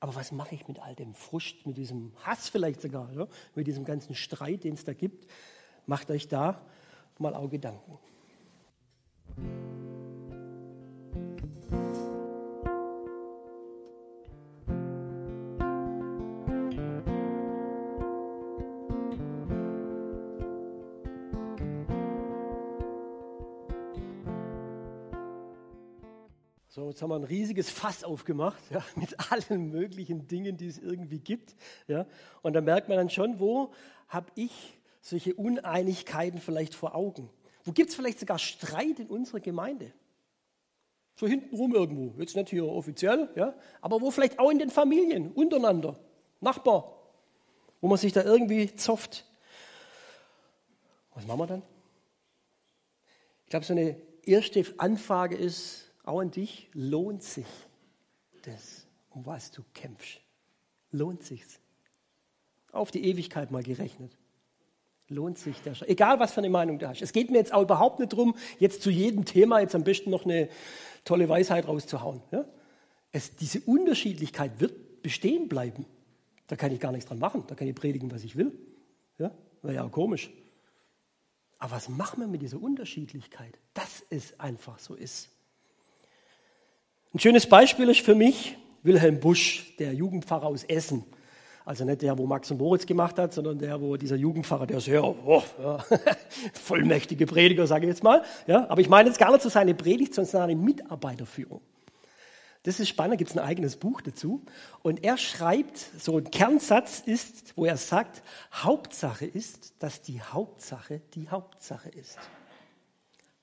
Aber 0.05 0.17
was 0.17 0.33
mache 0.33 0.55
ich 0.55 0.69
mit 0.69 0.81
all 0.81 0.95
dem 0.95 1.15
Frust, 1.15 1.67
mit 1.67 1.79
diesem 1.79 2.13
Hass 2.25 2.51
vielleicht 2.51 2.83
sogar, 2.83 3.11
ja? 3.15 3.27
mit 3.55 3.67
diesem 3.67 3.87
ganzen 3.87 4.15
Streit, 4.15 4.65
den 4.65 4.75
es 4.75 4.85
da 4.85 4.93
gibt? 4.93 5.27
Macht 5.87 6.11
euch 6.11 6.29
da 6.29 6.61
mal 7.19 7.35
auch 7.35 7.49
Gedanken. 7.49 7.99
Jetzt 26.95 27.03
haben 27.03 27.11
wir 27.11 27.17
ein 27.17 27.25
riesiges 27.25 27.71
Fass 27.71 28.05
aufgemacht, 28.05 28.63
ja, 28.71 28.85
mit 28.95 29.17
allen 29.33 29.73
möglichen 29.73 30.29
Dingen, 30.29 30.57
die 30.57 30.69
es 30.69 30.79
irgendwie 30.79 31.19
gibt. 31.19 31.57
Ja. 31.89 32.07
Und 32.43 32.53
da 32.53 32.61
merkt 32.61 32.89
man 32.89 32.97
dann 32.97 33.11
schon, 33.11 33.41
wo 33.41 33.73
habe 34.07 34.31
ich 34.37 34.79
solche 35.01 35.35
Uneinigkeiten 35.35 36.39
vielleicht 36.39 36.73
vor 36.73 36.95
Augen? 36.95 37.29
Wo 37.65 37.73
gibt 37.73 37.91
es 37.91 37.97
vielleicht 37.97 38.21
sogar 38.21 38.39
Streit 38.39 39.01
in 39.01 39.09
unserer 39.09 39.41
Gemeinde? 39.41 39.93
So 41.17 41.27
hintenrum 41.27 41.75
irgendwo, 41.75 42.21
jetzt 42.21 42.37
nicht 42.37 42.51
hier 42.51 42.65
offiziell, 42.65 43.29
ja, 43.35 43.55
aber 43.81 44.01
wo 44.01 44.13
vielleicht 44.13 44.39
auch 44.39 44.51
in 44.51 44.61
den 44.61 44.71
Familien, 44.71 45.33
untereinander, 45.33 45.99
Nachbar, 46.41 46.95
wo 47.81 47.89
man 47.89 47.99
sich 47.99 48.13
da 48.13 48.23
irgendwie 48.23 48.77
zofft. 48.77 49.25
Was 51.15 51.27
machen 51.27 51.39
wir 51.41 51.47
dann? 51.47 51.63
Ich 53.45 53.51
glaube, 53.51 53.65
so 53.65 53.73
eine 53.73 53.97
erste 54.25 54.65
Anfrage 54.77 55.37
ist 55.37 55.85
auch 56.05 56.21
an 56.21 56.31
dich, 56.31 56.69
lohnt 56.73 57.23
sich 57.23 57.47
das, 58.43 58.87
um 59.11 59.27
was 59.27 59.51
du 59.51 59.63
kämpfst? 59.75 60.21
Lohnt 60.91 61.23
sich's? 61.25 61.59
Auf 62.73 62.91
die 62.91 63.05
Ewigkeit 63.05 63.51
mal 63.51 63.63
gerechnet 63.63 64.17
lohnt 65.09 65.39
sich 65.39 65.61
der 65.61 65.75
Schritt. 65.75 65.89
Egal, 65.89 66.19
was 66.19 66.33
für 66.33 66.39
eine 66.39 66.51
Meinung 66.51 66.79
du 66.79 66.89
hast. 66.89 67.03
Es 67.03 67.13
geht 67.13 67.31
mir 67.31 67.39
jetzt 67.39 67.53
auch 67.53 67.63
überhaupt 67.63 68.01
nicht 68.01 68.13
darum, 68.13 68.35
jetzt 68.59 68.83
zu 68.83 68.91
jedem 68.91 69.25
Thema 69.25 69.61
jetzt 69.61 69.75
am 69.75 69.85
besten 69.85 70.11
noch 70.11 70.25
eine 70.25 70.49
tolle 71.05 71.29
Weisheit 71.29 71.69
rauszuhauen. 71.69 72.23
Ja? 72.31 72.45
Es, 73.13 73.37
diese 73.37 73.61
Unterschiedlichkeit 73.61 74.61
wird 74.61 75.03
bestehen 75.03 75.49
bleiben. 75.49 75.87
Da 76.47 76.57
kann 76.57 76.73
ich 76.73 76.81
gar 76.81 76.93
nichts 76.93 77.09
dran 77.09 77.19
machen. 77.19 77.45
Da 77.47 77.55
kann 77.55 77.69
ich 77.69 77.75
predigen, 77.75 78.11
was 78.11 78.25
ich 78.25 78.37
will. 78.37 78.53
Ja? 79.19 79.31
Wäre 79.63 79.75
ja 79.75 79.85
auch 79.85 79.93
komisch. 79.93 80.31
Aber 81.59 81.73
was 81.73 81.89
machen 81.89 82.21
wir 82.21 82.27
mit 82.27 82.43
dieser 82.43 82.61
Unterschiedlichkeit? 82.61 83.59
Dass 83.75 84.03
es 84.11 84.39
einfach 84.41 84.79
so 84.79 84.95
ist. 84.95 85.31
Ein 87.15 87.21
schönes 87.21 87.47
Beispiel 87.47 87.89
ist 87.89 88.01
für 88.01 88.17
mich 88.17 88.59
Wilhelm 88.83 89.21
Busch, 89.21 89.73
der 89.79 89.95
Jugendpfarrer 89.95 90.49
aus 90.49 90.65
Essen. 90.65 91.05
Also 91.65 91.85
nicht 91.85 92.03
der, 92.03 92.19
wo 92.19 92.27
Max 92.27 92.51
und 92.51 92.59
Moritz 92.59 92.87
gemacht 92.87 93.21
hat, 93.21 93.33
sondern 93.33 93.57
der, 93.57 93.81
wo 93.81 93.97
dieser 93.97 94.17
Jugendpfarrer, 94.17 94.67
der 94.67 94.81
sehr 94.81 95.05
oh, 95.05 95.41
ja, 95.63 95.79
vollmächtige 96.55 97.27
Prediger, 97.27 97.69
sage 97.69 97.87
ich 97.87 97.91
jetzt 97.91 98.03
mal. 98.03 98.25
Ja, 98.49 98.69
aber 98.69 98.81
ich 98.81 98.89
meine 98.89 99.09
jetzt 99.09 99.21
gar 99.21 99.31
nicht 99.31 99.43
so 99.43 99.49
seine 99.49 99.77
Predigt, 99.77 100.13
sondern 100.13 100.33
seine 100.33 100.57
Mitarbeiterführung. 100.57 101.61
Das 102.65 102.81
ist 102.81 102.89
spannend, 102.89 103.13
da 103.13 103.17
gibt 103.19 103.31
es 103.31 103.39
ein 103.39 103.45
eigenes 103.45 103.77
Buch 103.77 104.01
dazu. 104.01 104.43
Und 104.83 105.05
er 105.05 105.17
schreibt, 105.17 105.79
so 105.97 106.19
ein 106.19 106.29
Kernsatz 106.33 106.99
ist, 106.99 107.57
wo 107.57 107.65
er 107.65 107.77
sagt, 107.77 108.25
Hauptsache 108.53 109.25
ist, 109.25 109.75
dass 109.79 110.03
die 110.03 110.21
Hauptsache 110.21 111.01
die 111.15 111.29
Hauptsache 111.29 111.91
ist. 111.91 112.19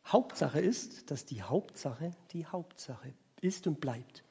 Hauptsache 0.06 0.60
ist, 0.60 1.10
dass 1.10 1.26
die 1.26 1.42
Hauptsache 1.42 2.12
die 2.34 2.46
Hauptsache 2.46 3.14
ist 3.41 3.67
und 3.67 3.82
bleibt. 3.82 4.23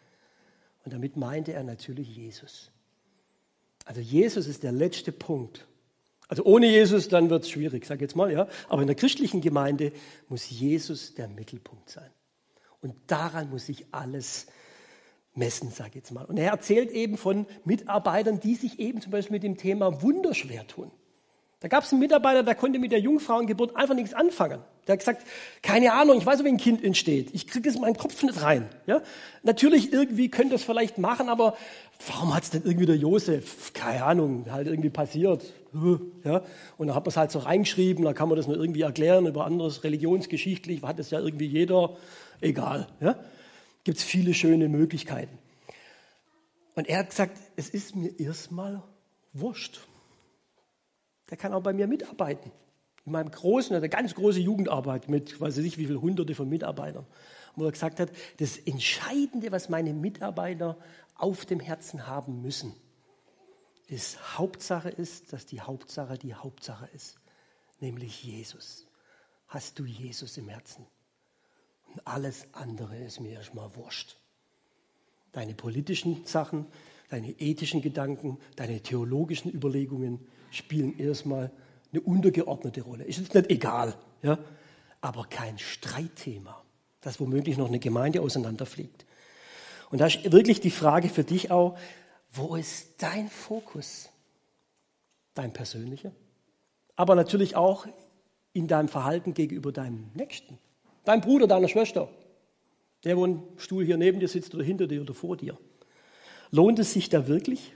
Und 0.85 0.93
damit 0.93 1.17
meinte 1.17 1.53
er 1.53 1.63
natürlich 1.63 2.17
Jesus. 2.17 2.71
Also 3.85 4.01
Jesus 4.01 4.47
ist 4.47 4.63
der 4.63 4.73
letzte 4.73 5.13
Punkt. 5.13 5.67
Also 6.29 6.45
ohne 6.45 6.69
Jesus, 6.69 7.09
dann 7.09 7.29
wird 7.29 7.45
es 7.45 7.51
schwierig, 7.51 7.85
sag 7.85 8.01
jetzt 8.01 8.15
mal, 8.15 8.31
ja. 8.33 8.49
Aber 8.69 8.83
in 8.83 8.87
der 8.87 8.97
christlichen 8.97 9.41
Gemeinde 9.41 9.93
muss 10.29 10.49
Jesus 10.49 11.15
der 11.15 11.29
Mittelpunkt 11.29 11.91
sein. 11.91 12.11
Und 12.81 12.95
daran 13.09 13.51
muss 13.51 13.67
sich 13.67 13.87
alles 13.91 14.47
messen, 15.35 15.71
sag 15.71 15.95
jetzt 15.95 16.13
mal. 16.13 16.25
Und 16.25 16.37
er 16.37 16.53
erzählt 16.53 16.91
eben 16.93 17.17
von 17.17 17.47
Mitarbeitern, 17.65 18.41
die 18.41 18.55
sich 18.55 18.79
eben 18.79 19.01
zum 19.01 19.13
Beispiel 19.13 19.35
mit 19.35 19.43
dem 19.43 19.57
Thema 19.57 20.03
Wunder 20.03 20.35
schwer 20.35 20.67
tun. 20.67 20.91
Da 21.61 21.69
gab 21.69 21.85
es 21.85 21.93
einen 21.93 22.01
Mitarbeiter, 22.01 22.43
der 22.43 22.55
konnte 22.55 22.79
mit 22.79 22.91
der 22.91 23.01
Jungfrauengeburt 23.01 23.77
einfach 23.77 23.95
nichts 23.95 24.15
anfangen. 24.15 24.61
Der 24.87 24.95
hat 24.95 25.01
gesagt, 25.01 25.27
keine 25.63 25.93
Ahnung, 25.93 26.17
ich 26.17 26.25
weiß, 26.25 26.43
wie 26.43 26.49
ein 26.49 26.57
Kind 26.57 26.83
entsteht. 26.83 27.35
Ich 27.35 27.47
kriege 27.47 27.69
es 27.69 27.75
in 27.75 27.83
meinen 27.83 27.99
Kopf 27.99 28.23
nicht 28.23 28.41
rein. 28.41 28.67
Ja? 28.87 29.03
Natürlich, 29.43 29.93
irgendwie 29.93 30.31
könnte 30.31 30.55
das 30.55 30.65
vielleicht 30.65 30.97
machen, 30.97 31.29
aber 31.29 31.55
warum 32.09 32.35
hat 32.35 32.45
es 32.45 32.51
denn 32.51 32.63
irgendwie 32.65 32.87
der 32.87 32.97
Josef? 32.97 33.75
Keine 33.75 34.05
Ahnung, 34.05 34.47
halt 34.51 34.69
irgendwie 34.69 34.89
passiert. 34.89 35.53
Ja? 36.25 36.43
Und 36.79 36.87
dann 36.87 36.97
hat 36.97 37.05
man 37.05 37.11
es 37.11 37.19
halt 37.19 37.31
so 37.31 37.41
reingeschrieben, 37.41 38.07
da 38.07 38.15
kann 38.15 38.31
man 38.31 38.39
das 38.39 38.47
nur 38.47 38.57
irgendwie 38.57 38.81
erklären 38.81 39.27
über 39.27 39.45
anderes 39.45 39.85
religionsgeschichtlich, 39.85 40.83
hat 40.83 40.99
das 40.99 41.11
ja 41.11 41.21
irgendwie 41.21 41.47
jeder. 41.47 41.95
Egal. 42.41 42.87
Ja? 43.01 43.17
Gibt 43.85 43.99
es 43.99 44.05
viele 44.05 44.33
schöne 44.33 44.71
Möglichkeiten. 44.71 45.37
Und 46.75 46.89
er 46.89 47.01
hat 47.01 47.11
gesagt, 47.11 47.37
es 47.57 47.69
ist 47.69 47.95
mir 47.95 48.19
erstmal 48.19 48.83
wurscht 49.35 49.81
der 51.31 51.37
kann 51.37 51.53
auch 51.53 51.63
bei 51.63 51.73
mir 51.73 51.87
mitarbeiten. 51.87 52.53
In 53.07 53.13
meinem 53.13 53.31
großen, 53.31 53.75
eine 53.75 53.89
ganz 53.89 54.15
große 54.15 54.41
Jugendarbeit 54.41 55.09
mit, 55.09 55.41
weiß 55.41 55.57
ich 55.59 55.65
nicht, 55.65 55.79
wie 55.79 55.87
viele 55.87 56.01
Hunderte 56.01 56.35
von 56.35 56.49
Mitarbeitern, 56.49 57.07
wo 57.57 57.65
er 57.65 57.73
gesagt 57.73 58.01
hat, 58.01 58.11
das 58.39 58.59
Entscheidende, 58.59 59.53
was 59.53 59.69
meine 59.69 59.95
Mitarbeiter 59.95 60.77
auf 61.15 61.47
dem 61.47 61.61
Herzen 61.61 62.07
haben 62.07 62.43
müssen, 62.43 62.75
ist 63.87 64.39
Hauptsache 64.39 64.89
ist, 64.89 65.33
dass 65.33 65.47
die 65.47 65.61
Hauptsache 65.61 66.17
die 66.17 66.35
Hauptsache 66.35 66.89
ist, 66.95 67.19
nämlich 67.81 68.23
Jesus. 68.23 68.87
Hast 69.49 69.79
du 69.79 69.85
Jesus 69.85 70.37
im 70.37 70.49
Herzen? 70.49 70.87
Und 71.93 72.07
alles 72.07 72.47
andere 72.53 72.97
ist 72.99 73.21
mir 73.21 73.33
erstmal 73.33 73.75
wurscht. 73.75 74.17
Deine 75.33 75.55
politischen 75.55 76.25
Sachen, 76.25 76.67
deine 77.09 77.33
ethischen 77.41 77.83
Gedanken, 77.83 78.39
deine 78.55 78.81
theologischen 78.81 79.53
Überlegungen, 79.53 80.21
spielen 80.51 80.99
erstmal 80.99 81.51
eine 81.93 82.01
untergeordnete 82.01 82.83
Rolle. 82.83 83.05
Ist 83.05 83.19
jetzt 83.19 83.35
nicht 83.35 83.51
egal, 83.51 83.95
ja? 84.23 84.39
aber 85.01 85.25
kein 85.25 85.59
Streitthema, 85.59 86.63
das 87.01 87.21
womöglich 87.21 87.57
noch 87.57 87.69
eine 87.69 87.79
Gemeinde 87.79 88.23
auseinanderfliegt. 88.23 89.07
Und 89.91 90.01
da 90.01 90.07
ist 90.07 90.31
wirklich 90.31 90.61
die 90.61 90.71
Frage 90.71 91.09
für 91.09 91.25
dich 91.25 91.51
auch, 91.51 91.77
wo 92.33 92.55
ist 92.55 93.03
dein 93.03 93.29
Fokus? 93.29 94.09
Dein 95.35 95.53
persönlicher, 95.53 96.13
aber 96.97 97.15
natürlich 97.15 97.55
auch 97.57 97.87
in 98.53 98.67
deinem 98.67 98.89
Verhalten 98.89 99.33
gegenüber 99.33 99.73
deinem 99.73 100.11
Nächsten? 100.15 100.59
Dein 101.05 101.21
Bruder, 101.21 101.47
deiner 101.47 101.69
Schwester, 101.69 102.09
der, 103.05 103.17
wo 103.17 103.27
ein 103.27 103.43
Stuhl 103.57 103.85
hier 103.85 103.97
neben 103.97 104.21
dir 104.21 104.29
sitzt 104.29 104.55
oder 104.55 104.65
hinter 104.65 104.87
dir 104.87 105.01
oder 105.01 105.15
vor 105.15 105.37
dir. 105.37 105.57
Lohnt 106.51 106.79
es 106.79 106.93
sich 106.93 107.09
da 107.09 107.29
wirklich? 107.29 107.73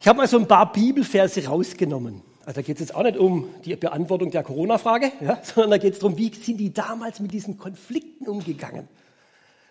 Ich 0.00 0.08
habe 0.08 0.18
mal 0.18 0.28
so 0.28 0.38
ein 0.38 0.46
paar 0.46 0.72
Bibelverse 0.72 1.46
rausgenommen. 1.46 2.22
Also 2.44 2.60
da 2.60 2.62
geht 2.62 2.76
es 2.76 2.80
jetzt 2.80 2.94
auch 2.94 3.02
nicht 3.02 3.16
um 3.16 3.48
die 3.64 3.74
Beantwortung 3.74 4.30
der 4.30 4.44
Corona-Frage, 4.44 5.10
ja, 5.20 5.40
sondern 5.42 5.72
da 5.72 5.78
geht 5.78 5.94
es 5.94 5.98
darum, 5.98 6.16
wie 6.16 6.32
sind 6.32 6.58
die 6.58 6.72
damals 6.72 7.18
mit 7.18 7.32
diesen 7.32 7.58
Konflikten 7.58 8.28
umgegangen. 8.28 8.88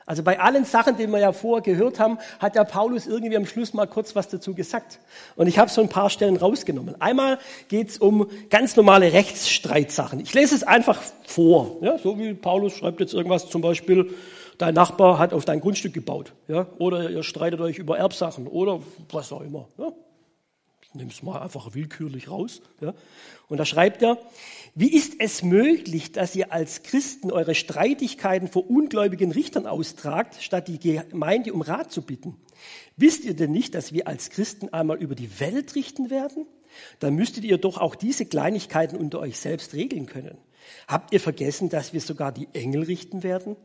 Also 0.07 0.21
bei 0.21 0.39
allen 0.39 0.65
Sachen, 0.65 0.97
die 0.97 1.07
wir 1.07 1.19
ja 1.19 1.31
vorher 1.31 1.63
gehört 1.63 1.99
haben, 1.99 2.19
hat 2.39 2.55
der 2.55 2.63
Paulus 2.63 3.07
irgendwie 3.07 3.37
am 3.37 3.47
Schluss 3.47 3.73
mal 3.73 3.87
kurz 3.87 4.15
was 4.15 4.27
dazu 4.27 4.53
gesagt. 4.53 4.99
Und 5.35 5.47
ich 5.47 5.57
habe 5.57 5.71
so 5.71 5.81
ein 5.81 5.89
paar 5.89 6.11
Stellen 6.11 6.37
rausgenommen. 6.37 7.01
Einmal 7.01 7.39
geht 7.69 7.89
es 7.89 7.97
um 7.97 8.27
ganz 8.51 8.75
normale 8.75 9.13
Rechtsstreitsachen. 9.13 10.19
Ich 10.19 10.33
lese 10.33 10.53
es 10.53 10.63
einfach 10.63 11.01
vor. 11.25 11.77
Ja, 11.81 11.97
so 11.97 12.19
wie 12.19 12.35
Paulus 12.35 12.73
schreibt 12.73 12.99
jetzt 12.99 13.15
irgendwas, 13.15 13.49
zum 13.49 13.61
Beispiel, 13.61 14.13
dein 14.59 14.75
Nachbar 14.75 15.17
hat 15.17 15.33
auf 15.33 15.43
dein 15.43 15.59
Grundstück 15.59 15.93
gebaut. 15.93 16.33
Ja, 16.47 16.67
oder 16.77 17.09
ihr 17.09 17.23
streitet 17.23 17.59
euch 17.59 17.79
über 17.79 17.97
Erbsachen 17.97 18.45
oder 18.45 18.81
was 19.11 19.31
auch 19.31 19.41
immer. 19.41 19.69
Ja. 19.79 19.91
Nehme 20.95 21.11
es 21.11 21.21
mal 21.21 21.41
einfach 21.41 21.73
willkürlich 21.75 22.29
raus. 22.29 22.61
Ja. 22.81 22.93
Und 23.47 23.57
da 23.57 23.65
schreibt 23.65 24.01
er, 24.01 24.17
wie 24.73 24.93
ist 24.93 25.15
es 25.19 25.43
möglich, 25.43 26.11
dass 26.11 26.35
ihr 26.35 26.51
als 26.51 26.83
Christen 26.83 27.31
eure 27.31 27.55
Streitigkeiten 27.55 28.47
vor 28.47 28.69
ungläubigen 28.69 29.31
Richtern 29.31 29.67
austragt, 29.67 30.37
statt 30.41 30.67
die 30.67 30.79
Gemeinde 30.79 31.53
um 31.53 31.61
Rat 31.61 31.91
zu 31.91 32.01
bitten? 32.01 32.35
Wisst 32.97 33.23
ihr 33.25 33.35
denn 33.35 33.51
nicht, 33.51 33.75
dass 33.75 33.93
wir 33.93 34.07
als 34.07 34.29
Christen 34.29 34.69
einmal 34.69 34.97
über 34.97 35.15
die 35.15 35.39
Welt 35.39 35.75
richten 35.75 36.09
werden? 36.09 36.45
Dann 36.99 37.15
müsstet 37.15 37.43
ihr 37.43 37.57
doch 37.57 37.77
auch 37.77 37.95
diese 37.95 38.25
Kleinigkeiten 38.25 38.97
unter 38.97 39.19
euch 39.19 39.37
selbst 39.37 39.73
regeln 39.73 40.07
können. 40.07 40.37
Habt 40.87 41.13
ihr 41.13 41.19
vergessen, 41.19 41.69
dass 41.69 41.93
wir 41.93 42.01
sogar 42.01 42.31
die 42.31 42.47
Engel 42.53 42.83
richten 42.83 43.23
werden? 43.23 43.55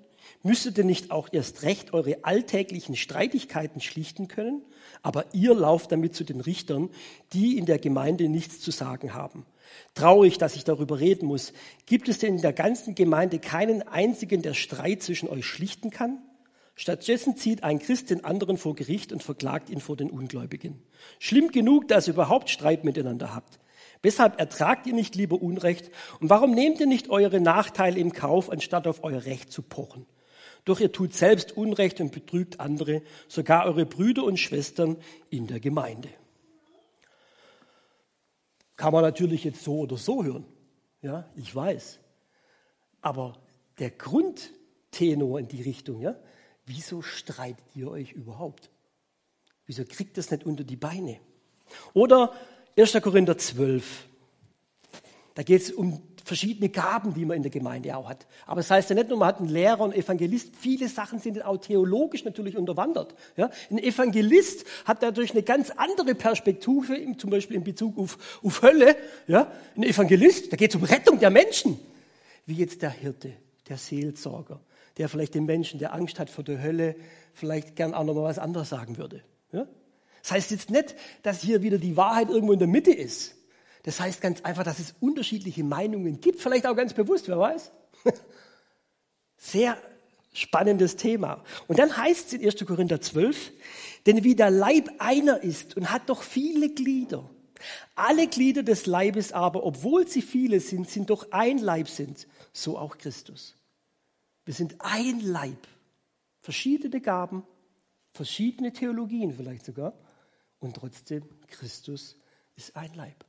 Müsstet 0.43 0.79
ihr 0.79 0.85
nicht 0.85 1.11
auch 1.11 1.29
erst 1.33 1.63
recht 1.65 1.93
eure 1.93 2.25
alltäglichen 2.25 2.97
Streitigkeiten 2.97 3.83
schlichten 3.83 4.27
können? 4.27 4.63
Aber 5.03 5.27
ihr 5.35 5.55
lauft 5.55 5.93
damit 5.93 6.15
zu 6.15 6.25
den 6.25 6.41
Richtern, 6.41 6.89
die 7.35 7.59
in 7.59 7.67
der 7.67 7.79
Gemeinde 7.79 8.29
nichts 8.31 8.59
zu 8.61 8.71
sagen 8.71 9.13
haben. 9.13 9.45
Traurig, 9.95 10.39
dass 10.39 10.57
ich 10.57 10.65
darüber 10.65 10.99
reden 10.99 11.27
muss. 11.27 11.53
Gibt 11.85 12.09
es 12.09 12.19
denn 12.19 12.37
in 12.37 12.43
der 12.43 12.55
ganzen 12.55 12.95
Gemeinde 12.95 13.39
keinen 13.39 13.83
einzigen, 13.87 14.41
der 14.41 14.55
Streit 14.55 15.03
zwischen 15.03 15.29
euch 15.29 15.45
schlichten 15.45 15.91
kann? 15.91 16.23
Stattdessen 16.75 17.37
zieht 17.37 17.63
ein 17.63 17.79
Christ 17.79 18.09
den 18.09 18.25
anderen 18.25 18.57
vor 18.57 18.75
Gericht 18.75 19.13
und 19.13 19.23
verklagt 19.23 19.69
ihn 19.69 19.81
vor 19.81 19.97
den 19.97 20.09
Ungläubigen. 20.09 20.83
Schlimm 21.19 21.51
genug, 21.51 21.87
dass 21.89 22.09
ihr 22.09 22.15
überhaupt 22.15 22.49
Streit 22.49 22.85
miteinander 22.85 23.35
habt. 23.35 23.59
Weshalb 24.01 24.41
ertragt 24.41 24.87
ihr 24.87 24.95
nicht 24.95 25.15
lieber 25.15 25.43
Unrecht? 25.43 25.91
Und 26.21 26.31
warum 26.31 26.53
nehmt 26.53 26.81
ihr 26.81 26.87
nicht 26.87 27.11
eure 27.11 27.41
Nachteile 27.41 28.01
im 28.01 28.15
Kauf, 28.15 28.49
anstatt 28.49 28.87
auf 28.87 29.05
euer 29.05 29.27
Recht 29.27 29.53
zu 29.53 29.61
pochen? 29.61 30.07
Doch 30.65 30.81
ihr 30.81 30.93
tut 30.93 31.15
selbst 31.15 31.57
Unrecht 31.57 32.01
und 32.01 32.13
betrügt 32.13 32.61
andere, 32.61 33.03
sogar 33.29 33.67
eure 33.67 33.87
Brüder 33.87 34.25
und 34.25 34.39
Schwestern 34.39 34.97
in 35.31 35.47
der 35.47 35.61
Gemeinde. 35.61 36.11
Kann 38.77 38.93
man 38.93 39.03
natürlich 39.03 39.45
jetzt 39.45 39.63
so 39.63 39.81
oder 39.81 39.97
so 39.97 40.25
hören. 40.25 40.47
Ja, 41.03 41.29
ich 41.37 41.55
weiß. 41.55 41.99
Aber 43.01 43.39
der 43.79 43.91
Grundtenor 43.91 45.39
in 45.39 45.49
die 45.49 45.63
Richtung, 45.63 46.01
ja, 46.01 46.17
wieso 46.67 47.03
streitet 47.03 47.65
ihr 47.75 47.91
euch 47.91 48.13
überhaupt? 48.13 48.71
Wieso 49.67 49.85
kriegt 49.85 50.19
das 50.19 50.31
nicht 50.31 50.45
unter 50.45 50.65
die 50.65 50.77
Beine? 50.77 51.21
Oder 51.95 52.33
1. 52.77 52.93
Korinther 53.03 53.39
12. 53.39 54.07
Da 55.35 55.43
geht 55.43 55.63
es 55.63 55.71
um 55.71 56.10
verschiedene 56.31 56.69
Gaben, 56.69 57.13
die 57.13 57.25
man 57.25 57.39
in 57.39 57.43
der 57.43 57.51
Gemeinde 57.51 57.97
auch 57.97 58.09
hat. 58.09 58.29
Aber 58.47 58.61
es 58.61 58.69
das 58.69 58.77
heißt 58.77 58.91
ja 58.91 58.95
nicht 58.95 59.09
nur, 59.09 59.19
man 59.19 59.27
hat 59.27 59.41
einen 59.41 59.49
Lehrer 59.49 59.81
und 59.81 59.93
Evangelist. 59.93 60.55
Viele 60.57 60.89
Sachen 60.89 61.19
sind 61.19 61.45
auch 61.45 61.57
theologisch 61.57 62.25
natürlich 62.25 62.57
unterwandert. 62.57 63.17
Ja? 63.37 63.51
Ein 63.69 63.79
Evangelist 63.79 64.65
hat 64.85 65.03
dadurch 65.03 65.33
eine 65.33 65.43
ganz 65.43 65.71
andere 65.71 66.15
Perspektive, 66.15 67.17
zum 67.17 67.31
Beispiel 67.31 67.57
in 67.57 67.65
Bezug 67.65 67.99
auf, 67.99 68.17
auf 68.45 68.63
Hölle. 68.63 68.95
Ja? 69.27 69.51
Ein 69.77 69.83
Evangelist, 69.83 70.53
da 70.53 70.57
geht 70.57 70.71
es 70.71 70.77
um 70.77 70.85
Rettung 70.85 71.19
der 71.19 71.31
Menschen. 71.31 71.81
Wie 72.47 72.55
jetzt 72.55 72.81
der 72.83 72.91
Hirte, 72.91 73.33
der 73.69 73.77
Seelsorger, 73.77 74.61
der 74.99 75.09
vielleicht 75.09 75.35
den 75.35 75.47
Menschen, 75.47 75.81
der 75.81 75.93
Angst 75.95 76.21
hat 76.21 76.31
vor 76.31 76.45
der 76.45 76.63
Hölle, 76.63 76.95
vielleicht 77.33 77.75
gern 77.75 77.93
auch 77.93 78.05
noch 78.05 78.15
mal 78.15 78.23
was 78.23 78.39
anderes 78.39 78.69
sagen 78.69 78.99
würde. 78.99 79.25
Ja? 79.51 79.67
Das 80.23 80.31
heißt 80.31 80.53
jetzt 80.53 80.71
nicht, 80.71 80.95
dass 81.25 81.43
hier 81.43 81.63
wieder 81.63 81.79
die 81.79 81.97
Wahrheit 81.97 82.29
irgendwo 82.31 82.53
in 82.53 82.61
der 82.61 82.69
Mitte 82.69 82.93
ist. 82.93 83.35
Das 83.83 84.01
heißt 84.01 84.21
ganz 84.21 84.43
einfach, 84.43 84.63
dass 84.63 84.79
es 84.79 84.95
unterschiedliche 85.01 85.65
Meinungen 85.65 86.21
gibt, 86.21 86.41
vielleicht 86.41 86.67
auch 86.67 86.77
ganz 86.77 86.93
bewusst, 86.93 87.29
wer 87.29 87.39
weiß. 87.39 87.73
Sehr 89.37 89.77
spannendes 90.33 90.97
Thema. 90.97 91.43
Und 91.67 91.79
dann 91.79 91.97
heißt 91.97 92.29
es 92.29 92.33
in 92.35 92.45
1. 92.45 92.65
Korinther 92.67 93.01
12, 93.01 93.53
denn 94.07 94.23
wie 94.25 94.35
der 94.35 94.51
Leib 94.51 94.91
einer 94.99 95.43
ist 95.43 95.77
und 95.77 95.91
hat 95.91 96.09
doch 96.09 96.23
viele 96.23 96.71
Glieder. 96.71 97.29
Alle 97.95 98.27
Glieder 98.29 98.63
des 98.63 98.87
Leibes 98.87 99.33
aber, 99.33 99.65
obwohl 99.65 100.07
sie 100.07 100.23
viele 100.23 100.61
sind, 100.61 100.89
sind 100.89 101.11
doch 101.11 101.31
ein 101.31 101.59
Leib 101.59 101.89
sind, 101.89 102.27
so 102.53 102.79
auch 102.79 102.97
Christus. 102.99 103.57
Wir 104.45 104.55
sind 104.55 104.77
ein 104.79 105.21
Leib. 105.21 105.67
Verschiedene 106.41 107.01
Gaben, 107.01 107.45
verschiedene 108.13 108.73
Theologien 108.73 109.33
vielleicht 109.33 109.65
sogar. 109.67 109.93
Und 110.59 110.77
trotzdem, 110.77 111.23
Christus 111.49 112.17
ist 112.57 112.77
ein 112.77 112.93
Leib. 112.95 113.25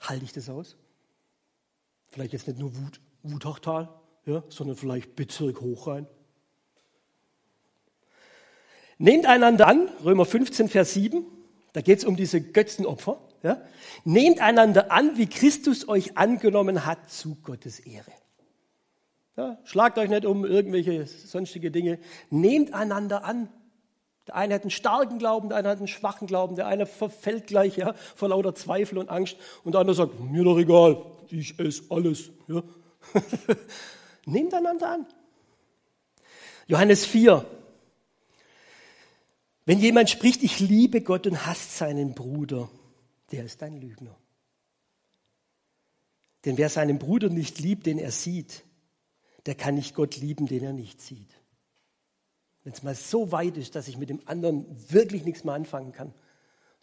Halte 0.00 0.24
ich 0.24 0.32
das 0.32 0.48
aus? 0.48 0.76
Vielleicht 2.10 2.32
jetzt 2.32 2.46
nicht 2.46 2.58
nur 2.58 2.74
Wut, 2.76 3.00
Wutachtal, 3.22 3.88
ja, 4.26 4.42
sondern 4.48 4.76
vielleicht 4.76 5.16
Bezirk 5.16 5.60
Hochrhein. 5.60 6.06
Nehmt 8.98 9.26
einander 9.26 9.66
an, 9.68 9.88
Römer 10.04 10.24
15, 10.24 10.68
Vers 10.68 10.94
7, 10.94 11.24
da 11.72 11.80
geht 11.80 11.98
es 11.98 12.04
um 12.04 12.16
diese 12.16 12.40
Götzenopfer. 12.40 13.20
Ja. 13.42 13.62
Nehmt 14.04 14.40
einander 14.40 14.90
an, 14.90 15.16
wie 15.16 15.26
Christus 15.26 15.88
euch 15.88 16.16
angenommen 16.16 16.86
hat, 16.86 17.10
zu 17.10 17.36
Gottes 17.36 17.78
Ehre. 17.78 18.10
Ja, 19.36 19.58
schlagt 19.62 19.98
euch 19.98 20.08
nicht 20.08 20.24
um 20.24 20.44
irgendwelche 20.44 21.06
sonstige 21.06 21.70
Dinge. 21.70 22.00
Nehmt 22.30 22.74
einander 22.74 23.24
an. 23.24 23.48
Der 24.28 24.36
eine 24.36 24.54
hat 24.54 24.62
einen 24.62 24.70
starken 24.70 25.18
Glauben, 25.18 25.48
der 25.48 25.58
eine 25.58 25.70
hat 25.70 25.78
einen 25.78 25.88
schwachen 25.88 26.26
Glauben, 26.26 26.54
der 26.54 26.66
eine 26.66 26.84
verfällt 26.84 27.46
gleich 27.46 27.78
ja, 27.78 27.94
vor 28.14 28.28
lauter 28.28 28.54
Zweifel 28.54 28.98
und 28.98 29.08
Angst 29.08 29.36
und 29.64 29.72
der 29.72 29.80
andere 29.80 29.96
sagt, 29.96 30.20
mir 30.20 30.44
doch 30.44 30.58
egal, 30.58 31.02
ich 31.30 31.58
esse 31.58 31.84
alles. 31.88 32.30
Ja. 32.46 32.62
Nehmt 34.26 34.52
einander 34.52 34.90
an. 34.90 35.06
Johannes 36.66 37.06
4. 37.06 37.44
Wenn 39.64 39.78
jemand 39.78 40.10
spricht, 40.10 40.42
ich 40.42 40.60
liebe 40.60 41.00
Gott 41.00 41.26
und 41.26 41.46
hasst 41.46 41.78
seinen 41.78 42.14
Bruder, 42.14 42.68
der 43.32 43.44
ist 43.44 43.62
ein 43.62 43.80
Lügner. 43.80 44.14
Denn 46.44 46.58
wer 46.58 46.68
seinen 46.68 46.98
Bruder 46.98 47.30
nicht 47.30 47.58
liebt, 47.60 47.86
den 47.86 47.98
er 47.98 48.10
sieht, 48.10 48.62
der 49.46 49.54
kann 49.54 49.74
nicht 49.74 49.94
Gott 49.94 50.16
lieben, 50.16 50.46
den 50.46 50.62
er 50.62 50.74
nicht 50.74 51.00
sieht. 51.00 51.37
Wenn 52.68 52.74
es 52.74 52.82
mal 52.82 52.94
so 52.94 53.32
weit 53.32 53.56
ist, 53.56 53.76
dass 53.76 53.88
ich 53.88 53.96
mit 53.96 54.10
dem 54.10 54.20
anderen 54.28 54.66
wirklich 54.92 55.24
nichts 55.24 55.42
mehr 55.42 55.54
anfangen 55.54 55.92
kann, 55.92 56.12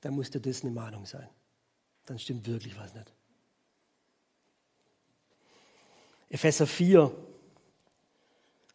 dann 0.02 0.16
muss 0.16 0.32
dir 0.32 0.40
das 0.40 0.64
eine 0.64 0.72
Mahnung 0.72 1.06
sein. 1.06 1.30
Dann 2.08 2.18
stimmt 2.18 2.48
wirklich 2.48 2.76
was 2.76 2.96
nicht. 2.96 3.14
Epheser 6.28 6.66
4. 6.66 7.16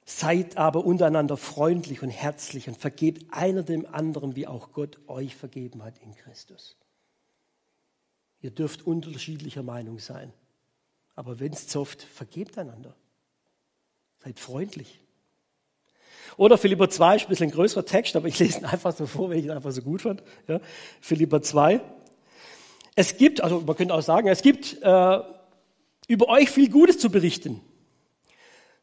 Seid 0.04 0.56
aber 0.56 0.84
untereinander 0.84 1.36
freundlich 1.36 2.00
und 2.04 2.10
herzlich 2.10 2.68
und 2.68 2.78
vergebt 2.78 3.26
einer 3.32 3.64
dem 3.64 3.92
anderen, 3.92 4.36
wie 4.36 4.46
auch 4.46 4.70
Gott 4.70 5.00
euch 5.08 5.34
vergeben 5.34 5.82
hat 5.82 5.98
in 5.98 6.14
Christus. 6.14 6.76
Ihr 8.40 8.52
dürft 8.52 8.86
unterschiedlicher 8.86 9.64
Meinung 9.64 9.98
sein. 9.98 10.32
Aber 11.16 11.40
wenn 11.40 11.54
es 11.54 11.66
zofft, 11.66 12.04
vergebt 12.04 12.56
einander. 12.56 12.94
Seid 14.20 14.38
freundlich. 14.38 15.00
Oder 16.36 16.58
Philippa 16.58 16.88
2 16.88 17.16
ist 17.16 17.22
ein 17.22 17.28
bisschen 17.28 17.50
größerer 17.50 17.84
Text, 17.84 18.16
aber 18.16 18.28
ich 18.28 18.38
lese 18.38 18.60
ihn 18.60 18.64
einfach 18.64 18.94
so 18.94 19.06
vor, 19.06 19.30
weil 19.30 19.38
ich 19.38 19.44
ihn 19.44 19.50
einfach 19.50 19.72
so 19.72 19.82
gut 19.82 20.02
fand. 20.02 20.22
Ja, 20.48 20.60
Philippa 21.00 21.42
2. 21.42 21.80
Es 22.94 23.16
gibt, 23.16 23.40
also 23.42 23.60
man 23.60 23.76
könnte 23.76 23.94
auch 23.94 24.02
sagen, 24.02 24.28
es 24.28 24.42
gibt 24.42 24.78
äh, 24.82 25.18
über 26.08 26.28
euch 26.28 26.50
viel 26.50 26.70
Gutes 26.70 26.98
zu 26.98 27.10
berichten. 27.10 27.60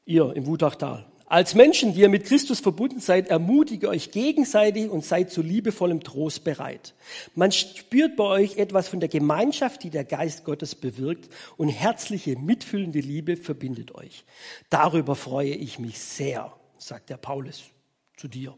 Ihr 0.06 0.34
im 0.36 0.46
Wutachtal. 0.46 1.06
Als 1.30 1.56
Menschen, 1.56 1.94
die 1.94 2.00
ihr 2.00 2.10
mit 2.10 2.24
Christus 2.24 2.62
verbunden 2.62 3.02
seid, 3.02 3.28
ermutige 3.28 3.90
euch 3.90 4.12
gegenseitig 4.12 4.90
und 4.90 5.04
seid 5.04 5.30
zu 5.30 5.42
liebevollem 5.42 6.02
Trost 6.02 6.46
bereit. 6.46 6.94
Man 7.36 7.52
spürt 7.52 8.16
bei 8.16 8.24
euch 8.24 8.58
etwas 8.58 8.88
von 8.88 9.02
der 9.02 9.10
Gemeinschaft, 9.10 9.84
die 9.84 9.90
der 9.90 10.06
Geist 10.06 10.46
Gottes 10.46 10.74
bewirkt 10.74 11.28
und 11.58 11.68
herzliche, 11.68 12.40
mitfühlende 12.40 13.02
Liebe 13.02 13.36
verbindet 13.36 13.94
euch. 13.94 14.24
Darüber 14.70 15.16
freue 15.16 15.54
ich 15.54 15.80
mich 15.80 16.00
sehr 16.00 16.54
sagt 16.88 17.10
der 17.10 17.18
Paulus 17.18 17.66
zu 18.16 18.28
dir. 18.28 18.58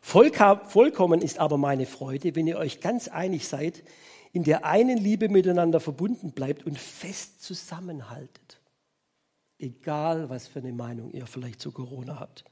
Vollkommen 0.00 1.20
ist 1.20 1.38
aber 1.38 1.58
meine 1.58 1.86
Freude, 1.86 2.34
wenn 2.34 2.46
ihr 2.46 2.58
euch 2.58 2.80
ganz 2.80 3.08
einig 3.08 3.48
seid 3.48 3.82
in 4.32 4.44
der 4.44 4.64
einen 4.64 4.98
Liebe 4.98 5.28
miteinander 5.28 5.80
verbunden 5.80 6.32
bleibt 6.32 6.64
und 6.66 6.78
fest 6.78 7.42
zusammenhaltet. 7.42 8.60
Egal, 9.58 10.28
was 10.28 10.46
für 10.46 10.60
eine 10.60 10.72
Meinung 10.72 11.10
ihr 11.10 11.26
vielleicht 11.26 11.60
zu 11.60 11.72
Corona 11.72 12.20
habt. 12.20 12.44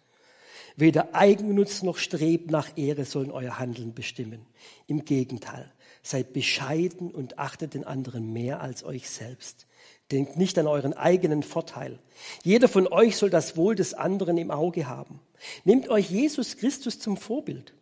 Weder 0.74 1.14
Eigennutz 1.14 1.82
noch 1.82 1.98
Streben 1.98 2.50
nach 2.50 2.76
Ehre 2.76 3.04
sollen 3.04 3.30
euer 3.30 3.58
Handeln 3.58 3.94
bestimmen. 3.94 4.44
Im 4.86 5.04
Gegenteil, 5.04 5.72
seid 6.02 6.32
bescheiden 6.32 7.10
und 7.10 7.38
achtet 7.38 7.74
den 7.74 7.84
anderen 7.84 8.32
mehr 8.32 8.60
als 8.60 8.84
euch 8.84 9.08
selbst. 9.08 9.66
Denkt 10.12 10.36
nicht 10.36 10.56
an 10.58 10.68
euren 10.68 10.92
eigenen 10.92 11.42
Vorteil. 11.42 11.98
Jeder 12.44 12.68
von 12.68 12.86
euch 12.86 13.16
soll 13.16 13.30
das 13.30 13.56
Wohl 13.56 13.74
des 13.74 13.94
anderen 13.94 14.38
im 14.38 14.50
Auge 14.50 14.86
haben. 14.86 15.20
Nehmt 15.64 15.88
euch 15.88 16.10
Jesus 16.10 16.56
Christus 16.56 17.00
zum 17.00 17.16
Vorbild. 17.16 17.74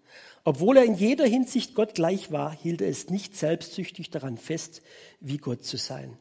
Obwohl 0.45 0.77
er 0.77 0.85
in 0.85 0.95
jeder 0.95 1.27
Hinsicht 1.27 1.75
Gott 1.75 1.95
gleich 1.95 2.31
war, 2.31 2.53
hielt 2.53 2.81
er 2.81 2.89
es 2.89 3.11
nicht 3.11 3.37
selbstsüchtig 3.37 4.11
daran 4.11 4.39
fest, 4.39 4.83
wie 5.21 5.39
Gott 5.39 5.65
zu 5.65 5.77
sein. 5.77 6.19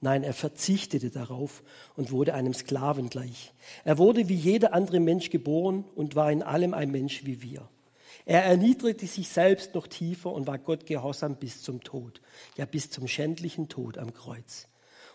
Nein, 0.00 0.22
er 0.24 0.32
verzichtete 0.32 1.10
darauf 1.10 1.62
und 1.94 2.10
wurde 2.10 2.34
einem 2.34 2.54
Sklaven 2.54 3.10
gleich. 3.10 3.52
Er 3.84 3.98
wurde 3.98 4.28
wie 4.28 4.34
jeder 4.34 4.72
andere 4.72 4.98
Mensch 4.98 5.30
geboren 5.30 5.84
und 5.94 6.16
war 6.16 6.32
in 6.32 6.42
allem 6.42 6.74
ein 6.74 6.90
Mensch 6.90 7.24
wie 7.24 7.42
wir. 7.42 7.68
Er 8.24 8.44
erniedrigte 8.44 9.06
sich 9.06 9.28
selbst 9.28 9.74
noch 9.74 9.86
tiefer 9.86 10.32
und 10.32 10.46
war 10.46 10.58
Gott 10.58 10.86
gehorsam 10.86 11.36
bis 11.36 11.62
zum 11.62 11.82
Tod, 11.82 12.20
ja 12.56 12.64
bis 12.64 12.90
zum 12.90 13.08
schändlichen 13.08 13.68
Tod 13.68 13.98
am 13.98 14.14
Kreuz. 14.14 14.68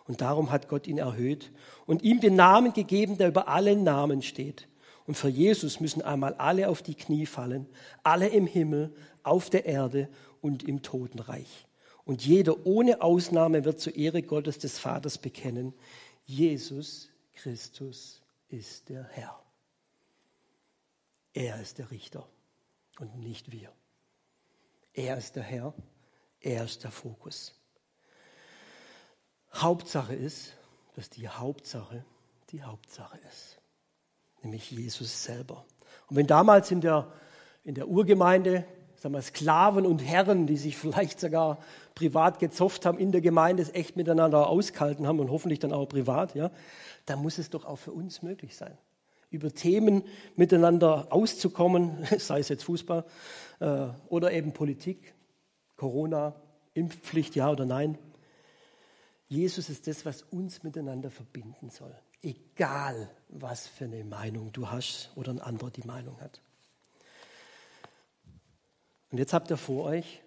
Und 0.07 0.21
darum 0.21 0.51
hat 0.51 0.67
Gott 0.67 0.87
ihn 0.87 0.99
erhöht 0.99 1.51
und 1.85 2.03
ihm 2.03 2.19
den 2.19 2.35
Namen 2.35 2.73
gegeben, 2.73 3.17
der 3.17 3.29
über 3.29 3.47
allen 3.47 3.83
Namen 3.83 4.21
steht. 4.21 4.67
Und 5.07 5.15
für 5.15 5.29
Jesus 5.29 5.79
müssen 5.79 6.01
einmal 6.01 6.33
alle 6.35 6.69
auf 6.69 6.81
die 6.81 6.95
Knie 6.95 7.25
fallen, 7.25 7.67
alle 8.03 8.27
im 8.27 8.47
Himmel, 8.47 8.93
auf 9.23 9.49
der 9.49 9.65
Erde 9.65 10.09
und 10.41 10.63
im 10.63 10.81
Totenreich. 10.81 11.67
Und 12.05 12.23
jeder 12.25 12.65
ohne 12.65 13.01
Ausnahme 13.01 13.65
wird 13.65 13.79
zur 13.79 13.95
Ehre 13.95 14.21
Gottes 14.21 14.59
des 14.59 14.77
Vaters 14.77 15.17
bekennen, 15.17 15.73
Jesus 16.25 17.09
Christus 17.33 18.21
ist 18.47 18.89
der 18.89 19.03
Herr. 19.03 19.39
Er 21.33 21.59
ist 21.61 21.79
der 21.79 21.91
Richter 21.91 22.27
und 22.99 23.17
nicht 23.19 23.51
wir. 23.51 23.71
Er 24.93 25.17
ist 25.17 25.35
der 25.35 25.43
Herr, 25.43 25.73
er 26.39 26.63
ist 26.63 26.83
der 26.83 26.91
Fokus. 26.91 27.53
Hauptsache 29.55 30.13
ist, 30.13 30.53
dass 30.95 31.09
die 31.09 31.27
Hauptsache 31.27 32.05
die 32.51 32.63
Hauptsache 32.63 33.17
ist 33.29 33.59
nämlich 34.45 34.71
Jesus 34.71 35.23
selber. 35.23 35.65
Und 36.07 36.15
wenn 36.15 36.27
damals 36.27 36.71
in 36.71 36.79
der, 36.79 37.11
in 37.63 37.75
der 37.75 37.87
Urgemeinde 37.87 38.63
sagen 38.95 39.13
wir, 39.13 39.21
Sklaven 39.21 39.85
und 39.85 39.99
Herren, 39.99 40.47
die 40.47 40.55
sich 40.55 40.77
vielleicht 40.77 41.19
sogar 41.19 41.59
privat 41.95 42.39
gezofft 42.39 42.85
haben 42.85 42.97
in 42.97 43.11
der 43.11 43.21
Gemeinde, 43.21 43.63
es 43.63 43.73
echt 43.73 43.97
miteinander 43.97 44.47
ausgehalten 44.47 45.07
haben 45.07 45.19
und 45.19 45.29
hoffentlich 45.29 45.59
dann 45.59 45.73
auch 45.73 45.87
privat, 45.87 46.35
ja, 46.35 46.51
dann 47.05 47.21
muss 47.21 47.37
es 47.37 47.49
doch 47.49 47.65
auch 47.65 47.77
für 47.77 47.91
uns 47.91 48.21
möglich 48.21 48.55
sein, 48.55 48.77
über 49.29 49.51
Themen 49.51 50.03
miteinander 50.35 51.07
auszukommen, 51.09 52.07
sei 52.17 52.39
es 52.39 52.49
jetzt 52.49 52.63
Fußball 52.63 53.03
äh, 53.59 53.87
oder 54.07 54.31
eben 54.31 54.53
Politik, 54.53 55.13
Corona, 55.75 56.35
Impfpflicht, 56.73 57.35
ja 57.35 57.51
oder 57.51 57.65
nein. 57.65 57.97
Jesus 59.27 59.69
ist 59.69 59.87
das, 59.87 60.05
was 60.05 60.21
uns 60.23 60.63
miteinander 60.63 61.09
verbinden 61.09 61.69
soll 61.69 61.95
egal 62.25 63.09
was 63.29 63.67
für 63.67 63.85
eine 63.85 64.03
Meinung 64.03 64.51
du 64.51 64.69
hast 64.69 65.11
oder 65.15 65.31
ein 65.31 65.39
anderer 65.39 65.69
die 65.69 65.85
Meinung 65.85 66.19
hat. 66.19 66.41
Und 69.11 69.19
jetzt 69.19 69.33
habt 69.33 69.51
ihr 69.51 69.57
vor 69.57 69.85
euch 69.85 70.21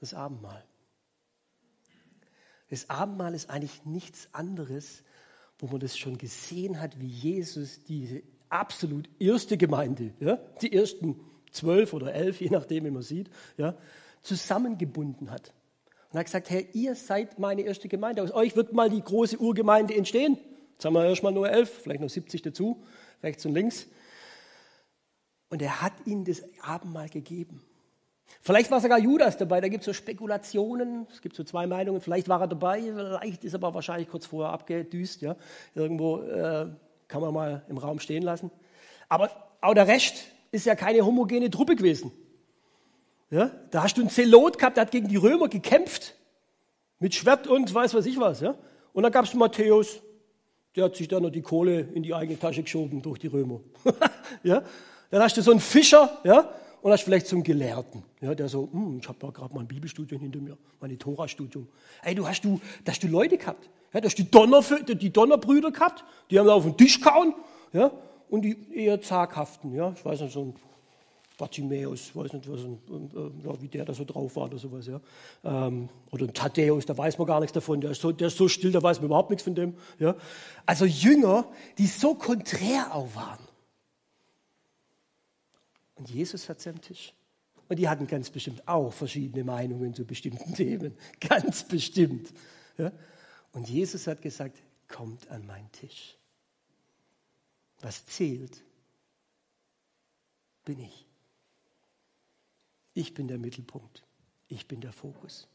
das 0.00 0.14
Abendmahl. 0.14 0.64
Das 2.70 2.88
Abendmahl 2.88 3.34
ist 3.34 3.50
eigentlich 3.50 3.84
nichts 3.84 4.28
anderes, 4.32 5.02
wo 5.58 5.66
man 5.66 5.80
das 5.80 5.98
schon 5.98 6.18
gesehen 6.18 6.80
hat, 6.80 7.00
wie 7.00 7.08
Jesus 7.08 7.82
diese 7.84 8.22
absolut 8.48 9.08
erste 9.18 9.56
Gemeinde, 9.56 10.14
ja, 10.20 10.36
die 10.62 10.72
ersten 10.72 11.18
zwölf 11.50 11.92
oder 11.92 12.14
elf, 12.14 12.40
je 12.40 12.50
nachdem, 12.50 12.84
wie 12.84 12.90
man 12.90 13.02
sieht, 13.02 13.30
ja, 13.56 13.76
zusammengebunden 14.22 15.30
hat. 15.30 15.52
Und 16.10 16.16
er 16.16 16.20
hat 16.20 16.26
gesagt, 16.26 16.50
Herr, 16.50 16.62
ihr 16.74 16.94
seid 16.94 17.38
meine 17.38 17.62
erste 17.62 17.88
Gemeinde. 17.88 18.22
Aus 18.22 18.32
euch 18.32 18.56
wird 18.56 18.72
mal 18.72 18.88
die 18.88 19.02
große 19.02 19.36
Urgemeinde 19.38 19.94
entstehen. 19.94 20.38
Jetzt 20.72 20.84
haben 20.84 20.94
wir 20.94 21.04
erstmal 21.04 21.32
nur 21.32 21.50
elf, 21.50 21.70
vielleicht 21.82 22.00
noch 22.00 22.08
70 22.08 22.40
dazu, 22.42 22.82
rechts 23.22 23.44
und 23.44 23.52
links. 23.52 23.86
Und 25.50 25.60
er 25.60 25.82
hat 25.82 25.92
ihnen 26.06 26.24
das 26.24 26.42
Abendmahl 26.62 27.08
gegeben. 27.08 27.62
Vielleicht 28.40 28.70
war 28.70 28.80
sogar 28.80 28.98
Judas 28.98 29.36
dabei, 29.36 29.60
da 29.60 29.68
gibt 29.68 29.82
es 29.82 29.86
so 29.86 29.92
Spekulationen, 29.92 31.06
es 31.10 31.20
gibt 31.20 31.34
so 31.34 31.44
zwei 31.44 31.66
Meinungen, 31.66 32.00
vielleicht 32.00 32.28
war 32.28 32.40
er 32.40 32.46
dabei, 32.46 32.80
vielleicht 32.82 33.44
ist 33.44 33.54
er 33.54 33.56
aber 33.56 33.74
wahrscheinlich 33.74 34.08
kurz 34.08 34.26
vorher 34.26 34.52
abgedüst, 34.52 35.22
ja. 35.22 35.34
Irgendwo 35.74 36.20
äh, 36.20 36.68
kann 37.08 37.20
man 37.20 37.34
mal 37.34 37.64
im 37.68 37.78
Raum 37.78 38.00
stehen 38.00 38.22
lassen. 38.22 38.50
Aber 39.08 39.30
auch 39.60 39.74
der 39.74 39.88
Rest 39.88 40.26
ist 40.52 40.66
ja 40.66 40.74
keine 40.74 41.04
homogene 41.04 41.50
Truppe 41.50 41.74
gewesen. 41.74 42.12
Ja? 43.30 43.50
Da 43.70 43.82
hast 43.82 43.96
du 43.96 44.00
einen 44.00 44.10
Zelot 44.10 44.58
gehabt, 44.58 44.76
der 44.76 44.82
hat 44.82 44.90
gegen 44.90 45.08
die 45.08 45.16
Römer 45.16 45.48
gekämpft, 45.48 46.14
mit 46.98 47.14
Schwert 47.14 47.46
und 47.46 47.72
weiß 47.72 47.94
was 47.94 48.06
ich 48.06 48.18
was. 48.18 48.40
Ja? 48.40 48.56
Und 48.92 49.02
dann 49.02 49.12
gab 49.12 49.24
es 49.24 49.34
Matthäus, 49.34 50.00
der 50.74 50.84
hat 50.84 50.96
sich 50.96 51.08
dann 51.08 51.22
noch 51.22 51.30
die 51.30 51.42
Kohle 51.42 51.80
in 51.80 52.02
die 52.02 52.14
eigene 52.14 52.38
Tasche 52.38 52.62
geschoben 52.62 53.02
durch 53.02 53.18
die 53.18 53.28
Römer. 53.28 53.60
ja? 54.42 54.62
Dann 55.10 55.22
hast 55.22 55.36
du 55.36 55.42
so 55.42 55.50
einen 55.50 55.60
Fischer, 55.60 56.18
ja, 56.24 56.50
und 56.82 56.92
hast 56.92 57.02
vielleicht 57.02 57.26
so 57.26 57.36
einen 57.36 57.42
Gelehrten, 57.42 58.04
ja, 58.20 58.34
der 58.34 58.48
so, 58.48 58.68
hm, 58.70 58.98
ich 59.00 59.08
habe 59.08 59.18
ja 59.22 59.30
gerade 59.30 59.54
mein 59.54 59.66
Bibelstudium 59.66 60.20
hinter 60.20 60.38
mir, 60.38 60.56
meine 60.80 60.96
Tora-Studium. 60.96 61.66
Ey, 62.02 62.14
du 62.14 62.26
hast 62.26 62.42
du, 62.42 62.60
da 62.84 62.92
hast 62.92 63.02
du 63.02 63.08
Leute 63.08 63.36
gehabt, 63.36 63.68
ja, 63.92 64.00
da 64.00 64.06
hast 64.06 64.16
die, 64.16 64.30
Donner, 64.30 64.62
die 64.62 65.12
Donnerbrüder 65.12 65.70
gehabt, 65.70 66.04
die 66.30 66.38
haben 66.38 66.46
da 66.46 66.54
auf 66.54 66.64
den 66.64 66.76
Tisch 66.76 67.00
gehauen, 67.00 67.34
ja, 67.72 67.90
und 68.28 68.42
die 68.42 68.56
eher 68.74 69.00
zaghaften, 69.00 69.74
ja, 69.74 69.92
ich 69.96 70.04
weiß 70.04 70.20
nicht, 70.20 70.32
so 70.32 70.42
ein 70.42 70.54
Bartimäus, 71.38 72.14
weiß 72.14 72.32
nicht, 72.32 72.50
was, 72.50 72.60
äh, 72.60 73.60
wie 73.62 73.68
der 73.68 73.84
da 73.84 73.94
so 73.94 74.04
drauf 74.04 74.34
war 74.34 74.46
oder 74.46 74.58
sowas. 74.58 74.88
Ja. 74.88 75.00
Ähm, 75.44 75.88
oder 76.10 76.26
ein 76.26 76.34
Thaddäus, 76.34 76.84
da 76.84 76.98
weiß 76.98 77.16
man 77.16 77.28
gar 77.28 77.38
nichts 77.38 77.52
davon. 77.54 77.80
Der 77.80 77.92
ist, 77.92 78.02
so, 78.02 78.10
der 78.10 78.26
ist 78.26 78.36
so 78.36 78.48
still, 78.48 78.72
da 78.72 78.82
weiß 78.82 78.98
man 78.98 79.06
überhaupt 79.06 79.30
nichts 79.30 79.44
von 79.44 79.54
dem. 79.54 79.74
Ja. 80.00 80.16
Also 80.66 80.84
Jünger, 80.84 81.48
die 81.78 81.86
so 81.86 82.16
konträr 82.16 82.92
auch 82.92 83.14
waren. 83.14 83.38
Und 85.94 86.10
Jesus 86.10 86.48
hat 86.48 86.60
sie 86.60 86.70
am 86.70 86.80
Tisch. 86.80 87.14
Und 87.68 87.78
die 87.78 87.88
hatten 87.88 88.08
ganz 88.08 88.30
bestimmt 88.30 88.66
auch 88.66 88.92
verschiedene 88.92 89.44
Meinungen 89.44 89.94
zu 89.94 90.04
bestimmten 90.04 90.54
Themen. 90.56 90.96
Ganz 91.20 91.62
bestimmt. 91.62 92.32
Ja. 92.76 92.90
Und 93.52 93.68
Jesus 93.68 94.08
hat 94.08 94.22
gesagt, 94.22 94.58
kommt 94.88 95.30
an 95.30 95.46
meinen 95.46 95.70
Tisch. 95.70 96.16
Was 97.80 98.04
zählt, 98.06 98.64
bin 100.64 100.80
ich. 100.80 101.07
Ich 102.98 103.14
bin 103.14 103.28
der 103.28 103.38
Mittelpunkt. 103.38 104.02
Ich 104.48 104.66
bin 104.66 104.80
der 104.80 104.92
Fokus. 104.92 105.46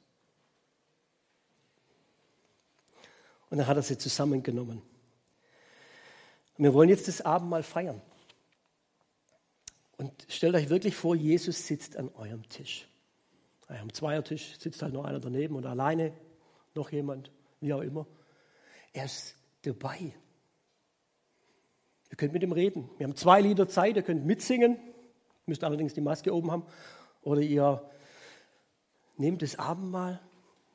Und 3.49 3.57
dann 3.57 3.67
hat 3.67 3.75
er 3.75 3.83
sie 3.83 3.97
zusammengenommen. 3.97 4.81
Und 6.57 6.63
wir 6.63 6.73
wollen 6.73 6.87
jetzt 6.87 7.09
das 7.09 7.19
Abendmahl 7.19 7.63
feiern. 7.63 8.01
Und 9.97 10.25
stellt 10.29 10.55
euch 10.55 10.69
wirklich 10.69 10.95
vor, 10.95 11.17
Jesus 11.17 11.67
sitzt 11.67 11.97
an 11.97 12.07
eurem 12.15 12.47
Tisch. 12.47 12.87
Am 13.67 13.91
Zweiertisch 13.91 14.57
sitzt 14.57 14.81
halt 14.81 14.93
noch 14.93 15.03
einer 15.03 15.19
daneben 15.19 15.57
oder 15.57 15.71
alleine 15.71 16.13
noch 16.75 16.93
jemand, 16.93 17.29
wie 17.59 17.73
auch 17.73 17.81
immer. 17.81 18.07
Er 18.93 19.03
ist 19.03 19.35
dabei. 19.63 20.13
Ihr 22.09 22.15
könnt 22.15 22.31
mit 22.31 22.41
ihm 22.41 22.53
reden. 22.53 22.89
Wir 22.97 23.05
haben 23.05 23.17
zwei 23.17 23.41
Lieder 23.41 23.67
Zeit, 23.67 23.97
ihr 23.97 24.03
könnt 24.03 24.25
mitsingen. 24.25 24.77
Müsst 25.45 25.65
allerdings 25.65 25.93
die 25.93 25.99
Maske 25.99 26.33
oben 26.33 26.49
haben. 26.49 26.65
Oder 27.23 27.41
ihr 27.41 27.89
nehmt 29.17 29.41
das 29.41 29.57
Abendmahl, 29.57 30.19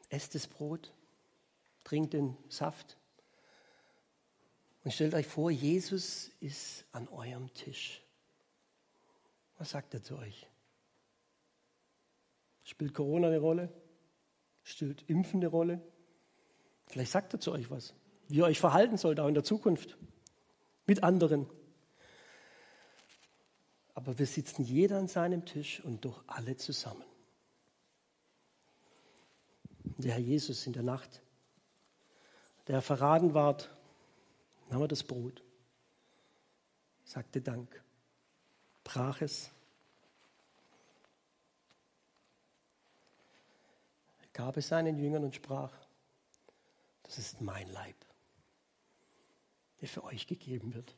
esst 0.09 0.34
das 0.34 0.46
Brot, 0.46 0.92
trinkt 1.84 2.14
den 2.14 2.36
Saft 2.49 2.99
und 4.84 4.92
stellt 4.92 5.14
euch 5.14 5.26
vor, 5.26 5.51
Jesus 5.51 6.30
ist 6.40 6.86
an 6.92 7.09
eurem 7.09 7.53
Tisch. 7.53 8.03
Was 9.59 9.70
sagt 9.70 9.92
er 9.94 10.03
zu 10.03 10.16
euch? 10.16 10.46
Spielt 12.62 12.94
Corona 12.94 13.28
eine 13.28 13.38
Rolle? 13.38 13.72
Spielt 14.62 15.03
Impfen 15.09 15.40
eine 15.40 15.49
Rolle? 15.49 15.82
Vielleicht 16.86 17.12
sagt 17.12 17.34
er 17.34 17.40
zu 17.40 17.53
euch 17.53 17.70
was, 17.70 17.92
wie 18.28 18.36
ihr 18.36 18.44
euch 18.44 18.61
verhalten 18.61 18.96
sollt, 18.96 19.20
auch 19.20 19.28
in 19.28 19.34
der 19.34 19.44
Zukunft, 19.44 19.99
mit 20.86 21.03
anderen. 21.03 21.46
Aber 23.99 24.16
wir 24.16 24.26
sitzen 24.26 24.62
jeder 24.62 24.96
an 24.96 25.09
seinem 25.09 25.44
Tisch 25.44 25.80
und 25.80 26.05
doch 26.05 26.22
alle 26.28 26.57
zusammen. 26.57 27.05
Der 29.82 30.12
Herr 30.12 30.20
Jesus 30.20 30.68
in 30.68 30.72
der 30.72 30.84
Nacht, 30.84 31.20
der 32.68 32.80
verraten 32.80 33.34
ward, 33.34 33.76
nahm 34.70 34.82
er 34.82 34.86
das 34.86 35.03
Brot, 35.03 35.42
sagte 37.03 37.40
Dank, 37.40 37.82
brach 38.84 39.20
es, 39.20 39.51
gab 44.32 44.57
es 44.59 44.68
seinen 44.68 44.96
Jüngern 44.96 45.24
und 45.24 45.34
sprach, 45.34 45.74
das 47.03 47.18
ist 47.18 47.40
mein 47.40 47.68
Leib, 47.72 47.96
der 49.80 49.88
für 49.88 50.05
euch 50.05 50.28
gegeben 50.28 50.72
wird, 50.72 50.96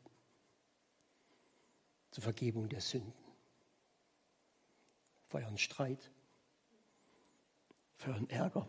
zur 2.10 2.22
Vergebung 2.22 2.68
der 2.68 2.80
Sünden, 2.80 3.12
für 5.28 5.38
euren 5.38 5.58
Streit, 5.58 6.10
für 7.94 8.10
euren 8.10 8.28
Ärger, 8.30 8.68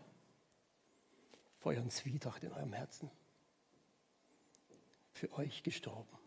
für 1.58 1.70
euren 1.70 1.90
Zwietracht 1.90 2.44
in 2.44 2.52
eurem 2.52 2.72
Herzen, 2.72 3.10
für 5.12 5.32
euch 5.32 5.62
gestorben. 5.62 6.18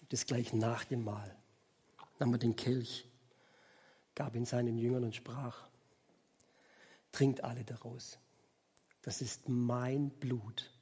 Und 0.00 0.12
das 0.12 0.26
gleich 0.26 0.52
nach 0.52 0.84
dem 0.84 1.04
Mahl 1.04 1.36
nahm 2.18 2.32
er 2.32 2.38
den 2.38 2.56
Kelch, 2.56 3.06
gab 4.14 4.34
ihn 4.34 4.44
seinen 4.44 4.78
Jüngern 4.78 5.04
und 5.04 5.14
sprach, 5.14 5.68
trinkt 7.12 7.44
alle 7.44 7.64
daraus. 7.64 8.18
Das 9.02 9.22
ist 9.22 9.48
mein 9.48 10.10
Blut, 10.10 10.72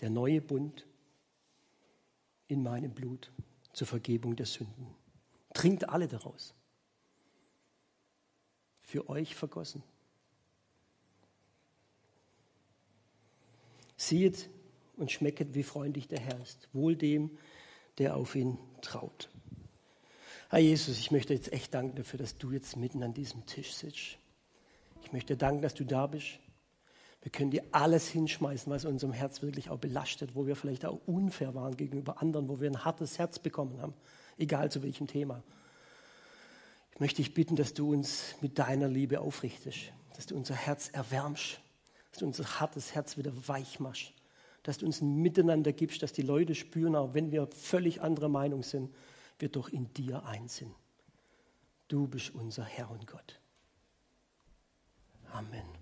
der 0.00 0.10
neue 0.10 0.40
Bund 0.40 0.86
in 2.46 2.62
meinem 2.62 2.92
Blut 2.92 3.30
zur 3.72 3.86
Vergebung 3.86 4.36
der 4.36 4.46
Sünden. 4.46 4.94
Trinkt 5.54 5.88
alle 5.88 6.08
daraus. 6.08 6.54
Für 8.80 9.08
euch 9.08 9.34
vergossen. 9.34 9.82
Siehet 13.96 14.48
und 14.96 15.10
schmecket, 15.10 15.54
wie 15.54 15.62
freundlich 15.62 16.08
der 16.08 16.20
Herr 16.20 16.40
ist. 16.40 16.68
Wohl 16.72 16.96
dem, 16.96 17.36
der 17.98 18.16
auf 18.16 18.34
ihn 18.34 18.58
traut. 18.80 19.28
Herr 20.50 20.60
Jesus, 20.60 20.98
ich 20.98 21.10
möchte 21.10 21.34
jetzt 21.34 21.52
echt 21.52 21.74
danken 21.74 21.96
dafür, 21.96 22.18
dass 22.18 22.38
du 22.38 22.52
jetzt 22.52 22.76
mitten 22.76 23.02
an 23.02 23.12
diesem 23.12 23.44
Tisch 23.44 23.74
sitzt. 23.74 24.18
Ich 25.02 25.12
möchte 25.12 25.36
danken, 25.36 25.60
dass 25.60 25.74
du 25.74 25.84
da 25.84 26.06
bist. 26.06 26.38
Wir 27.22 27.32
können 27.32 27.50
dir 27.50 27.64
alles 27.72 28.08
hinschmeißen, 28.08 28.72
was 28.72 28.84
unserem 28.84 29.12
Herz 29.12 29.42
wirklich 29.42 29.70
auch 29.70 29.78
belastet, 29.78 30.34
wo 30.34 30.46
wir 30.46 30.54
vielleicht 30.54 30.84
auch 30.84 31.00
unfair 31.06 31.54
waren 31.54 31.76
gegenüber 31.76 32.22
anderen, 32.22 32.48
wo 32.48 32.60
wir 32.60 32.70
ein 32.70 32.84
hartes 32.84 33.18
Herz 33.18 33.38
bekommen 33.38 33.80
haben, 33.82 33.94
egal 34.36 34.70
zu 34.70 34.82
welchem 34.82 35.06
Thema. 35.06 35.42
Ich 36.92 37.00
möchte 37.00 37.16
dich 37.16 37.34
bitten, 37.34 37.56
dass 37.56 37.74
du 37.74 37.92
uns 37.92 38.34
mit 38.40 38.58
deiner 38.58 38.88
Liebe 38.88 39.20
aufrichtest, 39.20 39.92
dass 40.16 40.26
du 40.26 40.36
unser 40.36 40.54
Herz 40.54 40.90
erwärmst, 40.90 41.60
dass 42.10 42.20
du 42.20 42.26
unser 42.26 42.60
hartes 42.60 42.94
Herz 42.94 43.16
wieder 43.16 43.32
weich 43.48 43.80
machst, 43.80 44.12
dass 44.62 44.78
du 44.78 44.86
uns 44.86 45.00
ein 45.00 45.16
Miteinander 45.16 45.72
gibst, 45.72 46.02
dass 46.02 46.12
die 46.12 46.22
Leute 46.22 46.54
spüren, 46.54 46.96
auch 46.96 47.14
wenn 47.14 47.32
wir 47.32 47.46
völlig 47.48 48.00
anderer 48.00 48.28
Meinung 48.28 48.62
sind, 48.62 48.94
wir 49.38 49.48
doch 49.48 49.68
in 49.68 49.92
dir 49.94 50.24
eins 50.24 50.56
sind. 50.56 50.74
Du 51.88 52.06
bist 52.06 52.34
unser 52.34 52.64
Herr 52.64 52.90
und 52.90 53.06
Gott. 53.06 53.40
Amen. 55.32 55.77